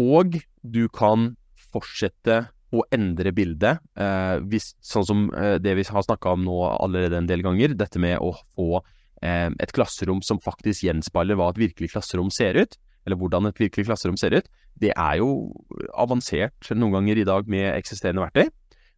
Og 0.00 0.40
du 0.62 0.88
kan 0.90 1.34
fortsette 1.70 2.48
å 2.70 2.84
endre 2.94 3.32
bildet, 3.34 3.80
Eh, 4.00 4.36
hvis, 4.46 4.70
sånn 4.80 5.06
som 5.06 5.24
eh, 5.34 5.58
det 5.58 5.74
vi 5.76 5.84
har 5.84 6.04
snakka 6.06 6.36
om 6.36 6.44
nå 6.46 6.56
allerede 6.70 7.18
en 7.18 7.28
del 7.28 7.42
ganger. 7.42 7.74
Dette 7.74 8.00
med 8.02 8.18
å 8.22 8.32
få 8.56 8.82
et 9.20 9.74
klasserom 9.76 10.22
som 10.24 10.38
faktisk 10.40 10.86
gjenspeiler 10.86 11.36
hva 11.36 11.50
et 11.52 11.58
virkelig 11.60 11.90
klasserom 11.92 12.30
ser 12.32 12.56
ut. 12.56 12.78
Eller 13.04 13.18
hvordan 13.20 13.50
et 13.50 13.58
virkelig 13.60 13.84
klasserom 13.84 14.16
ser 14.16 14.32
ut. 14.32 14.46
Det 14.80 14.94
er 14.94 15.18
jo 15.20 15.50
avansert 15.92 16.70
noen 16.72 16.94
ganger 16.94 17.20
i 17.20 17.26
dag 17.28 17.44
med 17.44 17.66
eksisterende 17.74 18.24
verktøy. 18.24 18.48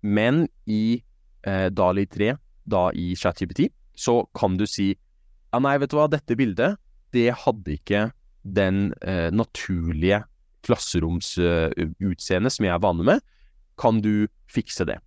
Men 0.07 0.45
i 0.71 1.03
Dali 1.43 2.07
3 2.07 2.37
da 2.71 2.85
i 2.95 3.17
ChatGPT, 3.19 3.67
så 3.99 4.21
kan 4.39 4.55
du 4.61 4.63
si 4.71 4.93
ja, 5.53 5.61
nei, 5.61 5.75
vet 5.83 5.91
du 5.91 5.99
hva, 5.99 6.07
dette 6.09 6.37
bildet, 6.39 6.79
det 7.13 7.29
hadde 7.45 7.75
ikke 7.77 8.07
den 8.43 8.93
eh, 9.05 9.29
naturlige 9.35 10.23
klasseromsutseendet 10.67 12.55
som 12.55 12.67
jeg 12.67 12.73
er 12.73 12.83
vane 12.83 13.05
med. 13.07 13.21
Kan 13.81 14.01
du 14.05 14.29
fikse 14.53 14.87
det? 14.89 14.99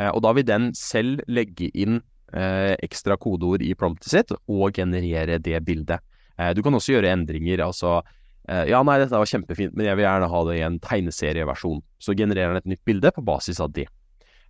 Eh, 0.00 0.10
og 0.10 0.22
da 0.24 0.32
vil 0.36 0.48
den 0.48 0.70
selv 0.76 1.22
legge 1.30 1.68
inn 1.72 2.00
eh, 2.32 2.74
ekstra 2.82 3.18
kodeord 3.20 3.64
i 3.64 3.74
promptet 3.78 4.10
sitt 4.12 4.34
og 4.34 4.78
generere 4.78 5.38
det 5.42 5.60
bildet. 5.66 6.02
Eh, 6.38 6.52
du 6.56 6.62
kan 6.64 6.74
også 6.76 6.96
gjøre 6.96 7.12
endringer, 7.12 7.64
altså 7.68 8.00
ja, 8.42 8.80
nei, 8.82 8.96
dette 8.98 9.14
var 9.14 9.28
kjempefint, 9.30 9.70
men 9.78 9.86
jeg 9.86 9.94
vil 9.94 10.02
gjerne 10.02 10.26
ha 10.26 10.38
det 10.48 10.54
i 10.58 10.64
en 10.66 10.76
tegneserieversjon. 10.82 11.76
Så 12.02 12.10
genererer 12.18 12.56
den 12.56 12.58
et 12.58 12.72
nytt 12.72 12.80
bilde 12.90 13.12
på 13.14 13.22
basis 13.22 13.60
av 13.62 13.70
det. 13.70 13.84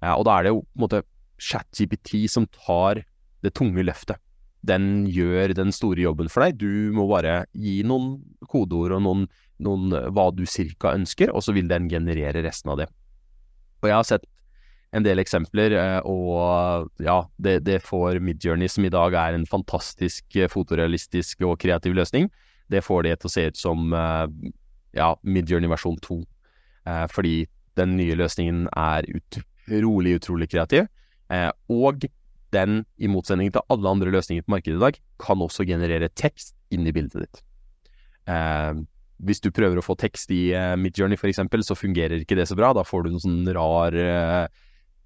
Og 0.01 0.25
da 0.25 0.39
er 0.39 0.47
det 0.47 0.53
jo 0.55 0.63
på 0.63 0.79
en 0.79 0.83
måte 0.87 1.01
ChatGPT 1.37 2.23
som 2.33 2.47
tar 2.57 3.03
det 3.45 3.53
tunge 3.53 3.85
løftet. 3.85 4.17
Den 4.65 5.05
gjør 5.13 5.53
den 5.59 5.77
store 5.77 6.07
jobben 6.07 6.33
for 6.33 6.41
deg. 6.47 6.57
Du 6.57 6.89
må 6.97 7.05
bare 7.11 7.43
gi 7.53 7.83
noen 7.85 8.17
kodeord 8.49 8.97
og 8.97 9.05
noen, 9.05 9.29
noen 9.61 9.93
hva 10.17 10.31
du 10.33 10.47
cirka 10.49 10.97
ønsker, 10.97 11.29
og 11.29 11.45
så 11.45 11.53
vil 11.53 11.69
den 11.69 11.93
generere 11.93 12.47
resten 12.49 12.73
av 12.73 12.81
det. 12.81 12.89
Og 13.83 13.91
jeg 13.91 13.99
har 13.99 14.07
sett 14.07 14.29
en 14.93 15.05
del 15.05 15.23
eksempler, 15.23 15.73
eh, 15.73 15.99
og 16.05 16.91
ja, 17.03 17.23
det, 17.41 17.63
det 17.65 17.81
får 17.85 18.21
Midjourney, 18.25 18.69
som 18.69 18.85
i 18.85 18.93
dag 18.93 19.17
er 19.17 19.37
en 19.37 19.49
fantastisk 19.49 20.37
eh, 20.37 20.51
fotorealistisk 20.53 21.47
og 21.49 21.57
kreativ 21.63 21.97
løsning, 21.97 22.29
det 22.73 22.85
får 22.85 23.07
det 23.07 23.17
til 23.21 23.31
å 23.31 23.33
se 23.33 23.47
ut 23.49 23.61
som 23.61 23.97
eh, 23.97 24.27
ja, 24.99 25.15
Midjourney 25.25 25.71
versjon 25.73 25.99
2. 26.05 26.23
Fordi 27.15 27.45
den 27.79 27.93
nye 27.95 28.17
løsningen 28.19 28.65
er 28.75 29.07
utrolig, 29.15 30.17
utrolig 30.19 30.49
kreativ. 30.51 30.89
Og 31.71 32.03
den, 32.53 32.81
i 32.99 33.07
motsetning 33.09 33.53
til 33.55 33.63
alle 33.71 33.93
andre 33.95 34.11
løsninger 34.11 34.43
på 34.43 34.51
markedet 34.57 34.81
i 34.81 34.83
dag, 34.83 34.99
kan 35.23 35.45
også 35.47 35.65
generere 35.69 36.11
tekst 36.19 36.57
inn 36.75 36.89
i 36.91 36.93
bildet 36.93 37.23
ditt. 37.23 37.45
Eh, 39.23 39.27
hvis 39.27 39.41
du 39.41 39.51
prøver 39.55 39.79
å 39.79 39.85
få 39.85 39.97
tekst 39.99 40.31
i 40.35 40.53
uh, 40.55 40.75
Midjourney 40.77 41.17
f.eks., 41.17 41.41
så 41.67 41.79
fungerer 41.79 42.23
ikke 42.23 42.37
det 42.39 42.49
så 42.51 42.59
bra. 42.59 42.73
Da 42.75 42.85
får 42.85 43.05
du 43.05 43.13
noen 43.13 43.23
sånn 43.23 43.51
rar 43.55 43.95
uh, 43.95 44.47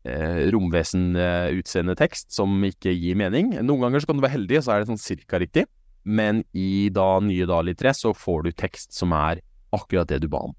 uh, 0.08 0.42
romvesen-utseende 0.54 1.96
tekst 1.98 2.32
som 2.34 2.56
ikke 2.64 2.94
gir 2.94 3.18
mening. 3.18 3.54
Noen 3.62 3.86
ganger 3.86 4.00
så 4.00 4.10
kan 4.10 4.20
du 4.20 4.24
være 4.24 4.38
heldig, 4.38 4.60
og 4.60 4.66
så 4.66 4.74
er 4.74 4.82
det 4.82 4.90
sånn 4.92 5.02
cirka 5.02 5.40
riktig. 5.42 5.66
Men 6.06 6.44
i 6.54 6.88
da 6.94 7.16
nye 7.20 7.48
Dali 7.48 7.74
3 7.74 7.94
så 7.98 8.14
får 8.14 8.46
du 8.46 8.54
tekst 8.54 8.94
som 8.94 9.12
er 9.16 9.42
akkurat 9.74 10.08
det 10.08 10.22
du 10.22 10.30
ba 10.30 10.44
om. 10.46 10.54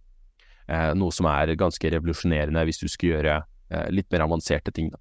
noe 1.00 1.16
som 1.16 1.26
er 1.32 1.56
ganske 1.56 1.90
revolusjonerende 1.94 2.66
hvis 2.68 2.82
du 2.82 2.90
skal 2.92 3.14
gjøre 3.14 3.38
litt 3.96 4.12
mer 4.12 4.26
avanserte 4.26 4.74
ting. 4.76 4.90
da. 4.92 5.00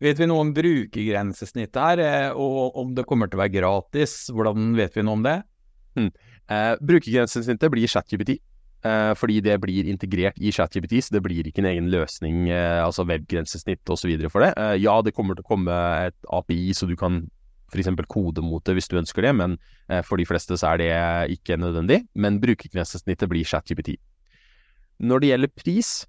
Vet 0.00 0.16
vi 0.16 0.26
noe 0.30 0.46
om 0.46 0.50
brukergrensesnittet 0.56 1.76
her, 1.76 2.00
eh, 2.00 2.30
og 2.32 2.76
om 2.80 2.94
det 2.96 3.04
kommer 3.08 3.28
til 3.28 3.36
å 3.36 3.42
være 3.42 3.52
gratis? 3.58 4.14
Hvordan 4.32 4.72
vet 4.78 4.94
vi 4.96 5.04
noe 5.04 5.18
om 5.18 5.24
det? 5.26 5.36
Hmm. 5.98 6.08
Eh, 6.50 6.74
brukergrensesnittet 6.82 7.72
blir 7.72 7.90
ChatGPT. 7.90 8.38
Eh, 8.82 9.12
fordi 9.14 9.40
det 9.44 9.58
blir 9.60 9.88
integrert 9.92 10.38
i 10.40 10.52
ChatGPT, 10.52 11.02
så 11.04 11.16
det 11.16 11.22
blir 11.22 11.44
ikke 11.44 11.60
en 11.60 11.68
egen 11.68 11.90
løsning, 11.92 12.48
eh, 12.48 12.80
altså 12.80 13.04
webgrensesnitt 13.04 13.84
osv. 13.92 14.14
for 14.30 14.40
det. 14.40 14.54
Eh, 14.56 14.76
ja, 14.80 15.00
det 15.02 15.14
kommer 15.14 15.36
til 15.36 15.44
å 15.44 15.50
komme 15.50 15.76
et 16.06 16.16
API, 16.32 16.72
så 16.72 16.88
du 16.88 16.96
kan 16.96 17.28
f.eks. 17.70 17.86
kode 18.08 18.42
mot 18.42 18.64
det 18.64 18.74
hvis 18.74 18.88
du 18.88 18.96
ønsker 18.98 19.22
det, 19.22 19.34
men 19.36 19.58
eh, 19.88 20.02
for 20.02 20.16
de 20.16 20.24
fleste 20.26 20.56
så 20.56 20.72
er 20.72 20.78
det 20.80 21.38
ikke 21.38 21.60
nødvendig. 21.60 22.06
Men 22.14 22.40
brukergrensesnittet 22.40 23.28
blir 23.28 23.44
ChatGPT. 23.44 23.98
Når 24.98 25.20
det 25.20 25.28
gjelder 25.28 25.56
pris, 25.56 26.06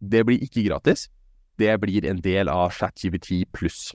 det 0.00 0.20
blir 0.26 0.42
ikke 0.42 0.64
gratis 0.66 1.06
det 1.60 1.76
blir 1.80 2.06
en 2.08 2.20
del 2.24 2.48
av 2.48 2.72
ChatGPT 2.74 3.44
pluss. 3.52 3.90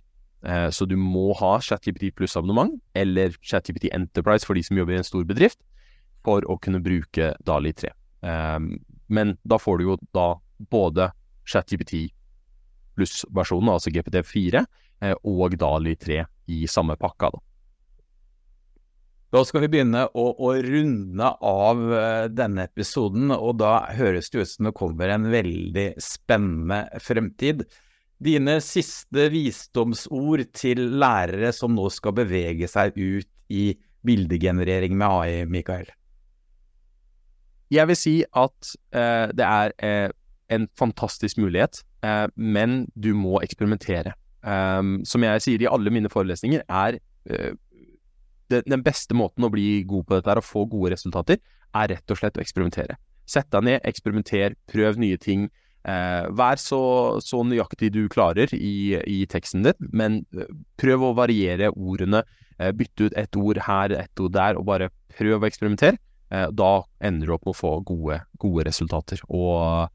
Eh, 0.45 0.69
så 0.69 0.85
du 0.85 0.95
må 0.99 1.31
ha 1.39 1.55
ChatGPT 1.61 2.11
pluss-abonnement, 2.15 2.77
eller 2.93 3.33
ChatGPT 3.41 3.89
Enterprise 3.93 4.45
for 4.45 4.57
de 4.57 4.63
som 4.65 4.77
jobber 4.77 4.95
i 4.95 5.01
en 5.01 5.07
stor 5.07 5.25
bedrift, 5.27 5.59
for 6.25 6.45
å 6.49 6.57
kunne 6.61 6.83
bruke 6.85 7.33
Dali 7.45 7.73
3. 7.73 7.89
Eh, 8.25 8.59
men 9.07 9.33
da 9.43 9.59
får 9.61 9.79
du 9.79 9.87
jo 9.89 9.97
da 10.15 10.35
både 10.71 11.09
ChatGPT 11.49 12.11
pluss-versjonen, 12.95 13.73
altså 13.73 13.93
GPT4, 13.93 14.63
eh, 15.01 15.17
og 15.25 15.57
Dali 15.59 15.95
3 15.97 16.21
i 16.53 16.63
samme 16.69 16.97
pakka. 16.99 17.33
da. 17.33 17.43
Da 19.33 19.41
skal 19.43 19.65
vi 19.65 19.71
begynne 19.73 20.05
å, 20.15 20.29
å 20.31 20.51
runde 20.63 21.29
av 21.43 21.81
denne 22.31 22.67
episoden, 22.69 23.33
og 23.33 23.57
da 23.59 23.81
høres 23.97 24.29
det 24.31 24.45
ut 24.45 24.51
som 24.51 24.69
det 24.69 24.75
kommer 24.77 25.11
en 25.11 25.25
veldig 25.33 25.89
spennende 25.99 26.85
fremtid. 27.03 27.65
Dine 28.23 28.59
siste 28.63 29.27
visdomsord 29.33 30.45
til 30.55 30.79
lærere 31.01 31.51
som 31.55 31.73
nå 31.75 31.89
skal 31.91 32.15
bevege 32.15 32.67
seg 32.71 32.95
ut 32.95 33.29
i 33.51 33.73
bildegenerering 34.05 34.95
med 34.95 35.07
AI, 35.07 35.45
Mikael? 35.49 35.89
Jeg 37.73 37.89
vil 37.89 37.97
si 37.97 38.15
at 38.29 38.75
eh, 38.95 39.33
det 39.35 39.45
er 39.45 39.73
eh, 39.83 40.13
en 40.53 40.67
fantastisk 40.79 41.41
mulighet, 41.41 41.81
eh, 42.05 42.27
men 42.35 42.85
du 42.95 43.13
må 43.17 43.41
eksperimentere. 43.43 44.13
Um, 44.45 44.99
som 45.09 45.23
jeg 45.25 45.41
sier 45.41 45.63
i 45.63 45.65
alle 45.65 45.89
mine 45.89 46.09
forelesninger, 46.13 46.61
er 46.69 46.99
uh, 47.31 47.53
det, 48.53 48.59
den 48.69 48.83
beste 48.85 49.17
måten 49.17 49.47
å 49.47 49.49
bli 49.49 49.81
god 49.89 50.05
på 50.05 50.19
dette 50.19 50.35
og 50.37 50.45
få 50.45 50.67
gode 50.69 50.91
resultater, 50.93 51.39
er 51.73 51.89
rett 51.89 52.13
og 52.13 52.19
slett 52.19 52.37
å 52.37 52.43
eksperimentere. 52.43 52.99
Sett 53.25 53.49
deg 53.49 53.65
ned, 53.65 53.79
eksperimenter, 53.89 54.53
prøv 54.69 54.99
nye 55.01 55.17
ting. 55.17 55.47
Uh, 55.85 56.31
vær 56.33 56.57
så, 56.57 56.81
så, 57.21 57.43
nøyaktig 57.45 57.91
du 57.93 58.07
klarer 58.09 58.49
i, 58.57 58.97
i 59.05 59.19
teksten 59.29 59.67
din, 59.67 59.89
men 59.93 60.23
uh, 60.33 60.47
prøv 60.81 61.11
å 61.11 61.13
variere 61.17 61.73
ordene. 61.75 62.23
bytte 62.55 63.09
ut 63.09 63.15
ett 63.19 63.35
ord 63.35 63.57
her, 63.67 63.91
ett 63.91 64.19
ord 64.23 64.31
der, 64.31 64.55
og 64.55 64.63
bare 64.65 64.87
prøv 65.17 65.41
å 65.41 65.45
eksperimentere. 65.45 65.97
da 66.55 66.83
ender 67.03 67.27
du 67.27 67.33
opp 67.35 67.43
med 67.45 67.51
å 67.51 67.57
få 67.59 67.71
gode, 67.83 68.21
gode 68.39 68.63
resultater. 68.65 69.19
Og 69.27 69.91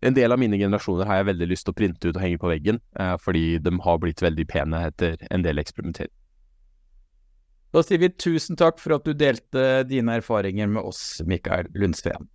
en 0.00 0.14
del 0.14 0.32
av 0.32 0.40
mine 0.40 0.58
generasjoner 0.58 1.08
har 1.08 1.20
jeg 1.20 1.30
veldig 1.30 1.48
lyst 1.50 1.66
til 1.68 1.74
å 1.74 1.78
printe 1.78 2.10
ut 2.10 2.16
og 2.16 2.22
henge 2.22 2.40
på 2.42 2.50
veggen, 2.50 2.80
eh, 2.98 3.16
fordi 3.22 3.58
de 3.62 3.72
har 3.86 3.98
blitt 4.02 4.22
veldig 4.24 4.46
pene 4.50 4.86
etter 4.88 5.18
en 5.30 5.44
del 5.46 5.62
eksperimentering. 5.62 6.12
Da 7.74 7.82
sier 7.82 7.98
vi 7.98 8.08
tusen 8.10 8.58
takk 8.58 8.78
for 8.78 8.94
at 8.96 9.06
du 9.06 9.14
delte 9.18 9.82
dine 9.88 10.20
erfaringer 10.20 10.68
med 10.70 10.82
oss, 10.82 11.20
Mikael 11.26 11.66
Lundsveen. 11.74 12.28